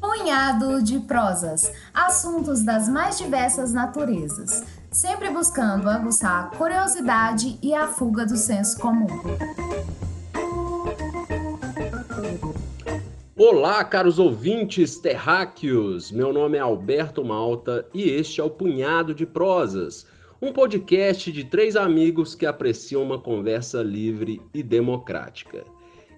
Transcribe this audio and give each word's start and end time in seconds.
Punhado 0.00 0.82
de 0.82 1.00
prosas, 1.00 1.72
assuntos 1.92 2.62
das 2.62 2.88
mais 2.88 3.18
diversas 3.18 3.72
naturezas, 3.72 4.64
sempre 4.92 5.30
buscando 5.30 5.90
aguçar 5.90 6.44
a 6.44 6.56
curiosidade 6.56 7.58
e 7.62 7.74
a 7.74 7.88
fuga 7.88 8.24
do 8.24 8.36
senso 8.36 8.78
comum. 8.78 9.08
Olá, 13.36 13.84
caros 13.84 14.18
ouvintes 14.18 14.98
terráqueos! 14.98 16.12
Meu 16.12 16.32
nome 16.32 16.58
é 16.58 16.60
Alberto 16.60 17.24
Malta 17.24 17.86
e 17.92 18.02
este 18.02 18.40
é 18.40 18.44
o 18.44 18.50
Punhado 18.50 19.14
de 19.14 19.24
Prosas, 19.24 20.06
um 20.40 20.52
podcast 20.52 21.30
de 21.32 21.44
três 21.44 21.76
amigos 21.76 22.34
que 22.34 22.46
apreciam 22.46 23.02
uma 23.02 23.18
conversa 23.18 23.82
livre 23.82 24.40
e 24.54 24.62
democrática. 24.62 25.64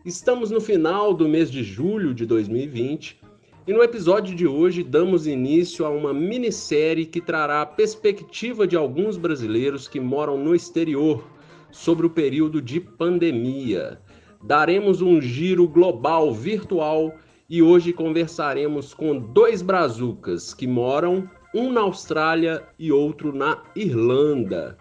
Estamos 0.04 0.50
no 0.50 0.60
final 0.60 1.12
do 1.14 1.28
mês 1.28 1.50
de 1.50 1.62
julho 1.62 2.14
de 2.14 2.26
2020 2.26 3.20
e 3.66 3.72
no 3.72 3.82
episódio 3.82 4.34
de 4.34 4.46
hoje 4.46 4.82
damos 4.82 5.26
início 5.26 5.84
a 5.84 5.90
uma 5.90 6.12
minissérie 6.12 7.06
que 7.06 7.20
trará 7.20 7.62
a 7.62 7.66
perspectiva 7.66 8.66
de 8.66 8.76
alguns 8.76 9.16
brasileiros 9.16 9.88
que 9.88 10.00
moram 10.00 10.36
no 10.36 10.54
exterior 10.54 11.26
sobre 11.70 12.06
o 12.06 12.10
período 12.10 12.60
de 12.60 12.80
pandemia 12.80 14.00
daremos 14.42 15.02
um 15.02 15.20
giro 15.20 15.68
global 15.68 16.32
virtual 16.32 17.14
e 17.48 17.60
hoje 17.62 17.92
conversaremos 17.92 18.94
com 18.94 19.18
dois 19.18 19.60
brazucas 19.60 20.54
que 20.54 20.66
moram, 20.66 21.28
um 21.54 21.72
na 21.72 21.80
Austrália 21.80 22.62
e 22.78 22.92
outro 22.92 23.32
na 23.32 23.62
Irlanda. 23.74 24.76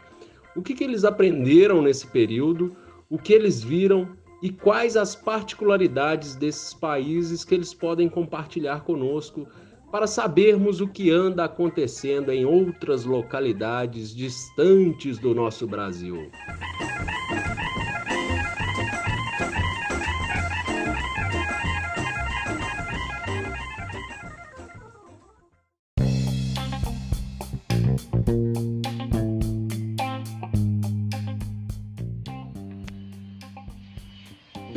O 0.55 0.61
que, 0.61 0.73
que 0.73 0.83
eles 0.83 1.03
aprenderam 1.03 1.81
nesse 1.81 2.07
período, 2.07 2.75
o 3.09 3.17
que 3.17 3.33
eles 3.33 3.63
viram 3.63 4.09
e 4.41 4.49
quais 4.49 4.95
as 4.95 5.15
particularidades 5.15 6.35
desses 6.35 6.73
países 6.73 7.43
que 7.43 7.53
eles 7.53 7.73
podem 7.73 8.07
compartilhar 8.07 8.81
conosco 8.81 9.47
para 9.91 10.05
sabermos 10.05 10.81
o 10.81 10.87
que 10.87 11.09
anda 11.09 11.45
acontecendo 11.45 12.31
em 12.31 12.45
outras 12.45 13.05
localidades 13.05 14.15
distantes 14.15 15.17
do 15.17 15.33
nosso 15.33 15.67
Brasil. 15.67 16.29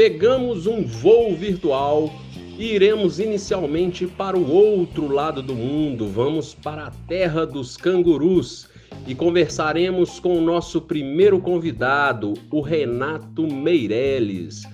Pegamos 0.02 0.66
um 0.66 0.82
voo 0.84 1.32
virtual 1.36 2.12
e 2.58 2.74
iremos 2.74 3.20
inicialmente 3.20 4.04
para 4.04 4.36
o 4.36 4.50
outro 4.50 5.06
lado 5.06 5.40
do 5.40 5.54
mundo. 5.54 6.08
Vamos 6.08 6.56
para 6.56 6.88
a 6.88 6.90
terra 7.06 7.46
dos 7.46 7.76
cangurus 7.76 8.68
e 9.06 9.14
conversaremos 9.14 10.18
com 10.18 10.36
o 10.36 10.40
nosso 10.40 10.80
primeiro 10.80 11.40
convidado, 11.40 12.34
o 12.50 12.60
Renato 12.60 13.46
Meirelles. 13.46 14.64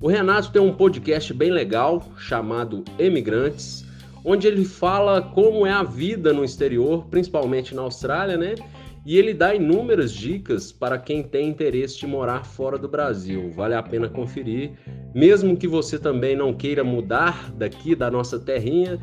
O 0.00 0.08
Renato 0.08 0.50
tem 0.50 0.60
um 0.60 0.74
podcast 0.74 1.32
bem 1.32 1.52
legal 1.52 2.04
chamado 2.18 2.82
Emigrantes, 2.98 3.86
onde 4.24 4.48
ele 4.48 4.64
fala 4.64 5.22
como 5.22 5.64
é 5.64 5.70
a 5.70 5.84
vida 5.84 6.32
no 6.32 6.44
exterior, 6.44 7.06
principalmente 7.08 7.72
na 7.72 7.82
Austrália, 7.82 8.36
né? 8.36 8.56
E 9.04 9.18
ele 9.18 9.34
dá 9.34 9.52
inúmeras 9.52 10.12
dicas 10.12 10.70
para 10.70 10.96
quem 10.96 11.24
tem 11.24 11.48
interesse 11.48 11.98
de 11.98 12.06
morar 12.06 12.44
fora 12.44 12.78
do 12.78 12.88
Brasil. 12.88 13.50
Vale 13.50 13.74
a 13.74 13.82
pena 13.82 14.08
conferir. 14.08 14.72
Mesmo 15.12 15.56
que 15.56 15.66
você 15.66 15.98
também 15.98 16.36
não 16.36 16.54
queira 16.54 16.84
mudar 16.84 17.52
daqui 17.52 17.96
da 17.96 18.08
nossa 18.10 18.38
terrinha, 18.38 19.00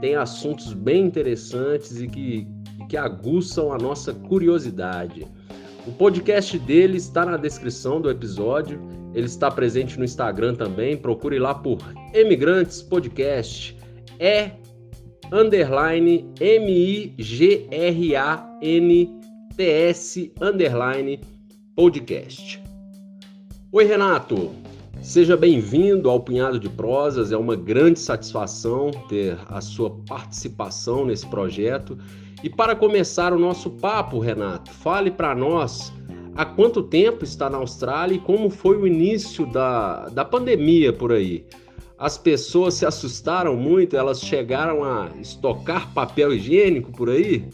tem 0.00 0.16
assuntos 0.16 0.72
bem 0.72 1.04
interessantes 1.04 2.00
e 2.00 2.08
que, 2.08 2.48
que 2.88 2.96
aguçam 2.96 3.72
a 3.72 3.78
nossa 3.78 4.12
curiosidade. 4.12 5.24
O 5.86 5.92
podcast 5.92 6.58
dele 6.58 6.96
está 6.96 7.24
na 7.24 7.36
descrição 7.36 8.00
do 8.00 8.10
episódio. 8.10 8.80
Ele 9.14 9.26
está 9.26 9.48
presente 9.50 9.96
no 9.98 10.04
Instagram 10.04 10.56
também. 10.56 10.96
Procure 10.96 11.38
lá 11.38 11.54
por 11.54 11.78
Emigrantes 12.12 12.82
Podcast. 12.82 13.78
É 14.18 14.50
underline 15.32 16.28
M-I-G-R-A-N 16.40 17.18
TS 19.58 20.30
Underline 20.40 21.18
Podcast. 21.74 22.62
Oi, 23.72 23.84
Renato. 23.84 24.52
Seja 25.02 25.36
bem-vindo 25.36 26.08
ao 26.08 26.20
Punhado 26.20 26.60
de 26.60 26.68
Prosas. 26.68 27.32
É 27.32 27.36
uma 27.36 27.56
grande 27.56 27.98
satisfação 27.98 28.92
ter 29.08 29.36
a 29.48 29.60
sua 29.60 29.90
participação 30.08 31.04
nesse 31.04 31.26
projeto. 31.26 31.98
E 32.40 32.48
para 32.48 32.76
começar 32.76 33.32
o 33.32 33.38
nosso 33.38 33.68
papo, 33.68 34.20
Renato, 34.20 34.70
fale 34.70 35.10
para 35.10 35.34
nós 35.34 35.92
há 36.36 36.44
quanto 36.44 36.80
tempo 36.80 37.24
está 37.24 37.50
na 37.50 37.58
Austrália 37.58 38.14
e 38.14 38.20
como 38.20 38.50
foi 38.50 38.76
o 38.76 38.86
início 38.86 39.44
da, 39.44 40.08
da 40.10 40.24
pandemia 40.24 40.92
por 40.92 41.10
aí. 41.10 41.44
As 41.98 42.16
pessoas 42.16 42.74
se 42.74 42.86
assustaram 42.86 43.56
muito, 43.56 43.96
elas 43.96 44.20
chegaram 44.20 44.84
a 44.84 45.10
estocar 45.20 45.92
papel 45.92 46.32
higiênico 46.32 46.92
por 46.92 47.10
aí? 47.10 47.48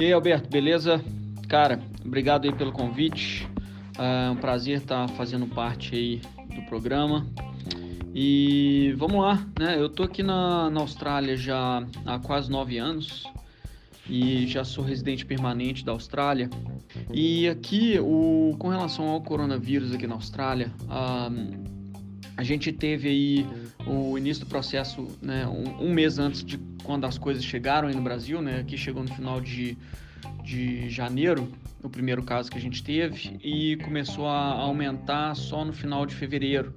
E 0.00 0.04
aí, 0.04 0.12
Alberto, 0.12 0.48
beleza? 0.48 1.04
Cara, 1.48 1.80
obrigado 2.04 2.44
aí 2.44 2.52
pelo 2.54 2.70
convite. 2.70 3.48
É 3.98 4.30
um 4.30 4.36
prazer 4.36 4.78
estar 4.78 5.08
fazendo 5.08 5.44
parte 5.48 5.92
aí 5.92 6.20
do 6.54 6.62
programa. 6.68 7.26
E 8.14 8.94
vamos 8.96 9.20
lá, 9.20 9.44
né? 9.58 9.76
Eu 9.76 9.88
tô 9.88 10.04
aqui 10.04 10.22
na, 10.22 10.70
na 10.70 10.80
Austrália 10.82 11.36
já 11.36 11.84
há 12.06 12.16
quase 12.20 12.48
nove 12.48 12.78
anos 12.78 13.24
e 14.08 14.46
já 14.46 14.62
sou 14.62 14.84
residente 14.84 15.26
permanente 15.26 15.84
da 15.84 15.90
Austrália. 15.90 16.48
E 17.12 17.48
aqui, 17.48 17.98
o, 17.98 18.54
com 18.56 18.68
relação 18.68 19.08
ao 19.08 19.20
coronavírus 19.20 19.92
aqui 19.92 20.06
na 20.06 20.14
Austrália, 20.14 20.70
a, 20.88 21.28
a 22.36 22.44
gente 22.44 22.70
teve 22.70 23.08
aí 23.08 23.46
o 23.88 24.18
início 24.18 24.44
do 24.44 24.48
processo 24.48 25.08
né, 25.22 25.46
um, 25.46 25.86
um 25.86 25.92
mês 25.92 26.18
antes 26.18 26.44
de 26.44 26.58
quando 26.84 27.04
as 27.06 27.16
coisas 27.18 27.44
chegaram 27.44 27.88
aí 27.88 27.94
no 27.94 28.02
Brasil, 28.02 28.40
né? 28.40 28.60
Aqui 28.60 28.76
chegou 28.76 29.02
no 29.02 29.12
final 29.14 29.40
de, 29.40 29.76
de 30.42 30.88
janeiro, 30.90 31.50
o 31.82 31.88
primeiro 31.88 32.22
caso 32.22 32.50
que 32.50 32.58
a 32.58 32.60
gente 32.60 32.82
teve, 32.82 33.38
e 33.42 33.76
começou 33.76 34.26
a 34.26 34.52
aumentar 34.52 35.34
só 35.34 35.64
no 35.64 35.72
final 35.72 36.04
de 36.06 36.14
fevereiro. 36.14 36.74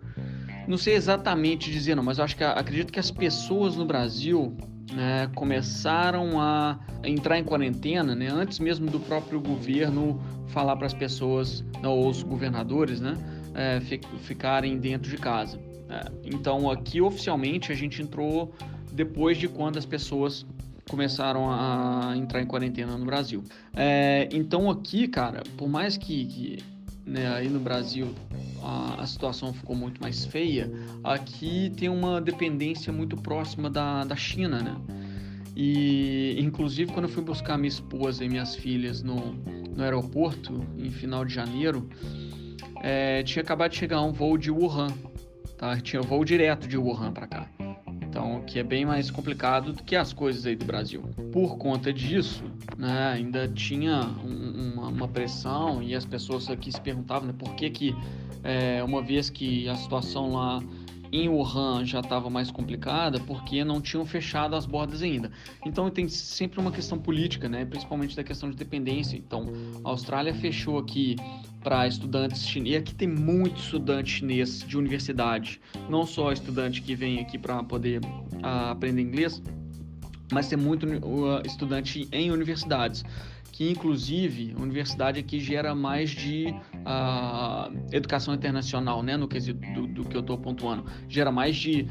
Não 0.68 0.78
sei 0.78 0.96
exatamente 0.96 1.72
dizer, 1.72 1.96
não, 1.96 2.04
mas 2.04 2.18
eu 2.18 2.24
acho 2.24 2.36
que 2.36 2.44
acredito 2.44 2.94
que 2.94 3.00
as 3.00 3.10
pessoas 3.10 3.76
no 3.76 3.86
Brasil 3.86 4.56
né, 4.94 5.30
começaram 5.34 6.40
a 6.40 6.80
entrar 7.04 7.40
em 7.40 7.44
quarentena, 7.44 8.14
né, 8.14 8.28
antes 8.28 8.60
mesmo 8.60 8.90
do 8.90 9.00
próprio 9.00 9.40
governo 9.40 10.22
falar 10.48 10.76
para 10.76 10.88
as 10.88 10.94
pessoas, 10.94 11.64
ou 11.84 12.10
os 12.10 12.22
governadores, 12.22 13.02
né, 13.02 13.14
é, 13.56 13.82
ficarem 14.24 14.78
dentro 14.78 15.10
de 15.10 15.18
casa. 15.18 15.60
É, 15.92 16.10
então 16.24 16.72
aqui 16.72 17.02
oficialmente 17.02 17.70
a 17.70 17.76
gente 17.76 18.02
entrou 18.02 18.54
depois 18.94 19.38
de 19.38 19.50
quando 19.50 19.78
as 19.78 19.86
pessoas 19.86 20.46
começaram 20.90 21.50
a 21.52 22.14
entrar 22.16 22.42
em 22.42 22.46
quarentena 22.46 22.98
no 22.98 23.06
Brasil. 23.06 23.44
É, 23.76 24.30
então 24.32 24.70
aqui, 24.70 25.08
cara, 25.08 25.44
por 25.58 25.68
mais 25.68 25.98
que, 25.98 26.26
que 26.26 26.64
né, 27.06 27.28
aí 27.34 27.50
no 27.50 27.60
Brasil 27.60 28.08
a, 28.64 29.02
a, 29.02 29.06
situação 29.06 29.54
ficou 29.54 29.76
muito 29.76 30.02
mais 30.02 30.26
feia, 30.26 30.72
aqui 31.04 31.72
tem 31.76 31.90
uma 31.90 32.22
dependência 32.22 32.92
muito 32.92 33.18
próxima 33.18 33.70
da, 33.70 34.06
da 34.06 34.16
China, 34.16 34.62
né? 34.62 34.76
E 35.56 36.38
inclusive 36.40 36.94
quando 36.94 37.06
eu 37.06 37.12
fui 37.12 37.24
buscar 37.24 37.58
minha 37.58 37.68
esposa 37.68 38.24
e 38.24 38.30
minhas 38.30 38.56
filhas 38.56 39.04
no, 39.04 39.34
no 39.76 39.84
aeroporto 39.84 40.66
em 40.78 40.90
final 40.90 41.26
de 41.26 41.34
janeiro, 41.34 41.90
é, 42.82 43.22
tinha 43.24 43.44
acabado 43.44 43.72
de 43.72 43.78
chegar 43.78 44.02
um 44.02 44.12
voo 44.12 44.38
de 44.38 44.50
Wuhan, 44.50 44.88
tá? 45.62 45.80
Tinha 45.80 46.02
voo 46.02 46.26
direto 46.26 46.68
de 46.68 46.76
Wuhan 46.76 47.14
para 47.14 47.28
cá. 47.28 47.48
Então, 48.02 48.42
que 48.42 48.60
é 48.60 48.64
bem 48.64 48.84
mais 48.84 49.10
complicado 49.10 49.72
do 49.72 49.84
que 49.84 49.96
as 49.96 50.12
coisas 50.12 50.46
aí 50.46 50.56
do 50.56 50.66
Brasil. 50.66 51.04
Por 51.32 51.58
conta 51.58 51.94
disso, 51.94 52.44
né, 52.78 53.12
ainda 53.14 53.48
tinha 53.48 54.02
um, 54.26 54.74
uma, 54.74 54.88
uma, 54.88 55.08
pressão 55.08 55.82
e 55.82 55.96
as 55.96 56.04
pessoas 56.04 56.50
aqui 56.50 56.72
se 56.72 56.82
perguntavam 56.82 57.28
né, 57.28 57.34
por 57.38 57.56
que 57.56 57.70
que, 57.70 57.96
é, 58.44 58.84
uma 58.84 59.02
vez 59.02 59.30
que 59.30 59.70
a 59.70 59.76
situação 59.76 60.34
lá 60.34 60.62
em 61.12 61.28
Wuhan 61.28 61.86
já 61.86 62.00
estava 62.00 62.30
mais 62.30 62.50
complicada 62.50 63.20
porque 63.20 63.64
não 63.64 63.82
tinham 63.82 64.06
fechado 64.06 64.56
as 64.56 64.66
bordas 64.66 65.02
ainda. 65.02 65.32
Então 65.66 65.90
tem 65.90 66.08
sempre 66.08 66.60
uma 66.60 66.72
questão 66.72 66.98
política, 66.98 67.50
né? 67.50 67.66
principalmente 67.66 68.16
da 68.16 68.24
questão 68.24 68.50
de 68.50 68.56
dependência. 68.56 69.18
Então 69.18 69.48
a 69.84 69.90
Austrália 69.90 70.34
fechou 70.34 70.78
aqui 70.78 71.16
para 71.64 71.88
estudantes 71.88 72.48
chineses. 72.48 72.74
E 72.74 72.78
aqui 72.78 72.96
tem 72.96 73.08
muito 73.08 73.60
estudante 73.60 74.10
chinês 74.10 74.60
de 74.60 74.78
universidade, 74.78 75.60
não 75.90 76.06
só 76.06 76.32
estudante 76.32 76.82
que 76.82 76.96
vem 76.96 77.20
aqui 77.20 77.38
para 77.38 77.64
poder 77.64 78.02
uh, 78.02 78.72
aprender 78.72 79.02
inglês, 79.02 79.42
mas 80.32 80.48
tem 80.48 80.58
muito 80.58 80.86
uh, 80.86 81.46
estudante 81.46 82.08
em 82.12 82.32
universidades 82.32 83.04
que 83.62 83.70
inclusive 83.70 84.56
a 84.58 84.60
universidade 84.60 85.20
aqui 85.20 85.40
gera 85.40 85.76
mais 85.76 86.10
de 86.10 86.48
uh, 86.48 87.72
educação 87.92 88.34
internacional, 88.34 89.04
né, 89.04 89.16
no 89.16 89.28
quesito 89.28 89.60
do, 89.76 89.86
do 89.86 90.04
que 90.04 90.18
eu 90.18 90.22
estou 90.22 90.36
pontuando, 90.36 90.84
gera 91.08 91.32
mais 91.32 91.56
de 91.56 91.86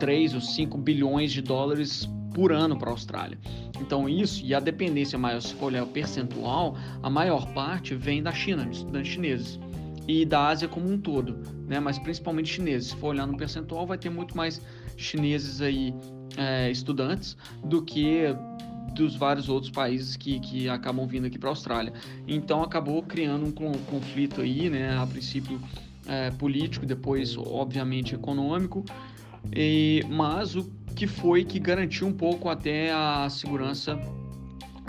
3 0.00 0.32
ou 0.32 0.40
5 0.40 0.78
bilhões 0.78 1.30
de 1.30 1.42
dólares 1.42 2.08
por 2.34 2.52
ano 2.52 2.78
para 2.78 2.88
a 2.88 2.92
Austrália. 2.92 3.38
Então 3.78 4.08
isso, 4.08 4.42
e 4.46 4.54
a 4.54 4.60
dependência 4.60 5.18
maior, 5.18 5.42
se 5.42 5.52
for 5.52 5.66
olhar 5.66 5.84
o 5.84 5.88
percentual, 5.88 6.74
a 7.02 7.10
maior 7.10 7.52
parte 7.52 7.94
vem 7.94 8.22
da 8.22 8.32
China, 8.32 8.64
de 8.64 8.76
estudantes 8.76 9.12
chineses 9.12 9.60
e 10.08 10.24
da 10.24 10.48
Ásia 10.48 10.68
como 10.68 10.90
um 10.90 10.96
todo, 10.96 11.36
né? 11.68 11.80
mas 11.80 11.98
principalmente 11.98 12.48
chineses. 12.48 12.88
Se 12.88 12.96
for 12.96 13.08
olhar 13.08 13.26
no 13.26 13.36
percentual, 13.36 13.86
vai 13.86 13.98
ter 13.98 14.08
muito 14.08 14.34
mais 14.34 14.58
chineses 14.96 15.60
aí 15.60 15.92
é, 16.38 16.70
estudantes 16.70 17.36
do 17.62 17.82
que 17.82 18.34
dos 18.94 19.16
vários 19.16 19.48
outros 19.48 19.70
países 19.70 20.16
que, 20.16 20.40
que 20.40 20.68
acabam 20.68 21.06
vindo 21.06 21.26
aqui 21.26 21.38
para 21.38 21.48
a 21.48 21.52
Austrália. 21.52 21.92
Então 22.26 22.62
acabou 22.62 23.02
criando 23.02 23.46
um 23.46 23.52
conflito 23.52 24.40
aí, 24.40 24.70
né? 24.70 24.96
A 24.96 25.06
princípio 25.06 25.60
é, 26.06 26.30
político, 26.30 26.86
depois 26.86 27.36
obviamente 27.36 28.14
econômico, 28.14 28.84
e, 29.54 30.02
mas 30.08 30.54
o 30.54 30.70
que 30.94 31.06
foi 31.06 31.44
que 31.44 31.58
garantiu 31.58 32.06
um 32.06 32.12
pouco 32.12 32.48
até 32.48 32.92
a 32.92 33.28
segurança 33.28 33.98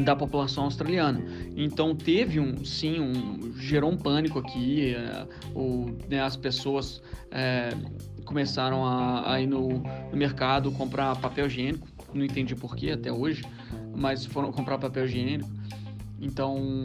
da 0.03 0.15
população 0.15 0.65
australiana. 0.65 1.23
Então 1.55 1.95
teve 1.95 2.39
um, 2.39 2.63
sim, 2.65 2.99
um, 2.99 3.53
gerou 3.57 3.91
um 3.91 3.97
pânico 3.97 4.39
aqui, 4.39 4.93
é, 4.93 5.27
né, 6.09 6.21
as 6.21 6.35
pessoas 6.35 7.01
é, 7.31 7.69
começaram 8.25 8.85
a, 8.85 9.33
a 9.33 9.41
ir 9.41 9.47
no, 9.47 9.69
no, 9.69 10.17
mercado 10.17 10.71
comprar 10.71 11.15
papel 11.15 11.47
higiênico, 11.47 11.87
não 12.13 12.25
entendi 12.25 12.55
porquê 12.55 12.91
até 12.91 13.11
hoje, 13.11 13.43
mas 13.95 14.25
foram 14.25 14.51
comprar 14.51 14.77
papel 14.77 15.05
higiênico. 15.05 15.49
Então 16.19 16.83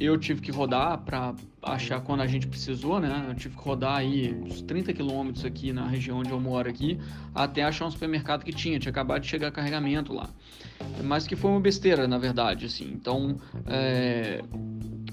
eu 0.00 0.16
tive 0.16 0.40
que 0.40 0.50
rodar 0.52 0.98
para 0.98 1.34
achar 1.62 2.00
quando 2.00 2.20
a 2.20 2.26
gente 2.26 2.46
precisou, 2.46 3.00
né? 3.00 3.26
Eu 3.28 3.34
tive 3.34 3.56
que 3.56 3.62
rodar 3.62 3.96
aí 3.96 4.32
uns 4.32 4.62
30 4.62 4.92
quilômetros 4.92 5.44
aqui 5.44 5.72
na 5.72 5.86
região 5.88 6.18
onde 6.18 6.30
eu 6.30 6.40
moro 6.40 6.68
aqui, 6.68 6.98
até 7.34 7.64
achar 7.64 7.86
um 7.86 7.90
supermercado 7.90 8.44
que 8.44 8.52
tinha, 8.52 8.78
tinha 8.78 8.90
acabado 8.90 9.22
de 9.22 9.28
chegar 9.28 9.50
carregamento 9.50 10.12
lá. 10.12 10.28
Mas 11.02 11.26
que 11.26 11.34
foi 11.34 11.50
uma 11.50 11.60
besteira, 11.60 12.06
na 12.06 12.18
verdade, 12.18 12.66
assim. 12.66 12.90
Então, 12.92 13.38
é... 13.66 14.42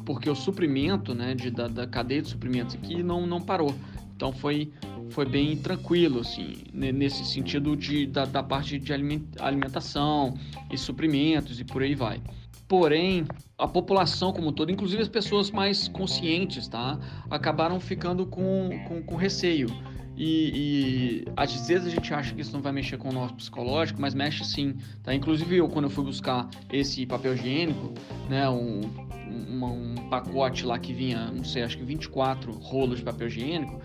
porque 0.06 0.30
o 0.30 0.36
suprimento, 0.36 1.16
né, 1.16 1.34
de, 1.34 1.50
da, 1.50 1.68
da 1.68 1.88
cadeia 1.88 2.22
de 2.22 2.30
suprimentos 2.30 2.76
aqui 2.76 3.02
não, 3.02 3.26
não 3.26 3.42
parou. 3.42 3.74
Então 4.16 4.32
foi, 4.32 4.72
foi 5.10 5.26
bem 5.26 5.58
tranquilo, 5.58 6.22
assim, 6.22 6.64
nesse 6.74 7.26
sentido 7.26 7.76
de, 7.76 8.08
da, 8.08 8.26
da 8.26 8.42
parte 8.42 8.80
de 8.80 8.94
alimentação 8.94 10.38
e 10.72 10.78
suprimentos 10.78 11.60
e 11.60 11.66
por 11.66 11.84
aí 11.84 11.94
vai. 11.94 12.22
Porém, 12.68 13.26
a 13.58 13.68
população 13.68 14.34
como 14.34 14.52
todo, 14.52 14.72
inclusive 14.72 15.02
as 15.02 15.08
pessoas 15.08 15.52
mais 15.52 15.88
conscientes, 15.88 16.68
tá? 16.68 16.98
Acabaram 17.30 17.80
ficando 17.80 18.26
com, 18.26 18.70
com, 18.88 19.04
com 19.04 19.16
receio. 19.16 19.68
E, 20.18 21.26
e, 21.26 21.26
às 21.36 21.68
vezes 21.68 21.88
a 21.88 21.90
gente 21.90 22.14
acha 22.14 22.34
que 22.34 22.42
isso 22.42 22.54
não 22.54 22.62
vai 22.62 22.72
mexer 22.72 22.98
com 22.98 23.10
o 23.10 23.12
nosso 23.12 23.34
psicológico, 23.36 24.00
mas 24.02 24.14
mexe 24.14 24.46
sim, 24.46 24.76
tá? 25.04 25.14
Inclusive 25.14 25.58
eu, 25.58 25.68
quando 25.68 25.86
eu 25.86 25.90
fui 25.90 26.06
buscar 26.06 26.50
esse 26.72 27.06
papel 27.06 27.34
higiênico, 27.34 27.94
né, 28.30 28.50
um, 28.50 28.82
um, 29.28 29.66
um 29.66 30.10
pacote 30.10 30.66
lá 30.66 30.80
que 30.80 30.94
vinha, 30.94 31.32
não 31.32 31.44
sei, 31.44 31.64
acho 31.64 31.78
que 31.78 31.84
24 31.84 32.54
rolos 32.54 33.00
de 33.00 33.04
papel 33.04 33.28
higiênico, 33.28 33.82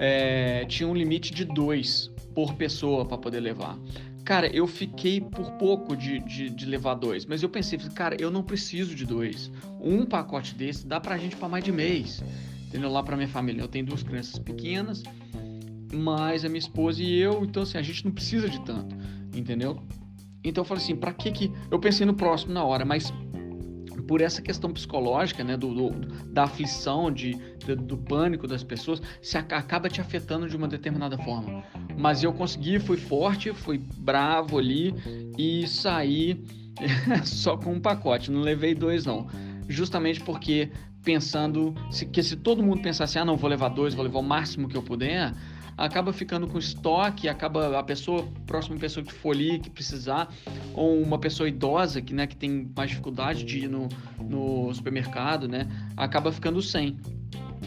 é, 0.00 0.64
tinha 0.64 0.88
um 0.88 0.94
limite 0.94 1.32
de 1.32 1.44
dois 1.44 2.10
por 2.34 2.54
pessoa 2.54 3.04
para 3.04 3.18
poder 3.18 3.40
levar. 3.40 3.78
Cara, 4.24 4.46
eu 4.46 4.66
fiquei 4.66 5.20
por 5.20 5.52
pouco 5.52 5.94
de, 5.94 6.20
de, 6.20 6.48
de, 6.48 6.64
levar 6.64 6.94
dois, 6.94 7.26
mas 7.26 7.42
eu 7.42 7.48
pensei, 7.48 7.78
cara, 7.94 8.16
eu 8.18 8.30
não 8.30 8.42
preciso 8.42 8.94
de 8.94 9.04
dois. 9.04 9.50
Um 9.78 10.06
pacote 10.06 10.54
desse 10.54 10.86
dá 10.86 10.98
pra 10.98 11.18
gente 11.18 11.36
para 11.36 11.48
mais 11.48 11.62
de 11.62 11.70
mês, 11.70 12.24
entendeu? 12.66 12.90
Lá 12.90 13.02
pra 13.02 13.16
minha 13.16 13.28
família. 13.28 13.60
Eu 13.60 13.68
tenho 13.68 13.84
duas 13.84 14.02
crianças 14.02 14.38
pequenas, 14.38 15.02
mais 15.92 16.44
a 16.44 16.48
minha 16.48 16.60
esposa 16.60 17.02
e 17.02 17.18
eu, 17.18 17.44
então 17.44 17.62
assim, 17.62 17.76
a 17.76 17.82
gente 17.82 18.04
não 18.04 18.12
precisa 18.12 18.48
de 18.48 18.60
tanto, 18.60 18.96
entendeu? 19.36 19.82
Então 20.42 20.62
eu 20.62 20.66
falei 20.66 20.82
assim, 20.82 20.96
pra 20.96 21.12
que 21.12 21.30
que. 21.30 21.52
Eu 21.70 21.78
pensei 21.78 22.06
no 22.06 22.14
próximo 22.14 22.54
na 22.54 22.64
hora, 22.64 22.86
mas 22.86 23.12
por 24.00 24.20
essa 24.20 24.40
questão 24.40 24.72
psicológica, 24.72 25.44
né, 25.44 25.56
do, 25.56 25.74
do 25.74 25.90
da 26.26 26.44
aflição, 26.44 27.10
de, 27.10 27.34
do, 27.66 27.76
do, 27.76 27.96
pânico 27.96 28.46
das 28.46 28.62
pessoas, 28.62 29.00
se 29.20 29.36
acaba 29.36 29.88
te 29.88 30.00
afetando 30.00 30.48
de 30.48 30.56
uma 30.56 30.68
determinada 30.68 31.18
forma. 31.18 31.62
Mas 31.96 32.22
eu 32.22 32.32
consegui, 32.32 32.78
fui 32.78 32.96
forte, 32.96 33.52
fui 33.52 33.78
bravo 33.78 34.58
ali 34.58 34.94
e 35.38 35.66
saí 35.66 36.42
só 37.24 37.56
com 37.56 37.74
um 37.74 37.80
pacote, 37.80 38.30
não 38.30 38.40
levei 38.40 38.74
dois 38.74 39.04
não. 39.04 39.26
Justamente 39.68 40.20
porque 40.20 40.70
pensando 41.02 41.74
se, 41.90 42.06
que 42.06 42.22
se 42.22 42.36
todo 42.36 42.62
mundo 42.62 42.82
pensasse, 42.82 43.18
ah, 43.18 43.24
não, 43.24 43.36
vou 43.36 43.48
levar 43.48 43.68
dois, 43.70 43.94
vou 43.94 44.04
levar 44.04 44.18
o 44.18 44.22
máximo 44.22 44.68
que 44.68 44.76
eu 44.76 44.82
puder, 44.82 45.32
acaba 45.80 46.12
ficando 46.12 46.46
com 46.46 46.58
estoque, 46.58 47.26
acaba 47.26 47.78
a 47.78 47.82
pessoa, 47.82 48.28
próxima 48.46 48.76
pessoa 48.76 49.04
que 49.04 49.12
for 49.12 49.34
ali, 49.34 49.58
que 49.58 49.70
precisar, 49.70 50.28
ou 50.74 51.00
uma 51.02 51.18
pessoa 51.18 51.48
idosa 51.48 52.02
que, 52.02 52.12
né, 52.12 52.26
que 52.26 52.36
tem 52.36 52.70
mais 52.76 52.90
dificuldade 52.90 53.44
de 53.44 53.60
ir 53.60 53.68
no, 53.68 53.88
no 54.22 54.72
supermercado, 54.74 55.48
né, 55.48 55.66
acaba 55.96 56.30
ficando 56.30 56.60
sem. 56.60 56.98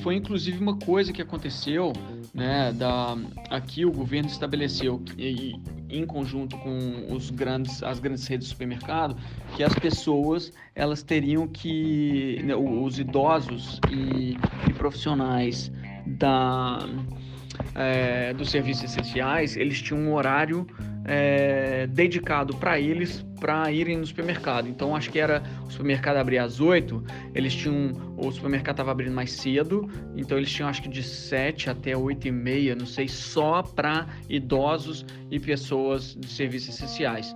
Foi 0.04 0.16
inclusive 0.16 0.60
uma 0.60 0.78
coisa 0.78 1.12
que 1.12 1.24
aconteceu, 1.24 1.92
né, 2.36 2.72
da, 2.74 3.18
aqui 3.50 3.84
o 3.84 3.92
governo 3.92 4.30
estabeleceu, 4.30 5.02
e, 5.18 5.56
em 5.90 6.06
conjunto 6.06 6.56
com 6.60 7.08
os 7.12 7.32
grandes, 7.32 7.82
as 7.82 8.00
grandes 8.00 8.28
redes 8.28 8.46
de 8.46 8.54
supermercado, 8.54 9.18
que 9.56 9.64
as 9.64 9.74
pessoas 9.74 10.52
elas 10.76 11.02
teriam 11.02 11.48
que, 11.48 12.40
né, 12.44 12.56
os 12.56 13.00
idosos 13.00 13.80
e, 13.92 14.38
e 14.70 14.74
profissionais 14.74 15.72
da 16.06 16.80
é, 17.76 18.34
dos 18.34 18.50
serviços 18.52 18.84
essenciais, 18.84 19.56
eles 19.56 19.82
tinham 19.82 20.02
um 20.02 20.14
horário 20.14 20.68
é, 21.06 21.88
dedicado 21.88 22.56
para 22.56 22.80
eles 22.80 23.26
para 23.40 23.70
irem 23.72 23.98
no 23.98 24.06
supermercado. 24.06 24.70
Então 24.70 24.96
acho 24.96 25.12
que 25.12 25.20
era 25.20 25.44
o 25.66 25.70
supermercado 25.70 26.18
abria 26.18 26.44
às 26.44 26.60
8, 26.60 27.04
eles 27.36 27.54
tinham. 27.54 28.14
O 28.18 28.32
supermercado 28.32 28.76
estava 28.76 28.92
abrindo 28.92 29.14
mais 29.14 29.32
cedo, 29.32 29.90
então 30.16 30.38
eles 30.38 30.52
tinham 30.52 30.70
acho 30.70 30.82
que 30.82 30.90
de 30.90 31.04
7 31.04 31.70
até 31.70 31.96
8 31.98 32.28
e 32.28 32.32
meia, 32.32 32.76
não 32.76 32.86
sei, 32.86 33.08
só 33.08 33.62
para 33.62 34.08
idosos 34.30 35.06
e 35.30 35.40
pessoas 35.40 36.16
de 36.16 36.28
serviços 36.28 36.76
essenciais. 36.76 37.36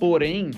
Porém, 0.00 0.50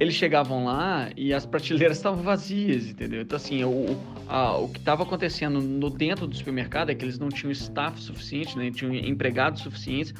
eles 0.00 0.14
chegavam 0.14 0.64
lá 0.64 1.10
e 1.16 1.32
as 1.32 1.46
prateleiras 1.46 1.96
estavam 1.96 2.22
vazias, 2.22 2.88
entendeu? 2.88 3.22
Então, 3.22 3.36
assim, 3.36 3.62
o, 3.64 3.96
a, 4.28 4.56
o 4.56 4.68
que 4.68 4.78
estava 4.78 5.02
acontecendo 5.02 5.60
no 5.60 5.90
dentro 5.90 6.26
do 6.26 6.34
supermercado 6.36 6.90
é 6.90 6.94
que 6.94 7.04
eles 7.04 7.18
não 7.18 7.28
tinham 7.28 7.52
staff 7.52 8.00
suficiente, 8.00 8.56
né? 8.58 8.70
tinham 8.70 8.94
empregados 8.94 9.62
suficientes 9.62 10.12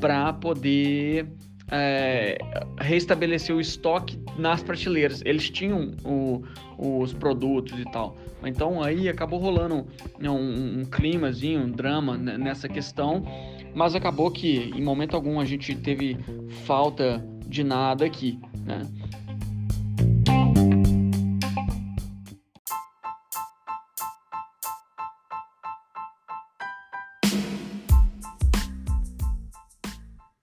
para 0.00 0.32
poder 0.32 1.28
é, 1.70 2.38
restabelecer 2.80 3.54
o 3.54 3.60
estoque 3.60 4.18
nas 4.36 4.62
prateleiras. 4.62 5.22
Eles 5.24 5.50
tinham 5.50 5.92
o, 6.04 6.42
os 6.78 7.12
produtos 7.12 7.78
e 7.78 7.84
tal. 7.84 8.16
Então 8.44 8.82
aí 8.82 9.08
acabou 9.08 9.38
rolando 9.38 9.86
um, 10.20 10.28
um, 10.28 10.80
um 10.80 10.84
climazinho, 10.84 11.62
um 11.62 11.70
drama 11.70 12.16
nessa 12.16 12.68
questão, 12.68 13.22
mas 13.74 13.94
acabou 13.94 14.30
que 14.30 14.72
em 14.74 14.82
momento 14.82 15.14
algum 15.14 15.40
a 15.40 15.44
gente 15.44 15.74
teve 15.74 16.16
falta 16.64 17.24
de 17.46 17.64
nada 17.64 18.04
aqui. 18.04 18.38
Né? 18.68 18.86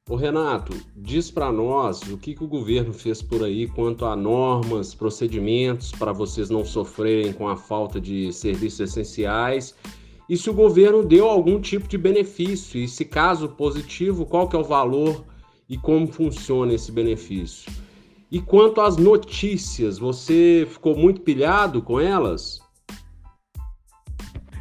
Ô 0.10 0.16
Renato, 0.16 0.74
diz 0.96 1.30
para 1.30 1.52
nós 1.52 2.02
o 2.04 2.18
que, 2.18 2.34
que 2.34 2.44
o 2.44 2.48
governo 2.48 2.94
fez 2.94 3.22
por 3.22 3.44
aí 3.44 3.68
quanto 3.68 4.06
a 4.06 4.16
normas, 4.16 4.96
procedimentos 4.96 5.92
para 5.92 6.12
vocês 6.12 6.50
não 6.50 6.66
sofrerem 6.66 7.32
com 7.32 7.48
a 7.48 7.56
falta 7.56 8.00
de 8.02 8.34
serviços 8.34 8.80
essenciais 8.80 9.76
e 10.28 10.36
se 10.36 10.50
o 10.50 10.54
governo 10.54 11.04
deu 11.04 11.30
algum 11.30 11.60
tipo 11.60 11.88
de 11.88 11.98
benefício 11.98 12.80
e 12.80 12.88
se 12.88 13.06
caso 13.06 13.50
positivo, 13.50 14.26
qual 14.26 14.50
que 14.50 14.56
é 14.56 14.60
o 14.60 14.64
valor 14.64 15.24
e 15.70 15.78
como 15.78 16.08
funciona 16.08 16.74
esse 16.74 16.92
benefício. 16.92 17.85
E 18.32 18.42
quanto 18.42 18.82
às 18.82 18.98
notícias, 18.98 19.98
você 19.98 20.68
ficou 20.70 20.98
muito 20.98 21.22
pilhado 21.22 21.82
com 21.82 22.00
elas? 22.00 22.60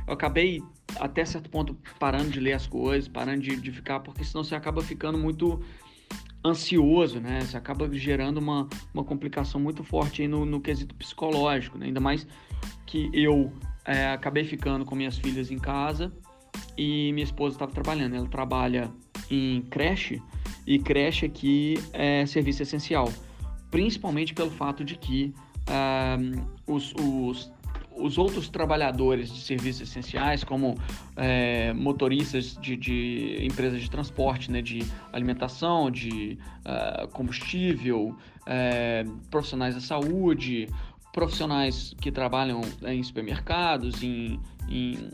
Eu 0.06 0.12
acabei 0.12 0.62
até 1.00 1.24
certo 1.24 1.48
ponto 1.50 1.76
parando 1.98 2.30
de 2.30 2.40
ler 2.40 2.52
as 2.52 2.66
coisas, 2.66 3.08
parando 3.08 3.40
de, 3.40 3.56
de 3.56 3.72
ficar, 3.72 4.00
porque 4.00 4.22
senão 4.22 4.44
você 4.44 4.54
acaba 4.54 4.82
ficando 4.82 5.18
muito 5.18 5.60
ansioso, 6.44 7.20
né? 7.20 7.40
Você 7.40 7.56
acaba 7.56 7.90
gerando 7.92 8.38
uma, 8.38 8.68
uma 8.92 9.02
complicação 9.02 9.60
muito 9.60 9.82
forte 9.82 10.28
no, 10.28 10.44
no 10.44 10.60
quesito 10.60 10.94
psicológico, 10.94 11.78
né? 11.78 11.86
Ainda 11.86 12.00
mais 12.00 12.26
que 12.86 13.10
eu 13.14 13.50
é, 13.84 14.08
acabei 14.12 14.44
ficando 14.44 14.84
com 14.84 14.94
minhas 14.94 15.16
filhas 15.16 15.50
em 15.50 15.58
casa 15.58 16.12
e 16.76 17.12
minha 17.12 17.24
esposa 17.24 17.56
estava 17.56 17.72
trabalhando. 17.72 18.14
Ela 18.14 18.28
trabalha 18.28 18.92
em 19.30 19.62
creche 19.62 20.22
e 20.66 20.78
creche 20.78 21.26
aqui 21.26 21.74
é 21.92 22.26
serviço 22.26 22.62
essencial, 22.62 23.10
principalmente 23.74 24.32
pelo 24.32 24.52
fato 24.52 24.84
de 24.84 24.94
que 24.94 25.34
ah, 25.66 26.16
os, 26.64 26.94
os, 26.94 27.52
os, 27.96 28.18
outros 28.18 28.48
trabalhadores 28.48 29.32
de 29.32 29.40
serviços 29.40 29.88
essenciais, 29.88 30.44
como 30.44 30.78
é, 31.16 31.72
motoristas 31.72 32.56
de, 32.56 32.76
de, 32.76 33.36
empresas 33.44 33.80
de 33.82 33.90
transporte, 33.90 34.48
né, 34.48 34.62
de 34.62 34.86
alimentação, 35.12 35.90
de 35.90 36.38
uh, 36.60 37.08
combustível, 37.08 38.16
é, 38.46 39.04
profissionais 39.28 39.74
da 39.74 39.80
saúde, 39.80 40.68
profissionais 41.12 41.96
que 42.00 42.12
trabalham 42.12 42.60
em 42.86 43.02
supermercados, 43.02 44.04
em, 44.04 44.38
em 44.68 45.10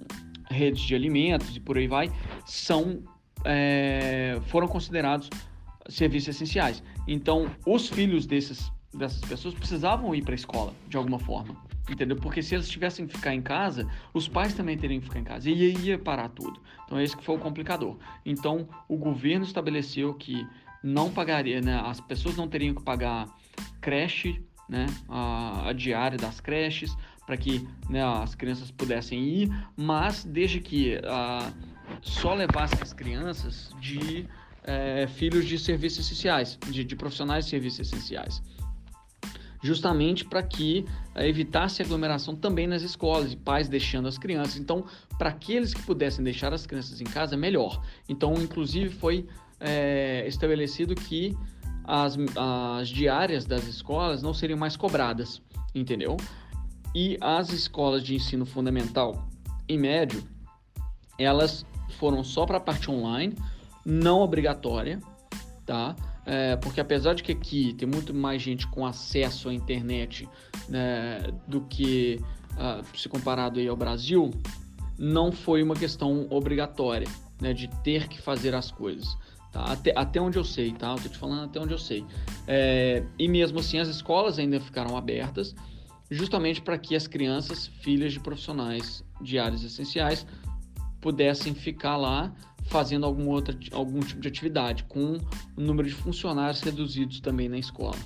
redes 0.50 0.82
de 0.82 0.94
alimentos 0.94 1.56
e 1.56 1.60
por 1.60 1.78
aí 1.78 1.88
vai, 1.88 2.12
são 2.44 3.02
é, 3.42 4.38
foram 4.48 4.68
considerados 4.68 5.30
serviços 5.90 6.36
essenciais. 6.36 6.82
Então, 7.06 7.50
os 7.66 7.88
filhos 7.88 8.26
desses, 8.26 8.70
dessas 8.94 9.20
pessoas 9.20 9.54
precisavam 9.54 10.14
ir 10.14 10.22
para 10.22 10.32
a 10.32 10.34
escola 10.34 10.72
de 10.88 10.96
alguma 10.96 11.18
forma, 11.18 11.56
entendeu? 11.88 12.16
Porque 12.16 12.42
se 12.42 12.54
eles 12.54 12.68
tivessem 12.68 13.06
que 13.06 13.16
ficar 13.16 13.34
em 13.34 13.42
casa, 13.42 13.88
os 14.14 14.28
pais 14.28 14.54
também 14.54 14.76
teriam 14.76 15.00
que 15.00 15.06
ficar 15.06 15.20
em 15.20 15.24
casa 15.24 15.50
e 15.50 15.74
ia 15.76 15.98
parar 15.98 16.28
tudo. 16.28 16.60
Então, 16.84 17.00
esse 17.00 17.16
que 17.16 17.24
foi 17.24 17.36
o 17.36 17.38
complicador. 17.38 17.96
Então, 18.24 18.68
o 18.88 18.96
governo 18.96 19.44
estabeleceu 19.44 20.14
que 20.14 20.46
não 20.82 21.10
pagaria, 21.10 21.60
né, 21.60 21.80
as 21.84 22.00
pessoas 22.00 22.36
não 22.36 22.48
teriam 22.48 22.74
que 22.74 22.82
pagar 22.82 23.28
creche, 23.80 24.42
né, 24.68 24.86
a, 25.08 25.68
a 25.68 25.72
diária 25.72 26.16
das 26.16 26.40
creches, 26.40 26.96
para 27.26 27.36
que 27.36 27.66
né, 27.88 28.02
as 28.02 28.34
crianças 28.34 28.70
pudessem 28.70 29.22
ir, 29.22 29.66
mas 29.76 30.24
desde 30.24 30.58
que 30.58 30.96
uh, 30.96 31.52
só 32.02 32.34
levassem 32.34 32.78
as 32.82 32.92
crianças 32.92 33.72
de 33.80 34.26
é, 34.64 35.06
filhos 35.06 35.46
de 35.46 35.58
serviços 35.58 36.06
essenciais, 36.06 36.58
de, 36.70 36.84
de, 36.84 36.96
profissionais 36.96 37.44
de 37.44 37.50
serviços 37.50 37.80
essenciais. 37.80 38.42
Justamente 39.62 40.24
para 40.24 40.42
que 40.42 40.84
é, 41.14 41.28
evitasse 41.28 41.82
aglomeração 41.82 42.34
também 42.34 42.66
nas 42.66 42.82
escolas 42.82 43.32
e 43.32 43.36
pais 43.36 43.68
deixando 43.68 44.08
as 44.08 44.16
crianças. 44.16 44.56
Então, 44.56 44.84
para 45.18 45.30
aqueles 45.30 45.74
que 45.74 45.82
pudessem 45.82 46.24
deixar 46.24 46.52
as 46.52 46.66
crianças 46.66 47.00
em 47.00 47.04
casa, 47.04 47.36
melhor. 47.36 47.82
Então, 48.08 48.34
inclusive, 48.34 48.88
foi 48.90 49.26
é, 49.58 50.24
estabelecido 50.26 50.94
que 50.94 51.36
as, 51.84 52.16
as 52.36 52.88
diárias 52.88 53.44
das 53.44 53.66
escolas 53.66 54.22
não 54.22 54.32
seriam 54.32 54.58
mais 54.58 54.76
cobradas, 54.76 55.42
entendeu? 55.74 56.16
E 56.94 57.16
as 57.20 57.52
escolas 57.52 58.02
de 58.02 58.14
ensino 58.14 58.46
fundamental 58.46 59.28
e 59.68 59.76
médio, 59.76 60.22
elas 61.18 61.64
foram 61.98 62.24
só 62.24 62.46
para 62.46 62.56
a 62.56 62.60
parte 62.60 62.90
online, 62.90 63.34
não 63.84 64.20
obrigatória, 64.20 65.00
tá? 65.64 65.94
É, 66.26 66.56
porque 66.56 66.80
apesar 66.80 67.14
de 67.14 67.22
que 67.22 67.32
aqui 67.32 67.74
tem 67.74 67.88
muito 67.88 68.14
mais 68.14 68.42
gente 68.42 68.66
com 68.68 68.86
acesso 68.86 69.48
à 69.48 69.54
internet 69.54 70.28
né, 70.68 71.20
do 71.48 71.62
que 71.62 72.20
uh, 72.52 72.84
se 72.96 73.08
comparado 73.08 73.58
aí 73.58 73.66
ao 73.66 73.76
Brasil, 73.76 74.30
não 74.98 75.32
foi 75.32 75.62
uma 75.62 75.74
questão 75.74 76.26
obrigatória, 76.30 77.08
né, 77.40 77.52
de 77.52 77.68
ter 77.82 78.06
que 78.06 78.20
fazer 78.20 78.54
as 78.54 78.70
coisas. 78.70 79.16
Tá? 79.50 79.64
Até, 79.64 79.92
até 79.96 80.20
onde 80.20 80.38
eu 80.38 80.44
sei, 80.44 80.72
tá? 80.72 80.92
Eu 80.92 81.02
tô 81.02 81.08
te 81.08 81.18
falando 81.18 81.44
até 81.44 81.58
onde 81.58 81.72
eu 81.72 81.78
sei. 81.78 82.04
É, 82.46 83.02
e 83.18 83.26
mesmo 83.26 83.58
assim, 83.58 83.78
as 83.78 83.88
escolas 83.88 84.38
ainda 84.38 84.60
ficaram 84.60 84.96
abertas, 84.96 85.54
justamente 86.10 86.60
para 86.60 86.78
que 86.78 86.94
as 86.94 87.06
crianças, 87.06 87.66
filhas 87.66 88.12
de 88.12 88.20
profissionais 88.20 89.02
de 89.20 89.38
áreas 89.38 89.64
essenciais, 89.64 90.26
pudessem 91.00 91.54
ficar 91.54 91.96
lá 91.96 92.32
fazendo 92.66 93.06
algum, 93.06 93.28
outra, 93.28 93.56
algum 93.72 94.00
tipo 94.00 94.20
de 94.20 94.28
atividade, 94.28 94.84
com 94.84 95.18
o 95.56 95.60
número 95.60 95.88
de 95.88 95.94
funcionários 95.94 96.60
reduzidos 96.60 97.20
também 97.20 97.48
na 97.48 97.58
escola. 97.58 97.96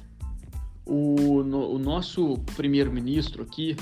O, 0.86 1.42
no, 1.42 1.70
o 1.70 1.78
nosso 1.78 2.38
primeiro-ministro 2.56 3.42
aqui, 3.42 3.76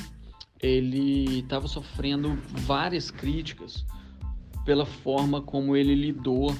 ele 0.60 1.40
estava 1.40 1.66
sofrendo 1.66 2.38
várias 2.48 3.10
críticas 3.10 3.84
pela 4.64 4.86
forma 4.86 5.40
como 5.42 5.76
ele 5.76 5.94
lidou 5.94 6.54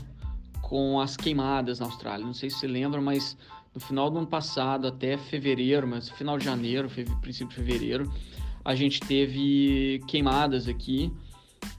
com 0.60 1.00
as 1.00 1.16
queimadas 1.16 1.78
na 1.78 1.86
Austrália. 1.86 2.26
Não 2.26 2.34
sei 2.34 2.50
se 2.50 2.58
você 2.58 2.66
lembra, 2.66 3.00
mas 3.00 3.36
no 3.74 3.80
final 3.80 4.10
do 4.10 4.18
ano 4.18 4.26
passado, 4.26 4.86
até 4.88 5.16
fevereiro, 5.16 5.86
mas 5.86 6.08
final 6.08 6.38
de 6.38 6.44
janeiro, 6.44 6.90
princípio 7.20 7.48
de 7.48 7.54
fevereiro, 7.54 8.12
a 8.64 8.74
gente 8.74 9.00
teve 9.00 10.00
queimadas 10.06 10.68
aqui 10.68 11.12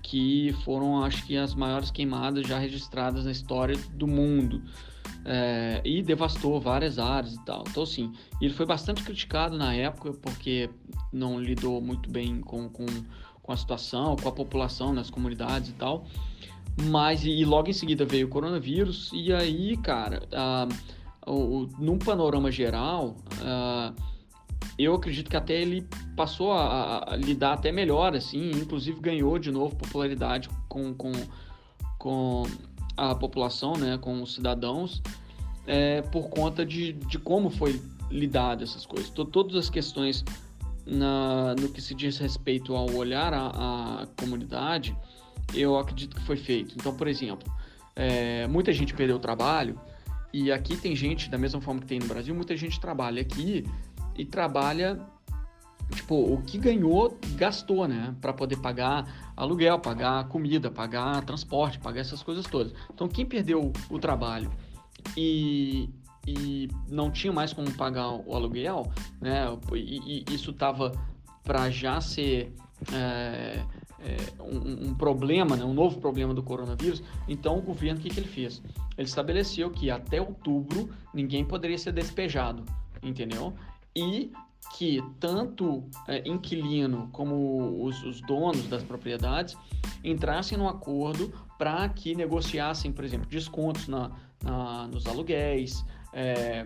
que 0.02 0.54
foram, 0.64 1.04
acho 1.04 1.26
que, 1.26 1.38
as 1.38 1.56
maiores 1.56 1.92
queimadas 1.92 2.48
já 2.48 2.58
registradas 2.58 3.26
na 3.26 3.32
história 3.32 3.78
do 3.94 4.08
mundo. 4.08 4.62
É, 5.26 5.82
e 5.86 6.02
devastou 6.02 6.60
várias 6.60 7.00
áreas 7.00 7.34
e 7.34 7.46
tal. 7.46 7.64
Então, 7.70 7.84
assim, 7.84 8.12
ele 8.42 8.54
foi 8.54 8.66
bastante 8.66 9.04
criticado 9.04 9.58
na 9.58 9.74
época 9.74 10.12
porque 10.14 10.70
não 11.14 11.40
lidou 11.40 11.82
muito 11.82 12.10
bem 12.12 12.42
com, 12.42 12.68
com, 12.68 12.86
com 13.42 13.52
a 13.52 13.56
situação, 13.56 14.18
com 14.18 14.28
a 14.28 14.32
população 14.32 14.94
nas 14.94 15.10
comunidades 15.10 15.70
e 15.70 15.74
tal. 15.74 16.06
Mas, 16.90 17.24
e 17.24 17.46
logo 17.46 17.70
em 17.70 17.74
seguida 17.74 18.06
veio 18.06 18.28
o 18.28 18.30
coronavírus, 18.30 19.12
e 19.14 19.32
aí, 19.32 19.78
cara, 19.78 20.24
uh, 20.34 21.32
o, 21.32 21.68
num 21.78 21.98
panorama 21.98 22.52
geral, 22.52 23.16
uh, 23.38 23.94
eu 24.78 24.96
acredito 24.96 25.30
que 25.30 25.38
até 25.38 25.62
ele 25.62 25.88
passou 26.16 26.52
a, 26.52 27.14
a, 27.14 27.16
lidar 27.16 27.54
até 27.54 27.72
melhor, 27.72 28.16
assim, 28.16 28.52
inclusive 28.52 29.00
ganhou 29.00 29.38
de 29.38 29.52
novo 29.52 29.76
popularidade 29.76 30.50
com, 30.68 30.94
com, 30.94 31.12
com 31.98 32.44
a 32.98 33.14
população, 33.14 33.74
né, 33.74 33.98
com 33.98 34.22
os 34.22 34.34
cidadãos, 34.34 35.02
é, 35.68 36.02
por 36.02 36.30
conta 36.30 36.66
de, 36.66 36.94
de 36.94 37.20
como 37.20 37.50
foi 37.50 37.82
lidado 38.10 38.64
essas 38.64 38.86
coisas. 38.86 39.10
Todas 39.10 39.56
as 39.56 39.70
questões 39.70 40.24
na, 40.86 41.56
no 41.56 41.70
que 41.70 41.82
se 41.82 41.94
diz 41.94 42.18
respeito 42.18 42.76
ao 42.76 42.92
olhar 42.92 43.34
à 43.34 44.08
comunidade, 44.18 44.96
eu 45.54 45.78
acredito 45.78 46.16
que 46.16 46.22
foi 46.24 46.38
feito. 46.38 46.76
Então, 46.76 46.96
por 46.96 47.08
exemplo, 47.08 47.52
é, 47.96 48.48
muita 48.48 48.74
gente 48.74 48.94
perdeu 48.94 49.18
o 49.18 49.20
trabalho, 49.20 49.80
e 50.34 50.52
aqui 50.52 50.76
tem 50.76 50.96
gente, 50.96 51.30
da 51.30 51.38
mesma 51.38 51.62
forma 51.62 51.80
que 51.80 51.86
tem 51.86 52.00
no 52.00 52.08
Brasil, 52.08 52.34
muita 52.34 52.58
gente 52.58 52.80
trabalha 52.80 53.22
aqui 53.22 53.64
e 54.16 54.26
trabalha 54.26 55.00
tipo, 55.94 56.16
o 56.16 56.42
que 56.42 56.58
ganhou, 56.58 57.18
gastou, 57.36 57.88
né? 57.88 58.16
Para 58.22 58.34
poder 58.34 58.58
pagar 58.58 59.34
aluguel, 59.36 59.80
pagar 59.80 60.28
comida, 60.28 60.70
pagar 60.70 61.24
transporte, 61.24 61.80
pagar 61.80 62.02
essas 62.02 62.24
coisas 62.24 62.46
todas. 62.46 62.74
Então, 62.94 63.08
quem 63.08 63.26
perdeu 63.26 63.72
o 63.90 64.00
trabalho 64.00 64.50
e, 65.16 65.90
e 66.28 66.70
não 66.90 67.12
tinha 67.12 67.32
mais 67.32 67.54
como 67.54 67.72
pagar 67.74 68.10
o 68.10 68.36
aluguel, 68.36 68.92
né? 69.22 69.46
E, 69.74 70.24
e 70.30 70.34
isso 70.34 70.52
estava 70.52 70.92
para 71.44 71.70
já 71.70 72.00
ser 72.00 72.54
é, 72.92 73.64
é, 74.00 74.18
um, 74.42 74.90
um, 74.90 74.96
problema, 74.96 75.56
né? 75.56 75.64
um 75.64 75.74
novo 75.74 76.00
problema 76.00 76.34
do 76.34 76.42
coronavírus. 76.42 77.04
Então, 77.28 77.58
o 77.58 77.62
governo, 77.62 78.00
o 78.00 78.04
que, 78.04 78.10
que 78.10 78.20
ele 78.20 78.28
fez? 78.28 78.62
Ele 78.98 79.08
estabeleceu 79.08 79.70
que 79.70 79.92
até 79.92 80.22
outubro 80.22 80.90
ninguém 81.14 81.46
poderia 81.46 81.78
ser 81.78 81.92
despejado, 81.92 82.64
entendeu? 83.02 83.54
E 83.96 84.32
que 84.78 85.04
tanto 85.20 85.84
é, 86.08 86.28
inquilino 86.28 87.10
como 87.12 87.84
os, 87.84 88.02
os, 88.04 88.22
donos 88.22 88.68
das 88.68 88.84
propriedades 88.84 89.56
entrassem 90.04 90.58
num 90.58 90.68
acordo 90.68 91.32
para 91.58 91.88
que 91.90 92.16
negociassem, 92.16 92.92
por 92.92 93.04
exemplo, 93.04 93.28
descontos 93.30 93.88
na, 93.88 94.12
na 94.44 94.88
nos 94.88 95.06
aluguéis, 95.06 95.86
é, 96.12 96.66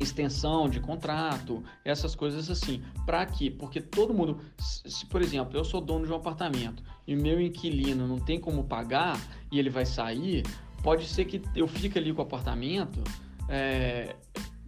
extensão 0.00 0.68
de 0.68 0.80
contrato, 0.80 1.62
essas 1.84 2.14
coisas 2.14 2.50
assim. 2.50 2.82
Para 3.04 3.24
quê? 3.26 3.50
Porque 3.50 3.80
todo 3.80 4.14
mundo, 4.14 4.38
se 4.58 5.04
por 5.06 5.20
exemplo, 5.22 5.56
eu 5.56 5.64
sou 5.64 5.80
dono 5.80 6.06
de 6.06 6.12
um 6.12 6.16
apartamento 6.16 6.82
e 7.06 7.16
meu 7.16 7.40
inquilino 7.40 8.06
não 8.06 8.18
tem 8.18 8.38
como 8.38 8.64
pagar 8.64 9.18
e 9.50 9.58
ele 9.58 9.70
vai 9.70 9.84
sair, 9.84 10.44
pode 10.82 11.06
ser 11.06 11.24
que 11.24 11.42
eu 11.54 11.66
fique 11.66 11.98
ali 11.98 12.12
com 12.12 12.20
o 12.20 12.24
apartamento. 12.24 13.02
É, 13.48 14.14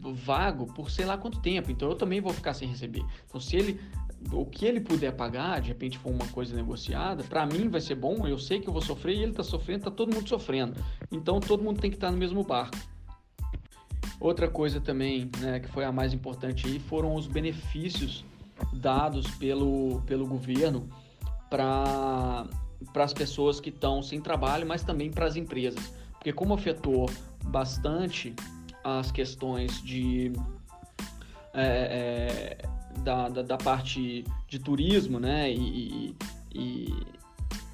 vago 0.01 0.67
por 0.67 0.91
sei 0.91 1.05
lá 1.05 1.17
quanto 1.17 1.41
tempo, 1.41 1.71
então 1.71 1.89
eu 1.89 1.95
também 1.95 2.21
vou 2.21 2.33
ficar 2.33 2.55
sem 2.55 2.69
receber. 2.69 3.05
Então, 3.27 3.41
se 3.41 3.57
ele 3.57 3.81
o 4.33 4.45
que 4.45 4.67
ele 4.67 4.81
puder 4.81 5.13
pagar, 5.13 5.61
de 5.61 5.69
repente 5.69 5.97
for 5.97 6.11
uma 6.11 6.27
coisa 6.27 6.55
negociada, 6.55 7.25
para 7.25 7.47
mim 7.47 7.69
vai 7.69 7.81
ser 7.81 7.95
bom, 7.95 8.27
eu 8.27 8.39
sei 8.39 8.61
que 8.61 8.69
eu 8.69 8.73
vou 8.73 8.83
sofrer 8.83 9.17
e 9.17 9.23
ele 9.23 9.31
está 9.31 9.43
sofrendo, 9.43 9.79
está 9.79 9.91
todo 9.91 10.15
mundo 10.15 10.29
sofrendo. 10.29 10.75
Então 11.11 11.41
todo 11.41 11.63
mundo 11.63 11.81
tem 11.81 11.91
que 11.91 11.97
estar 11.97 12.09
tá 12.09 12.13
no 12.13 12.19
mesmo 12.19 12.45
barco. 12.45 12.77
Outra 14.21 14.49
coisa 14.49 14.79
também, 14.81 15.31
né, 15.39 15.61
que 15.61 15.69
foi 15.69 15.85
a 15.85 15.91
mais 15.91 16.13
importante 16.13 16.67
aí, 16.67 16.79
foram 16.79 17.15
os 17.15 17.27
benefícios 17.27 18.23
dados 18.75 19.27
pelo, 19.37 20.03
pelo 20.03 20.27
governo 20.27 20.87
para 21.49 22.47
as 22.97 23.15
pessoas 23.15 23.59
que 23.59 23.71
estão 23.71 24.03
sem 24.03 24.21
trabalho, 24.21 24.67
mas 24.67 24.85
também 24.85 25.11
para 25.11 25.25
as 25.25 25.37
empresas. 25.37 25.93
Porque 26.13 26.35
como 26.35 26.53
afetou 26.53 27.09
bastante 27.45 28.35
as 28.83 29.11
questões 29.11 29.83
de 29.83 30.33
é, 31.53 32.59
é, 32.63 33.01
da, 33.01 33.29
da, 33.29 33.43
da, 33.43 33.57
parte 33.57 34.25
de 34.49 34.59
turismo, 34.59 35.19
né, 35.19 35.51
e, 35.51 36.17
e, 36.53 37.07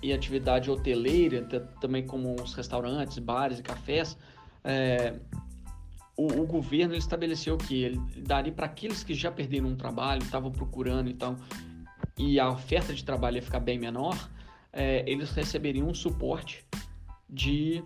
e 0.02 0.12
atividade 0.12 0.70
hoteleira, 0.70 1.42
também 1.80 2.06
como 2.06 2.34
os 2.40 2.54
restaurantes, 2.54 3.18
bares 3.18 3.58
e 3.58 3.62
cafés, 3.62 4.16
é, 4.64 5.14
o, 6.16 6.26
o, 6.40 6.46
governo 6.46 6.94
ele 6.94 6.98
estabeleceu 6.98 7.58
que 7.58 7.82
ele 7.82 8.00
daria 8.16 8.52
para 8.52 8.66
aqueles 8.66 9.04
que 9.04 9.14
já 9.14 9.30
perderam 9.30 9.68
um 9.68 9.76
trabalho, 9.76 10.22
estavam 10.22 10.50
procurando 10.50 11.10
então 11.10 11.36
e 12.18 12.40
a 12.40 12.48
oferta 12.48 12.94
de 12.94 13.04
trabalho 13.04 13.36
ia 13.36 13.42
ficar 13.42 13.60
bem 13.60 13.78
menor, 13.78 14.30
é, 14.72 15.08
eles 15.10 15.30
receberiam 15.32 15.88
um 15.88 15.94
suporte 15.94 16.64
de 17.28 17.84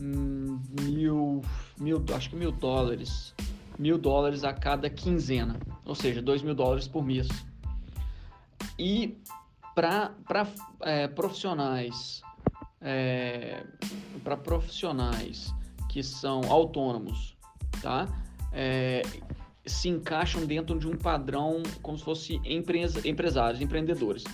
mil, 0.00 1.42
mil, 1.78 2.04
acho 2.14 2.30
que 2.30 2.36
mil 2.36 2.50
dólares, 2.50 3.34
mil 3.78 3.98
dólares 3.98 4.44
a 4.44 4.52
cada 4.52 4.88
quinzena, 4.88 5.58
ou 5.84 5.94
seja, 5.94 6.22
dois 6.22 6.42
mil 6.42 6.54
dólares 6.54 6.88
por 6.88 7.04
mês. 7.04 7.28
E 8.78 9.18
para 9.74 10.12
é, 10.82 11.06
profissionais, 11.08 12.22
é, 12.80 13.64
para 14.24 14.36
profissionais 14.36 15.54
que 15.88 16.02
são 16.02 16.40
autônomos, 16.50 17.36
tá? 17.82 18.08
É, 18.52 19.02
se 19.66 19.88
encaixam 19.88 20.46
dentro 20.46 20.78
de 20.78 20.88
um 20.88 20.96
padrão 20.96 21.62
como 21.82 21.98
se 21.98 22.04
fosse 22.04 22.40
empresa, 22.44 23.06
empresários, 23.06 23.60
empreendedores. 23.60 24.24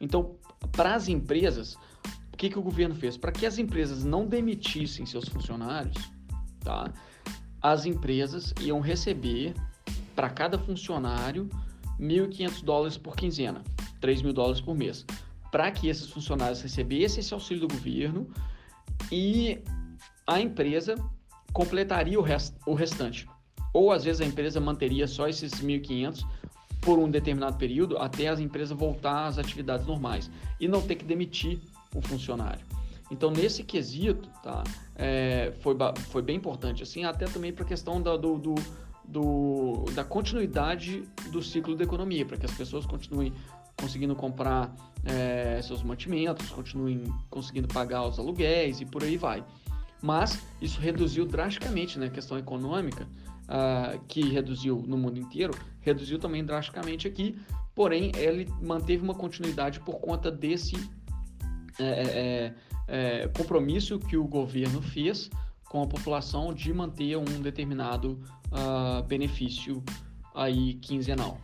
Então, 0.00 0.36
para 0.72 0.94
as 0.94 1.08
empresas, 1.08 1.76
que, 2.38 2.48
que 2.48 2.58
o 2.58 2.62
governo 2.62 2.94
fez? 2.94 3.16
Para 3.16 3.32
que 3.32 3.44
as 3.44 3.58
empresas 3.58 4.04
não 4.04 4.24
demitissem 4.24 5.04
seus 5.04 5.28
funcionários, 5.28 5.96
tá? 6.60 6.90
as 7.60 7.84
empresas 7.84 8.54
iam 8.60 8.78
receber 8.78 9.54
para 10.14 10.30
cada 10.30 10.56
funcionário 10.56 11.48
1.500 12.00 12.62
dólares 12.62 12.96
por 12.96 13.16
quinzena, 13.16 13.62
3 14.00 14.22
mil 14.22 14.32
dólares 14.32 14.60
por 14.60 14.76
mês, 14.76 15.04
para 15.50 15.70
que 15.72 15.88
esses 15.88 16.08
funcionários 16.08 16.62
recebessem 16.62 17.20
esse 17.20 17.34
auxílio 17.34 17.66
do 17.66 17.74
governo 17.74 18.30
e 19.10 19.58
a 20.24 20.40
empresa 20.40 20.94
completaria 21.52 22.20
o, 22.20 22.22
rest, 22.22 22.54
o 22.64 22.74
restante. 22.74 23.28
Ou 23.74 23.90
às 23.90 24.04
vezes 24.04 24.20
a 24.20 24.24
empresa 24.24 24.60
manteria 24.60 25.08
só 25.08 25.26
esses 25.26 25.52
1.500 25.54 26.24
por 26.80 27.00
um 27.00 27.10
determinado 27.10 27.56
período 27.56 27.98
até 27.98 28.28
a 28.28 28.34
empresa 28.34 28.76
voltar 28.76 29.26
às 29.26 29.38
atividades 29.38 29.84
normais 29.84 30.30
e 30.60 30.68
não 30.68 30.80
ter 30.80 30.94
que 30.94 31.04
demitir 31.04 31.60
o 31.94 32.00
funcionário. 32.00 32.64
Então, 33.10 33.30
nesse 33.30 33.62
quesito, 33.64 34.28
tá, 34.42 34.62
é, 34.94 35.52
foi, 35.60 35.74
foi 36.10 36.22
bem 36.22 36.36
importante, 36.36 36.82
assim, 36.82 37.04
até 37.04 37.26
também 37.26 37.52
para 37.52 37.64
a 37.64 37.66
questão 37.66 38.02
da, 38.02 38.16
do, 38.16 38.36
do, 38.38 38.54
do, 39.04 39.84
da 39.94 40.04
continuidade 40.04 41.02
do 41.30 41.42
ciclo 41.42 41.74
da 41.74 41.84
economia, 41.84 42.26
para 42.26 42.36
que 42.36 42.44
as 42.44 42.52
pessoas 42.52 42.84
continuem 42.84 43.32
conseguindo 43.80 44.14
comprar 44.14 44.74
é, 45.04 45.60
seus 45.62 45.82
mantimentos, 45.82 46.50
continuem 46.50 47.04
conseguindo 47.30 47.68
pagar 47.68 48.06
os 48.06 48.18
aluguéis 48.18 48.80
e 48.80 48.84
por 48.84 49.02
aí 49.02 49.16
vai. 49.16 49.44
Mas 50.02 50.42
isso 50.60 50.80
reduziu 50.80 51.24
drasticamente 51.24 51.98
né, 51.98 52.06
a 52.06 52.10
questão 52.10 52.38
econômica, 52.38 53.06
uh, 53.48 53.98
que 54.06 54.22
reduziu 54.28 54.84
no 54.86 54.96
mundo 54.96 55.18
inteiro, 55.18 55.54
reduziu 55.80 56.18
também 56.18 56.44
drasticamente 56.44 57.08
aqui, 57.08 57.36
porém 57.74 58.12
ele 58.16 58.48
manteve 58.60 59.02
uma 59.02 59.14
continuidade 59.14 59.80
por 59.80 59.98
conta 59.98 60.30
desse 60.30 60.76
é, 61.78 61.84
é, 61.84 62.54
é, 62.88 63.22
é 63.22 63.28
compromisso 63.28 63.98
que 63.98 64.16
o 64.16 64.24
governo 64.24 64.82
fez 64.82 65.30
com 65.68 65.82
a 65.82 65.86
população 65.86 66.52
de 66.52 66.72
manter 66.72 67.16
um 67.16 67.40
determinado 67.42 68.18
uh, 68.50 69.02
benefício 69.06 69.82
aí 70.34 70.74
quinzenal. 70.74 71.38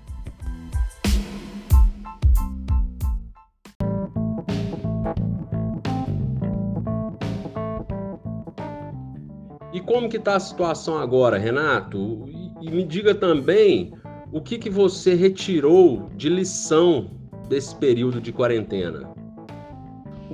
E 9.72 9.80
como 9.80 10.08
que 10.08 10.16
está 10.16 10.36
a 10.36 10.40
situação 10.40 10.96
agora, 10.96 11.36
Renato? 11.36 12.24
E, 12.28 12.68
e 12.68 12.70
me 12.70 12.84
diga 12.84 13.12
também 13.12 13.92
o 14.32 14.40
que, 14.40 14.56
que 14.56 14.70
você 14.70 15.14
retirou 15.14 16.08
de 16.14 16.28
lição 16.28 17.10
desse 17.48 17.74
período 17.74 18.20
de 18.20 18.32
quarentena. 18.32 19.12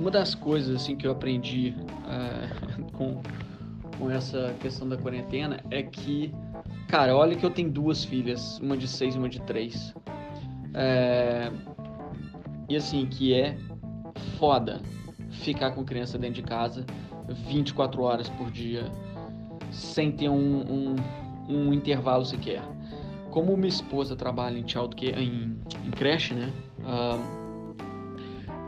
Uma 0.01 0.09
das 0.09 0.33
coisas 0.33 0.81
assim 0.81 0.95
que 0.95 1.05
eu 1.05 1.11
aprendi 1.11 1.75
uh, 1.77 2.83
com, 2.97 3.21
com 3.99 4.09
essa 4.09 4.51
questão 4.59 4.89
da 4.89 4.97
quarentena 4.97 5.59
é 5.69 5.83
que, 5.83 6.33
cara, 6.87 7.15
olha 7.15 7.35
que 7.35 7.45
eu 7.45 7.51
tenho 7.51 7.69
duas 7.69 8.03
filhas, 8.03 8.57
uma 8.57 8.75
de 8.75 8.87
seis 8.87 9.13
e 9.13 9.19
uma 9.19 9.29
de 9.29 9.39
três. 9.41 9.93
É, 10.73 11.51
e 12.67 12.75
assim, 12.75 13.05
que 13.05 13.31
é 13.31 13.55
foda 14.39 14.81
ficar 15.29 15.69
com 15.69 15.85
criança 15.85 16.17
dentro 16.17 16.41
de 16.41 16.43
casa 16.47 16.83
24 17.45 18.01
horas 18.01 18.27
por 18.27 18.49
dia 18.49 18.85
sem 19.69 20.11
ter 20.11 20.29
um, 20.29 20.61
um, 20.63 20.95
um 21.47 21.71
intervalo 21.71 22.25
sequer. 22.25 22.63
Como 23.29 23.55
minha 23.55 23.69
esposa 23.69 24.15
trabalha 24.15 24.57
em 24.57 24.67
childcare, 24.67 25.21
em, 25.21 25.59
em 25.85 25.91
creche, 25.91 26.33
né? 26.33 26.51
Uh, 26.79 27.40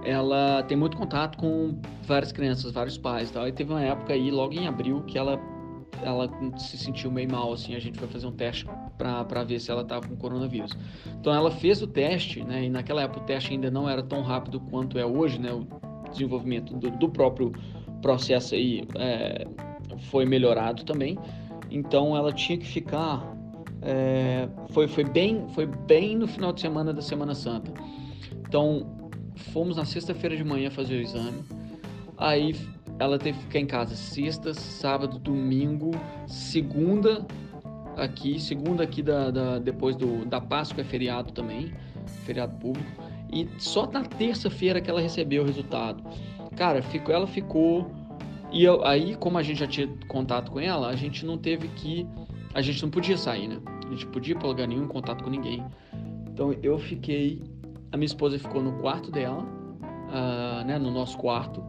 ela 0.05 0.63
tem 0.63 0.77
muito 0.77 0.97
contato 0.97 1.37
com 1.37 1.79
várias 2.05 2.31
crianças, 2.31 2.71
vários 2.71 2.97
pais, 2.97 3.31
tal. 3.31 3.47
E 3.47 3.51
teve 3.51 3.71
uma 3.71 3.81
época 3.81 4.13
aí, 4.13 4.31
logo 4.31 4.53
em 4.53 4.67
abril, 4.67 5.01
que 5.03 5.17
ela 5.17 5.39
ela 6.01 6.29
se 6.57 6.77
sentiu 6.77 7.11
meio 7.11 7.31
mal, 7.31 7.53
assim, 7.53 7.75
a 7.75 7.79
gente 7.79 7.97
foi 7.97 8.07
fazer 8.07 8.27
um 8.27 8.31
teste 8.31 8.65
para 8.97 9.43
ver 9.43 9.59
se 9.59 9.71
ela 9.71 9.81
estava 9.81 10.07
com 10.07 10.15
coronavírus. 10.15 10.71
Então 11.19 11.33
ela 11.33 11.49
fez 11.49 11.81
o 11.81 11.87
teste, 11.87 12.43
né? 12.43 12.65
E 12.65 12.69
naquela 12.69 13.03
época 13.03 13.21
o 13.21 13.23
teste 13.23 13.53
ainda 13.53 13.71
não 13.71 13.89
era 13.89 14.03
tão 14.03 14.21
rápido 14.21 14.59
quanto 14.59 14.97
é 14.97 15.05
hoje, 15.05 15.39
né? 15.39 15.51
O 15.53 15.65
desenvolvimento 16.11 16.73
do, 16.75 16.91
do 16.91 17.09
próprio 17.09 17.51
processo 18.01 18.53
aí 18.53 18.85
é, 18.95 19.47
foi 20.11 20.25
melhorado 20.25 20.83
também. 20.83 21.17
Então 21.71 22.15
ela 22.15 22.31
tinha 22.31 22.57
que 22.57 22.65
ficar. 22.65 23.33
É, 23.81 24.47
foi, 24.69 24.87
foi, 24.87 25.03
bem, 25.03 25.47
foi 25.49 25.65
bem 25.65 26.15
no 26.15 26.27
final 26.27 26.53
de 26.53 26.61
semana 26.61 26.93
da 26.93 27.01
Semana 27.01 27.33
Santa. 27.33 27.71
Então 28.47 29.02
fomos 29.51 29.77
na 29.77 29.85
sexta-feira 29.85 30.35
de 30.35 30.43
manhã 30.43 30.69
fazer 30.69 30.95
o 30.95 31.01
exame. 31.01 31.43
Aí 32.17 32.55
ela 32.99 33.17
teve 33.17 33.37
que 33.37 33.45
ficar 33.45 33.59
em 33.59 33.65
casa 33.65 33.95
sexta, 33.95 34.53
sábado, 34.53 35.17
domingo, 35.19 35.91
segunda 36.27 37.25
aqui, 37.97 38.39
segunda 38.39 38.83
aqui 38.83 39.01
da, 39.01 39.31
da 39.31 39.59
depois 39.59 39.95
do, 39.95 40.25
da 40.25 40.39
Páscoa 40.39 40.81
é 40.81 40.83
feriado 40.83 41.31
também, 41.31 41.73
feriado 42.25 42.55
público. 42.57 42.89
E 43.31 43.49
só 43.57 43.89
na 43.89 44.03
terça-feira 44.03 44.79
que 44.79 44.89
ela 44.89 45.01
recebeu 45.01 45.43
o 45.43 45.45
resultado. 45.45 46.03
Cara, 46.55 46.83
ficou, 46.83 47.13
ela 47.13 47.25
ficou 47.25 47.89
e 48.53 48.63
eu, 48.63 48.85
aí, 48.85 49.15
como 49.15 49.39
a 49.39 49.43
gente 49.43 49.59
já 49.59 49.67
tinha 49.67 49.89
contato 50.07 50.51
com 50.51 50.59
ela, 50.59 50.87
a 50.87 50.95
gente 50.95 51.25
não 51.25 51.39
teve 51.39 51.67
que. 51.69 52.05
A 52.53 52.61
gente 52.61 52.83
não 52.83 52.89
podia 52.91 53.17
sair, 53.17 53.47
né? 53.47 53.57
A 53.87 53.89
gente 53.89 54.05
podia 54.05 54.35
pra 54.35 54.47
lugar 54.47 54.67
nenhum, 54.67 54.83
em 54.83 54.87
contato 54.87 55.23
com 55.23 55.29
ninguém. 55.29 55.65
Então 56.27 56.53
eu 56.61 56.77
fiquei. 56.77 57.41
A 57.93 57.97
minha 57.97 58.07
esposa 58.07 58.39
ficou 58.39 58.59
no 58.59 58.73
quarto 58.79 59.11
dela, 59.11 59.43
uh, 59.43 60.65
né? 60.65 60.79
No 60.79 60.89
nosso 60.89 61.15
quarto. 61.15 61.63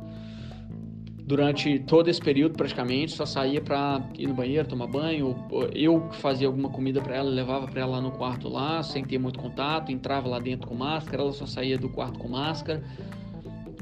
Durante 1.26 1.78
todo 1.80 2.08
esse 2.08 2.20
período, 2.20 2.56
praticamente, 2.56 3.12
só 3.12 3.26
saía 3.26 3.60
para 3.60 4.02
ir 4.18 4.26
no 4.26 4.32
banheiro, 4.32 4.66
tomar 4.66 4.86
banho. 4.86 5.36
Eu 5.74 6.10
fazia 6.12 6.46
alguma 6.46 6.70
comida 6.70 7.02
para 7.02 7.16
ela, 7.16 7.28
levava 7.28 7.66
para 7.66 7.82
ela 7.82 8.00
no 8.00 8.10
quarto 8.10 8.48
lá, 8.48 8.82
sem 8.82 9.04
ter 9.04 9.18
muito 9.18 9.38
contato. 9.38 9.92
Entrava 9.92 10.26
lá 10.26 10.38
dentro 10.38 10.66
com 10.66 10.74
máscara, 10.74 11.22
ela 11.22 11.32
só 11.32 11.44
saía 11.44 11.76
do 11.76 11.90
quarto 11.90 12.18
com 12.18 12.28
máscara. 12.28 12.82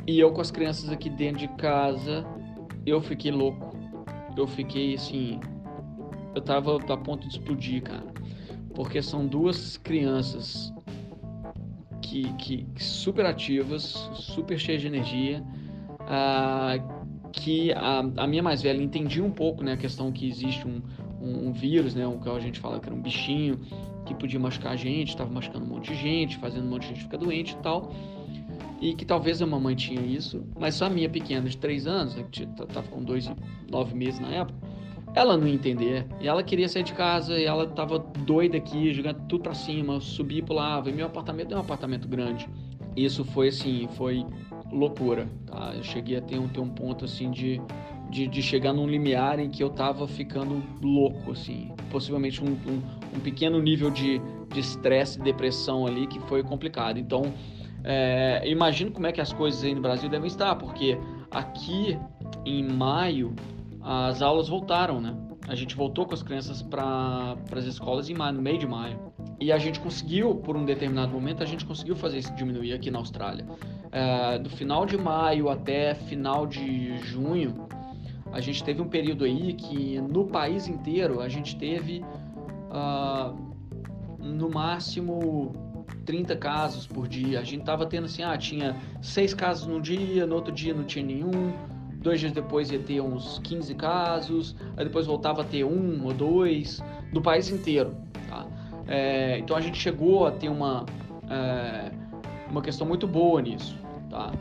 E 0.05 0.18
eu 0.18 0.33
com 0.33 0.40
as 0.40 0.50
crianças 0.50 0.90
aqui 0.90 1.09
dentro 1.09 1.38
de 1.38 1.48
casa, 1.48 2.26
eu 2.85 3.00
fiquei 3.00 3.31
louco. 3.31 3.76
Eu 4.37 4.48
fiquei 4.48 4.94
assim. 4.94 5.38
Eu 6.35 6.42
tava 6.42 6.76
a 6.76 6.96
ponto 6.96 7.28
de 7.28 7.35
explodir, 7.37 7.83
cara. 7.83 8.12
Porque 8.74 9.00
são 9.00 9.26
duas 9.26 9.76
crianças 9.76 10.71
que, 12.12 12.64
que 12.75 12.85
super 12.85 13.25
ativas, 13.25 13.83
super 14.14 14.59
cheias 14.59 14.83
de 14.83 14.88
energia. 14.88 15.42
Ah, 16.01 16.75
que 17.33 17.72
a, 17.72 18.01
a, 18.18 18.27
minha 18.27 18.42
mais 18.42 18.61
velha 18.61 18.83
entendia 18.83 19.25
um 19.25 19.31
pouco 19.31 19.64
né, 19.64 19.72
a 19.72 19.77
questão 19.77 20.12
que 20.12 20.29
existe 20.29 20.68
um, 20.68 20.83
um, 21.18 21.48
um 21.48 21.53
vírus, 21.53 21.94
né, 21.94 22.07
o 22.07 22.18
que 22.18 22.29
a 22.29 22.38
gente 22.38 22.61
fala 22.61 22.79
que 22.79 22.87
era 22.87 22.94
um 22.94 23.01
bichinho 23.01 23.59
que 24.05 24.14
podia 24.14 24.38
machucar 24.38 24.72
a 24.72 24.77
gente, 24.77 25.09
estava 25.09 25.31
machucando 25.31 25.64
um 25.64 25.68
monte 25.68 25.94
de 25.94 25.98
gente, 25.98 26.37
fazendo 26.37 26.66
um 26.66 26.70
monte 26.70 26.83
de 26.83 26.88
gente 26.88 27.05
ficar 27.05 27.16
doente 27.16 27.53
e 27.53 27.62
tal 27.62 27.90
e 28.83 28.94
que 28.94 29.05
talvez 29.05 29.40
a 29.40 29.46
mamãe 29.46 29.77
tinha 29.77 30.01
isso, 30.01 30.44
mas 30.59 30.75
só 30.75 30.87
a 30.87 30.90
minha 30.90 31.09
pequena 31.09 31.48
de 31.48 31.57
3 31.57 31.87
anos, 31.87 32.16
né, 32.16 32.25
que 32.31 32.42
estava 32.42 32.83
com 32.88 33.01
2 33.01 33.27
e 33.27 33.37
9 33.70 33.94
meses 33.94 34.18
na 34.18 34.29
época, 34.29 34.59
ela 35.14 35.37
não 35.37 35.46
entender. 35.46 36.07
E 36.20 36.29
ela 36.29 36.42
queria 36.42 36.68
sair 36.68 36.83
de 36.83 36.92
casa 36.92 37.38
e 37.38 37.44
ela 37.44 37.64
estava 37.64 37.98
doida 37.98 38.57
aqui, 38.57 38.92
jogando 38.92 39.20
tudo 39.29 39.42
para 39.42 39.55
cima, 39.55 40.01
subia 40.01 40.38
e 40.38 40.42
pulava. 40.42 40.88
E 40.88 40.92
meu 40.92 41.07
apartamento 41.07 41.53
é 41.53 41.57
um 41.57 41.61
apartamento 41.61 42.09
grande. 42.09 42.48
Isso 42.96 43.25
foi 43.25 43.48
assim, 43.48 43.88
foi 43.96 44.25
loucura, 44.70 45.29
tá? 45.46 45.72
Eu 45.75 45.83
cheguei 45.83 46.16
a 46.16 46.20
ter 46.20 46.38
um, 46.38 46.48
ter 46.48 46.61
um 46.61 46.68
ponto 46.68 47.05
assim 47.05 47.31
de, 47.31 47.61
de, 48.11 48.27
de 48.27 48.42
chegar 48.42 48.72
num 48.72 48.87
limiar 48.87 49.38
em 49.38 49.51
que 49.51 49.62
eu 49.62 49.70
tava 49.70 50.07
ficando 50.07 50.62
louco, 50.83 51.33
assim. 51.33 51.70
Possivelmente 51.90 52.42
um, 52.42 52.48
um, 52.48 52.83
um 53.16 53.20
pequeno 53.20 53.61
nível 53.61 53.90
de 53.90 54.20
estresse, 54.57 55.18
de 55.18 55.25
depressão 55.25 55.87
ali 55.87 56.07
que 56.07 56.20
foi 56.20 56.42
complicado. 56.42 56.98
Então, 56.98 57.33
é, 57.85 58.42
imagino 58.46 58.90
como 58.90 59.07
é 59.07 59.12
que 59.12 59.20
as 59.20 59.33
coisas 59.33 59.62
aí 59.64 59.75
no 59.75 59.81
Brasil 59.81 60.09
devem 60.09 60.27
estar, 60.27 60.55
porque 60.57 60.98
aqui 61.31 61.98
em 62.44 62.62
maio 62.62 63.35
as 63.83 64.23
aulas 64.23 64.49
voltaram, 64.49 65.01
né? 65.01 65.16
a 65.49 65.55
gente 65.55 65.75
voltou 65.75 66.07
com 66.07 66.14
as 66.14 66.23
crianças 66.23 66.62
para 66.62 67.37
as 67.57 67.64
escolas 67.64 68.09
em 68.09 68.14
maio, 68.14 68.35
no 68.35 68.42
meio 68.42 68.59
de 68.59 68.66
maio. 68.66 68.99
E 69.40 69.51
a 69.51 69.59
gente 69.59 69.81
conseguiu, 69.81 70.37
por 70.37 70.57
um 70.57 70.64
determinado 70.64 71.12
momento, 71.12 71.42
a 71.42 71.47
gente 71.47 71.64
conseguiu 71.64 71.97
fazer 71.97 72.18
isso 72.18 72.33
diminuir 72.35 72.73
aqui 72.73 72.90
na 72.90 72.99
Austrália. 72.99 73.45
É, 73.90 74.38
do 74.38 74.49
final 74.49 74.87
de 74.87 74.97
maio 74.97 75.49
até 75.49 75.95
final 75.95 76.47
de 76.47 76.97
junho, 76.99 77.66
a 78.33 78.40
gente 78.40 78.62
teve 78.62 78.81
um 78.81 78.88
período 78.88 79.25
aí 79.25 79.53
que 79.55 80.01
no 80.01 80.27
país 80.27 80.68
inteiro 80.68 81.21
a 81.21 81.29
gente 81.29 81.57
teve 81.57 82.03
uh, 82.71 83.37
no 84.18 84.49
máximo 84.49 85.53
30 86.07 86.37
casos 86.37 86.87
por 86.87 87.09
dia. 87.09 87.40
A 87.40 87.45
gente 87.45 87.64
tava 87.64 87.85
tendo 87.85 88.05
assim, 88.05 88.23
ah, 88.23 88.38
tinha 88.38 88.77
seis 89.03 89.35
casos 89.35 89.66
num 89.66 89.81
dia, 89.81 90.25
no 90.25 90.37
outro 90.37 90.53
dia 90.53 90.73
não 90.73 90.85
tinha 90.85 91.05
nenhum, 91.05 91.53
dois 92.02 92.20
dias 92.20 92.32
depois 92.32 92.70
ia 92.70 92.78
ter 92.78 93.00
uns 93.00 93.38
15 93.38 93.74
casos, 93.74 94.56
aí 94.76 94.84
depois 94.84 95.06
voltava 95.06 95.42
a 95.42 95.44
ter 95.44 95.64
um 95.64 96.04
ou 96.04 96.12
dois, 96.12 96.82
do 97.12 97.22
país 97.22 97.48
inteiro. 97.48 97.96
Tá? 98.28 98.46
É, 98.86 99.38
então 99.38 99.56
a 99.56 99.60
gente 99.60 99.78
chegou 99.78 100.26
a 100.26 100.32
ter 100.32 100.48
uma, 100.48 100.84
é, 101.30 101.92
uma 102.50 102.60
questão 102.60 102.86
muito 102.86 103.06
boa 103.06 103.40
nisso. 103.40 103.78
Tá? 104.10 104.32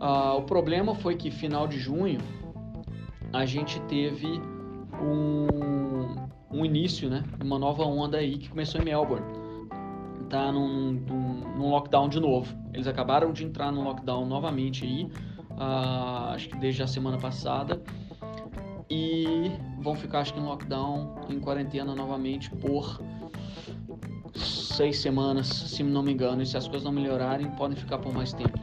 Ah, 0.00 0.34
o 0.34 0.42
problema 0.42 0.94
foi 0.94 1.14
que 1.14 1.30
final 1.30 1.68
de 1.68 1.78
junho 1.78 2.18
a 3.32 3.44
gente 3.44 3.78
teve 3.82 4.40
um, 5.00 6.16
um 6.50 6.64
início, 6.64 7.08
né, 7.08 7.22
uma 7.42 7.58
nova 7.58 7.84
onda 7.84 8.18
aí 8.18 8.38
que 8.38 8.48
começou 8.48 8.80
em 8.80 8.84
Melbourne. 8.84 9.26
Tá 10.28 10.50
num, 10.50 10.92
num, 10.92 11.56
num 11.56 11.70
lockdown 11.70 12.08
de 12.08 12.20
novo. 12.20 12.56
Eles 12.72 12.86
acabaram 12.86 13.32
de 13.32 13.44
entrar 13.44 13.72
no 13.72 13.82
lockdown 13.82 14.24
novamente 14.26 14.84
aí, 14.84 15.10
uh, 15.60 16.32
acho 16.34 16.48
que 16.48 16.56
desde 16.56 16.82
a 16.82 16.86
semana 16.86 17.18
passada, 17.18 17.80
e 18.88 19.52
vão 19.80 19.94
ficar 19.94 20.20
acho 20.20 20.34
que 20.34 20.40
em 20.40 20.42
lockdown, 20.42 21.26
em 21.28 21.38
quarentena 21.38 21.94
novamente 21.94 22.50
por 22.50 23.00
seis 24.34 24.98
semanas, 24.98 25.46
se 25.46 25.82
não 25.84 26.02
me 26.02 26.12
engano. 26.12 26.42
E 26.42 26.46
se 26.46 26.56
as 26.56 26.66
coisas 26.66 26.84
não 26.84 26.92
melhorarem, 26.92 27.48
podem 27.52 27.76
ficar 27.76 27.98
por 27.98 28.12
mais 28.12 28.32
tempo. 28.32 28.58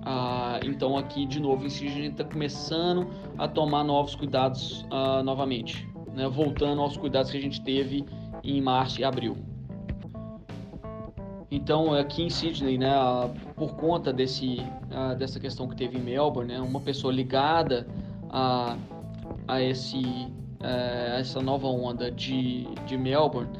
Uh, 0.00 0.64
então 0.64 0.96
aqui 0.96 1.26
de 1.26 1.38
novo 1.38 1.66
em 1.66 1.68
Sydney 1.68 2.08
está 2.08 2.24
começando 2.24 3.06
a 3.38 3.46
tomar 3.46 3.84
novos 3.84 4.14
cuidados 4.14 4.84
uh, 4.90 5.22
novamente 5.22 5.90
né, 6.14 6.28
voltando 6.28 6.80
aos 6.80 6.96
cuidados 6.96 7.30
que 7.30 7.38
a 7.38 7.40
gente 7.40 7.60
teve 7.62 8.04
em 8.42 8.60
março 8.60 9.00
e 9.00 9.04
abril. 9.04 9.36
Então, 11.50 11.92
aqui 11.94 12.22
em 12.22 12.30
Sydney, 12.30 12.78
né, 12.78 12.92
por 13.60 13.74
conta 13.74 14.10
desse, 14.10 14.56
dessa 15.18 15.38
questão 15.38 15.68
que 15.68 15.76
teve 15.76 15.98
em 15.98 16.00
Melbourne, 16.00 16.50
né, 16.50 16.58
uma 16.62 16.80
pessoa 16.80 17.12
ligada 17.12 17.86
a, 18.30 18.74
a, 19.46 19.60
esse, 19.60 20.02
é, 20.60 21.18
essa 21.20 21.42
nova 21.42 21.66
onda 21.66 22.10
de, 22.10 22.64
de 22.86 22.96
Melbourne 22.96 23.50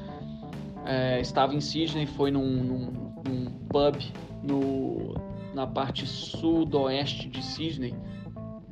é, 0.87 1.21
estava 1.21 1.55
em 1.55 1.61
Sydney, 1.61 2.07
foi 2.07 2.31
num, 2.31 2.47
num, 2.47 3.13
num 3.29 3.51
pub 3.69 3.97
no, 4.43 5.13
na 5.53 5.67
parte 5.67 6.07
sudoeste 6.07 7.29
de 7.29 7.43
Sydney, 7.43 7.95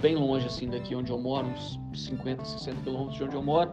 bem 0.01 0.17
longe 0.17 0.47
assim 0.47 0.71
daqui 0.71 0.95
onde 0.95 1.12
eu 1.12 1.19
moro, 1.19 1.47
uns 1.47 1.79
50, 2.07 2.43
60 2.43 2.81
quilômetros 2.81 3.19
de 3.19 3.25
onde 3.25 3.37
eu 3.37 3.43
moro. 3.43 3.71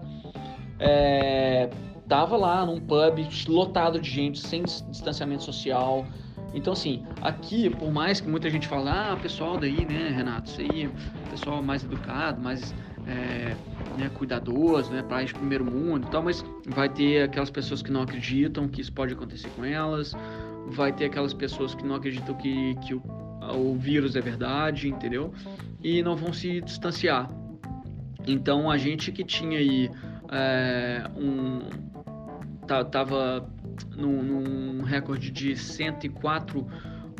É, 0.77 1.69
tava 2.05 2.35
lá 2.35 2.65
num 2.65 2.81
pub 2.81 3.25
lotado 3.47 3.97
de 3.97 4.09
gente, 4.09 4.39
sem 4.39 4.63
distanciamento 4.63 5.43
social. 5.43 6.05
Então, 6.55 6.71
assim, 6.71 7.05
aqui, 7.21 7.69
por 7.69 7.91
mais 7.91 8.21
que 8.21 8.29
muita 8.29 8.49
gente 8.49 8.65
fale, 8.65 8.87
ah, 8.87 9.17
pessoal 9.21 9.57
daí, 9.57 9.85
né, 9.85 10.09
Renato, 10.09 10.49
isso 10.49 10.61
aí, 10.61 10.89
pessoal 11.29 11.61
mais 11.61 11.83
educado, 11.83 12.41
mais 12.41 12.73
é, 13.05 13.57
né, 13.97 14.09
cuidadoso, 14.13 14.89
né, 14.91 15.03
país 15.03 15.27
de 15.27 15.35
primeiro 15.35 15.65
mundo 15.65 16.07
e 16.07 16.09
tal, 16.09 16.23
mas 16.23 16.43
vai 16.67 16.87
ter 16.87 17.23
aquelas 17.23 17.49
pessoas 17.49 17.81
que 17.81 17.91
não 17.91 18.01
acreditam 18.01 18.69
que 18.69 18.79
isso 18.79 18.93
pode 18.93 19.13
acontecer 19.13 19.49
com 19.49 19.65
elas, 19.65 20.13
vai 20.67 20.93
ter 20.93 21.05
aquelas 21.05 21.33
pessoas 21.33 21.75
que 21.75 21.85
não 21.85 21.95
acreditam 21.95 22.33
que, 22.35 22.73
que 22.75 22.93
o, 22.93 23.03
o 23.53 23.75
vírus 23.75 24.15
é 24.15 24.21
verdade, 24.21 24.87
entendeu? 24.87 25.33
E 25.83 26.01
não 26.01 26.15
vão 26.15 26.31
se 26.31 26.61
distanciar. 26.61 27.29
Então 28.25 28.71
a 28.71 28.77
gente 28.77 29.11
que 29.11 29.25
tinha 29.25 29.59
aí 29.59 29.91
é, 30.31 31.03
um 31.15 31.59
tava 32.91 33.47
num, 33.95 34.23
num, 34.23 34.83
recorde 34.83 35.31
de 35.31 35.55
104 35.55 36.65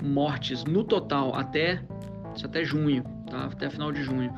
mortes 0.04 0.63
no 0.63 0.84
total 0.84 1.36
até 1.36 1.84
até 2.44 2.63
junho, 2.63 3.04
tá? 3.30 3.46
Até 3.46 3.70
final 3.70 3.91
de 3.91 4.04
junho. 4.04 4.34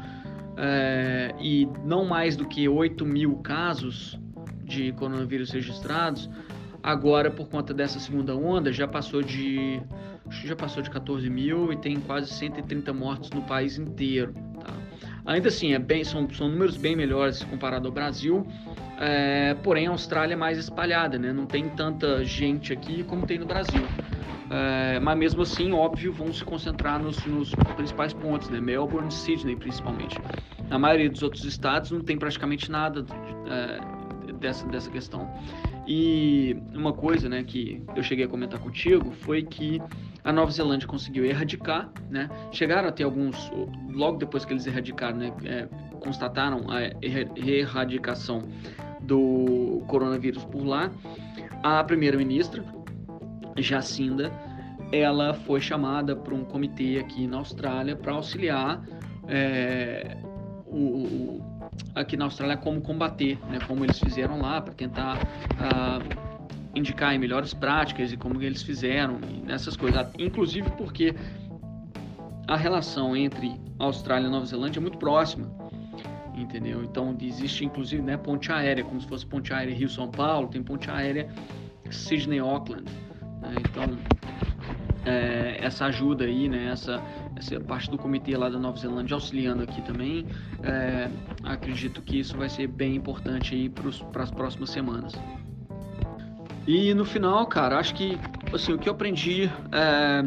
É, 0.56 1.34
e 1.40 1.68
não 1.84 2.06
mais 2.06 2.36
do 2.36 2.48
que 2.48 2.68
8 2.68 3.06
mil 3.06 3.38
casos 3.38 4.20
de 4.64 4.92
coronavírus 4.94 5.52
registrados. 5.52 6.30
Agora, 6.84 7.32
por 7.32 7.50
conta 7.50 7.74
dessa 7.74 8.00
segunda 8.00 8.36
onda, 8.36 8.72
já 8.72 8.88
passou 8.88 9.22
de 9.22 9.82
já 10.30 10.56
passou 10.56 10.84
de 10.84 10.90
14 10.90 11.30
mil 11.30 11.72
e 11.72 11.78
tem 11.78 12.00
quase 12.00 12.32
130 12.32 12.94
mortos 12.94 13.30
no 13.32 13.42
país 13.44 13.78
inteiro. 13.78 14.34
Ainda 15.28 15.50
assim, 15.50 15.74
é 15.74 15.80
bem, 15.80 16.06
são, 16.06 16.28
são 16.30 16.48
números 16.48 16.78
bem 16.78 16.96
melhores 16.96 17.44
comparado 17.44 17.88
ao 17.88 17.94
Brasil, 17.94 18.48
é, 18.98 19.54
porém 19.62 19.86
a 19.88 19.92
Austrália 19.92 20.34
é 20.34 20.38
mais 20.38 20.58
espalhada, 20.58 21.20
né? 21.20 21.34
não 21.34 21.46
tem 21.46 21.68
tanta 21.70 22.24
gente 22.24 22.72
aqui 22.72 23.04
como 23.04 23.26
tem 23.26 23.38
no 23.38 23.46
Brasil. 23.46 23.82
É, 24.50 25.00
mas 25.02 25.18
mesmo 25.18 25.42
assim, 25.42 25.74
óbvio, 25.74 26.13
vão 26.13 26.32
se 26.32 26.44
concentrar 26.46 26.98
nos, 26.98 27.26
nos 27.26 27.54
principais 27.76 28.13
pontos, 28.13 28.50
né? 28.50 28.62
Melbourne, 28.62 29.12
Sydney 29.12 29.58
principalmente. 29.58 30.18
Na 30.70 30.80
maioria 30.80 31.10
dos 31.10 31.22
outros 31.22 31.44
estados 31.44 31.92
não 31.92 32.00
tem 32.00 32.18
praticamente 32.18 32.72
nada 32.72 33.06
é, 33.50 34.34
dessa, 34.34 34.66
dessa 34.68 34.90
questão. 34.90 35.30
E 35.86 36.56
uma 36.74 36.94
coisa 36.94 37.28
né, 37.28 37.44
que 37.44 37.82
eu 37.96 38.04
cheguei 38.04 38.26
a 38.26 38.28
comentar 38.28 38.60
contigo 38.60 39.12
foi 39.12 39.44
que 39.44 39.82
a 40.28 40.34
Nova 40.34 40.52
Zelândia 40.52 40.86
conseguiu 40.86 41.24
erradicar, 41.24 41.90
né? 42.10 42.30
Chegaram 42.52 42.90
a 42.90 42.92
ter 42.92 43.04
alguns, 43.04 43.50
logo 43.90 44.18
depois 44.18 44.44
que 44.44 44.52
eles 44.52 44.68
erradicaram, 44.68 45.16
né? 45.16 45.34
É, 45.46 45.70
constataram 46.02 46.66
a 46.70 46.82
erradicação 47.02 48.44
do 49.00 49.82
coronavírus 49.88 50.44
por 50.44 50.66
lá. 50.66 50.92
A 51.63 51.82
primeira-ministra, 51.82 52.62
Jacinda, 53.56 54.30
ela 54.92 55.34
foi 55.34 55.62
chamada 55.62 56.13
para 56.13 56.36
um 56.36 56.44
comitê 56.44 57.00
aqui 57.00 57.26
na 57.26 57.38
Austrália 57.38 57.96
para 57.96 58.12
auxiliar 58.12 58.84
é, 59.30 60.18
o, 60.66 60.78
o, 60.78 61.62
aqui 61.96 62.18
na 62.18 62.26
Austrália 62.26 62.58
como 62.58 62.82
combater, 62.82 63.40
né? 63.50 63.60
Como 63.66 63.86
eles 63.86 63.98
fizeram 63.98 64.42
lá 64.42 64.60
para 64.60 64.74
tentar 64.74 65.16
uh, 65.16 66.27
indicar 66.78 67.18
melhores 67.20 67.54
práticas 67.54 68.12
e 68.12 68.18
como 68.18 68.42
eles 68.42 68.62
fizeram 68.62 69.20
nessas 69.46 69.76
coisas. 69.76 70.08
Inclusive 70.18 70.70
porque 70.72 71.16
a 72.48 72.56
relação 72.56 73.16
entre 73.16 73.60
Austrália 73.80 74.28
e 74.28 74.32
Nova 74.32 74.46
Zelândia 74.46 74.80
é 74.80 74.82
muito 74.82 74.98
próxima, 74.98 75.52
entendeu? 76.36 76.84
Então 76.84 77.16
existe 77.20 77.66
inclusive 77.66 78.02
né, 78.02 78.16
ponte 78.16 78.52
aérea, 78.52 78.84
como 78.84 79.02
se 79.02 79.08
fosse 79.08 79.26
ponte 79.26 79.54
aérea 79.54 79.76
Rio-São 79.76 80.10
Paulo, 80.10 80.48
tem 80.48 80.63
ponte 80.63 80.90
aérea 80.90 81.28
Sydney-Auckland. 81.90 82.86
Né? 83.42 83.56
Então 83.60 83.98
é, 85.06 85.58
essa 85.62 85.86
ajuda 85.86 86.26
aí, 86.26 86.50
né, 86.50 86.70
essa, 86.72 87.02
essa 87.36 87.60
parte 87.60 87.90
do 87.90 87.98
comitê 87.98 88.36
lá 88.36 88.50
da 88.50 88.60
Nova 88.60 88.78
Zelândia 88.78 89.16
auxiliando 89.16 89.63
aqui 89.63 89.82
também, 89.82 90.26
é, 90.63 91.10
acredito 91.44 92.02
que 92.02 92.20
isso 92.20 92.38
vai 92.38 92.50
ser 92.50 92.68
bem 92.68 92.96
importante 92.96 93.56
aí 93.56 93.70
para 93.70 94.24
as 94.24 94.32
próximas 94.32 94.70
semanas. 94.70 95.13
E 96.68 96.94
no 96.94 97.06
final, 97.06 97.48
cara, 97.48 97.80
acho 97.80 97.96
que 97.96 98.20
assim, 98.54 98.74
o 98.74 98.78
que 98.78 98.90
eu 98.90 98.94
aprendi 98.94 99.50
é, 99.72 100.24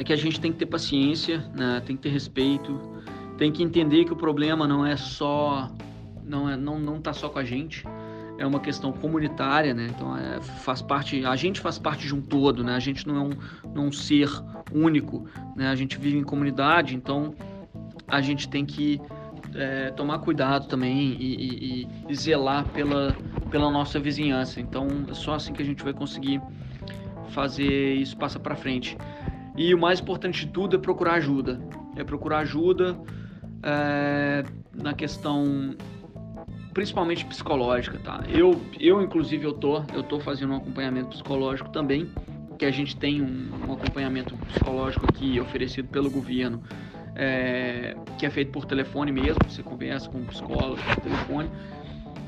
é 0.00 0.04
que 0.04 0.12
a 0.12 0.16
gente 0.16 0.40
tem 0.40 0.50
que 0.50 0.58
ter 0.58 0.66
paciência, 0.66 1.38
né? 1.54 1.80
tem 1.86 1.94
que 1.94 2.02
ter 2.02 2.08
respeito, 2.08 2.76
tem 3.38 3.52
que 3.52 3.62
entender 3.62 4.04
que 4.04 4.12
o 4.12 4.16
problema 4.16 4.66
não 4.66 4.84
é 4.84 4.96
só. 4.96 5.70
não, 6.24 6.50
é, 6.50 6.56
não, 6.56 6.78
não 6.80 7.00
tá 7.00 7.12
só 7.12 7.28
com 7.28 7.38
a 7.38 7.44
gente. 7.44 7.84
É 8.38 8.44
uma 8.44 8.60
questão 8.60 8.92
comunitária, 8.92 9.72
né? 9.72 9.86
Então 9.88 10.14
é, 10.14 10.42
faz 10.42 10.82
parte. 10.82 11.24
A 11.24 11.36
gente 11.36 11.58
faz 11.58 11.78
parte 11.78 12.06
de 12.06 12.14
um 12.14 12.20
todo, 12.20 12.62
né? 12.62 12.74
A 12.74 12.80
gente 12.80 13.06
não 13.06 13.16
é 13.16 13.20
um, 13.20 13.30
não 13.72 13.84
é 13.84 13.86
um 13.86 13.92
ser 13.92 14.28
único, 14.72 15.26
né? 15.54 15.68
A 15.68 15.74
gente 15.74 15.96
vive 15.96 16.18
em 16.18 16.24
comunidade, 16.24 16.94
então 16.94 17.34
a 18.06 18.20
gente 18.20 18.46
tem 18.48 18.66
que 18.66 19.00
é, 19.56 19.90
tomar 19.90 20.18
cuidado 20.18 20.66
também 20.66 21.16
e, 21.18 21.82
e, 21.82 21.88
e, 22.08 22.14
zelar 22.14 22.64
pela, 22.66 23.16
pela 23.50 23.70
nossa 23.70 23.98
vizinhança. 23.98 24.60
Então, 24.60 24.86
é 25.10 25.14
só 25.14 25.34
assim 25.34 25.52
que 25.52 25.62
a 25.62 25.64
gente 25.64 25.82
vai 25.82 25.92
conseguir 25.92 26.40
fazer 27.30 27.94
isso 27.94 28.16
passar 28.16 28.38
para 28.40 28.54
frente. 28.54 28.96
E 29.56 29.74
o 29.74 29.78
mais 29.78 30.00
importante 30.00 30.46
de 30.46 30.52
tudo 30.52 30.76
é 30.76 30.78
procurar 30.78 31.14
ajuda. 31.14 31.60
É 31.96 32.04
procurar 32.04 32.38
ajuda 32.38 32.98
é, 33.62 34.44
na 34.74 34.92
questão 34.92 35.74
principalmente 36.74 37.24
psicológica, 37.24 37.98
tá? 37.98 38.22
Eu, 38.28 38.60
eu 38.78 39.00
inclusive 39.00 39.42
eu 39.46 39.54
tô, 39.54 39.82
eu 39.94 40.02
tô 40.02 40.20
fazendo 40.20 40.52
um 40.52 40.56
acompanhamento 40.56 41.08
psicológico 41.08 41.70
também, 41.70 42.10
que 42.58 42.66
a 42.66 42.70
gente 42.70 42.94
tem 42.94 43.22
um, 43.22 43.48
um 43.66 43.72
acompanhamento 43.72 44.36
psicológico 44.36 45.06
aqui 45.08 45.40
oferecido 45.40 45.88
pelo 45.88 46.10
governo 46.10 46.62
é, 47.16 47.96
que 48.18 48.26
é 48.26 48.30
feito 48.30 48.52
por 48.52 48.64
telefone 48.64 49.10
mesmo, 49.10 49.38
você 49.48 49.62
conversa 49.62 50.08
com 50.08 50.18
um 50.18 50.24
psicólogo 50.26 50.80
por 50.82 50.96
telefone. 51.02 51.50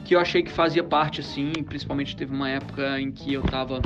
que 0.04 0.14
eu 0.14 0.20
achei 0.20 0.42
que 0.42 0.50
fazia 0.50 0.82
parte, 0.82 1.20
assim, 1.20 1.52
principalmente 1.64 2.16
teve 2.16 2.34
uma 2.34 2.48
época 2.48 2.98
em 2.98 3.12
que 3.12 3.34
eu 3.34 3.42
estava 3.42 3.80